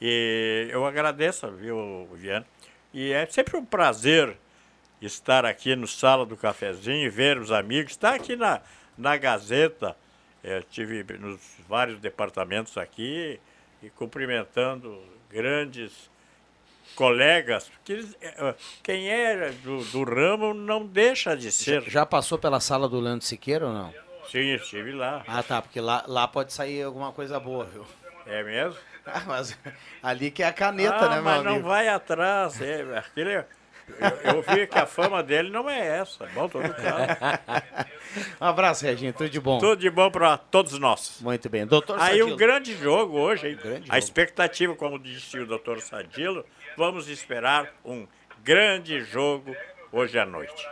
E 0.00 0.68
eu 0.70 0.84
agradeço, 0.86 1.50
viu, 1.52 2.08
Viana? 2.14 2.46
E 2.92 3.12
é 3.12 3.26
sempre 3.26 3.56
um 3.56 3.64
prazer 3.64 4.36
estar 5.00 5.44
aqui 5.44 5.76
no 5.76 5.86
Sala 5.86 6.24
do 6.26 6.36
Cafezinho, 6.36 7.10
ver 7.10 7.38
os 7.38 7.50
amigos, 7.50 7.92
estar 7.92 8.14
aqui 8.14 8.36
na, 8.36 8.60
na 8.96 9.16
Gazeta. 9.16 9.96
Eu 10.42 10.62
tive 10.62 11.04
nos 11.18 11.40
vários 11.68 11.98
departamentos 11.98 12.76
aqui 12.76 13.40
e 13.82 13.90
cumprimentando 13.90 15.02
grandes 15.30 16.10
colegas, 16.98 17.68
porque 17.68 17.92
eles- 17.92 18.16
eh, 18.20 18.54
quem 18.82 19.08
é 19.08 19.50
do, 19.62 19.84
do 19.84 20.02
ramo 20.02 20.52
não 20.52 20.84
deixa 20.84 21.36
de 21.36 21.52
ser. 21.52 21.82
Já 21.82 22.04
passou 22.04 22.36
pela 22.36 22.58
sala 22.58 22.88
do 22.88 22.98
Leandro 22.98 23.24
Siqueira 23.24 23.68
ou 23.68 23.72
não? 23.72 23.94
Sim, 24.28 24.54
estive 24.54 24.90
lá. 24.90 25.22
Ah, 25.28 25.42
tá, 25.44 25.62
porque 25.62 25.80
lá, 25.80 26.04
lá 26.08 26.26
pode 26.26 26.52
sair 26.52 26.82
alguma 26.82 27.12
coisa 27.12 27.38
boa, 27.38 27.64
viu? 27.66 27.86
É 28.26 28.42
mesmo? 28.42 28.76
Ah, 29.10 29.22
mas 29.26 29.58
ali 30.02 30.30
que 30.30 30.42
é 30.42 30.46
a 30.46 30.52
caneta, 30.52 30.96
ah, 30.96 31.08
né, 31.08 31.14
meu 31.14 31.24
mas 31.24 31.42
não 31.42 31.62
vai 31.62 31.88
atrás. 31.88 32.60
É, 32.60 32.82
aquele, 32.98 33.36
eu, 33.36 33.44
eu 34.34 34.42
vi 34.42 34.66
que 34.66 34.78
a 34.78 34.84
fama 34.84 35.22
dele 35.22 35.48
não 35.48 35.66
é 35.70 36.00
essa. 36.00 36.26
Bom, 36.34 36.46
todo 36.46 36.68
caso. 36.74 37.88
Um 38.40 38.44
abraço, 38.44 38.84
Reginho, 38.84 39.12
tudo 39.14 39.30
de 39.30 39.40
bom. 39.40 39.58
Tudo 39.58 39.76
de 39.80 39.88
bom 39.88 40.10
para 40.10 40.36
todos 40.36 40.78
nós. 40.78 41.18
Muito 41.22 41.48
bem. 41.48 41.66
Doutor 41.66 41.98
Aí 41.98 42.18
Sadilo. 42.18 42.32
um 42.34 42.36
grande 42.36 42.74
jogo 42.76 43.18
hoje, 43.18 43.48
hein? 43.48 43.56
grande 43.62 43.84
a 43.84 43.94
jogo. 43.94 43.98
expectativa, 43.98 44.74
como 44.74 44.98
disse 44.98 45.38
o 45.38 45.46
doutor 45.46 45.80
Sadilo, 45.80 46.44
vamos 46.78 47.08
esperar 47.08 47.74
um 47.84 48.06
grande 48.44 49.00
jogo 49.00 49.54
hoje 49.90 50.16
à 50.16 50.24
noite. 50.24 50.64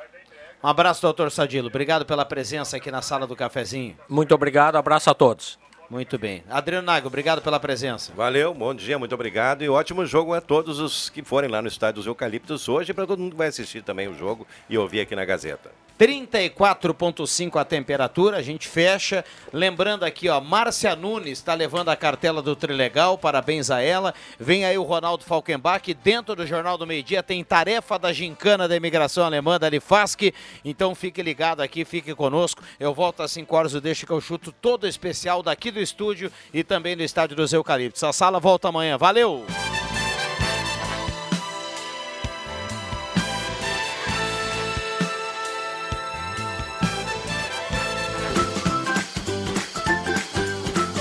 Um 0.63 0.69
abraço, 0.69 1.03
doutor 1.03 1.33
Sadilo. 1.33 1.67
Obrigado 1.67 2.07
pela 2.07 2.25
presença 2.25 2.77
aqui 2.77 2.93
na 2.93 3.03
sala 3.03 3.27
do 3.27 3.35
cafezinho. 3.35 3.99
Muito 4.09 4.33
obrigado, 4.33 4.77
abraço 4.77 5.11
a 5.11 5.15
todos. 5.15 5.59
Muito 5.89 6.19
bem. 6.19 6.43
Adriano 6.51 6.85
Nago, 6.85 7.07
obrigado 7.07 7.41
pela 7.41 7.61
presença. 7.61 8.13
Valeu, 8.15 8.53
bom 8.53 8.75
dia, 8.75 8.99
muito 8.99 9.15
obrigado. 9.15 9.63
E 9.63 9.69
ótimo 9.69 10.05
jogo 10.05 10.35
a 10.35 10.41
todos 10.41 10.81
os 10.81 11.09
que 11.09 11.23
forem 11.23 11.49
lá 11.49 11.63
no 11.63 11.69
estádio 11.69 11.97
dos 11.97 12.07
Eucaliptos 12.07 12.69
hoje, 12.69 12.93
para 12.93 13.07
todo 13.07 13.21
mundo 13.21 13.33
que 13.33 13.39
vai 13.39 13.49
assistir 13.49 13.83
também 13.83 14.09
o 14.09 14.15
jogo 14.15 14.47
e 14.69 14.77
ouvir 14.77 15.01
aqui 15.01 15.15
na 15.15 15.25
Gazeta. 15.25 15.71
34,5 15.99 17.59
a 17.59 17.65
temperatura, 17.65 18.37
a 18.37 18.43
gente 18.43 18.69
fecha. 18.69 19.25
Lembrando 19.53 20.05
aqui, 20.05 20.29
ó, 20.29 20.41
Márcia 20.41 20.95
Nunes 20.95 21.39
está 21.39 21.55
levando 21.55 21.89
a 21.89 21.97
cartela 21.97 22.43
do 22.43 22.55
Trilegal, 22.55 23.17
parabéns 23.17 23.71
a 23.71 23.81
ela. 23.81 24.13
Vem 24.39 24.67
aí 24.67 24.77
o 24.77 24.83
Ronaldo 24.83 25.25
Falkenbach, 25.25 25.95
dentro 25.95 26.37
do 26.37 26.47
Jornal 26.47 26.77
do 26.77 26.87
Meio 26.87 27.03
Dia 27.03 27.23
tem 27.23 27.43
tarefa 27.43 27.99
da 27.99 28.13
gincana 28.13 28.69
da 28.69 28.77
imigração 28.77 29.25
alemã 29.25 29.59
da 29.59 29.71
Lifask, 29.71 30.21
então 30.65 30.95
fique 30.95 31.23
ligado 31.23 31.63
aqui, 31.63 31.85
fique 31.85 32.15
conosco. 32.15 32.63
Eu 32.79 32.93
volto 32.93 33.23
às 33.23 33.31
5 33.31 33.57
horas, 33.57 33.73
eu 33.73 33.81
deixo 33.81 34.07
que 34.07 34.13
eu 34.13 34.21
chuto 34.21 34.53
todo 34.53 34.87
especial 34.87 35.43
daqui 35.43 35.71
do 35.77 35.81
estúdio 35.81 36.33
e 36.53 36.65
também 36.65 36.97
do 36.97 37.03
estádio 37.03 37.37
dos 37.37 37.53
Eucaliptos. 37.53 38.03
A 38.03 38.13
sala 38.13 38.41
volta 38.41 38.69
amanhã, 38.69 38.97
valeu! 38.97 39.45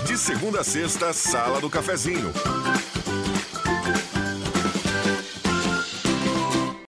De 0.06 0.18
segunda 0.18 0.62
a 0.62 0.64
sexta, 0.64 1.14
Sala 1.14 1.60
do 1.60 1.70
Cafezinho. 1.70 2.34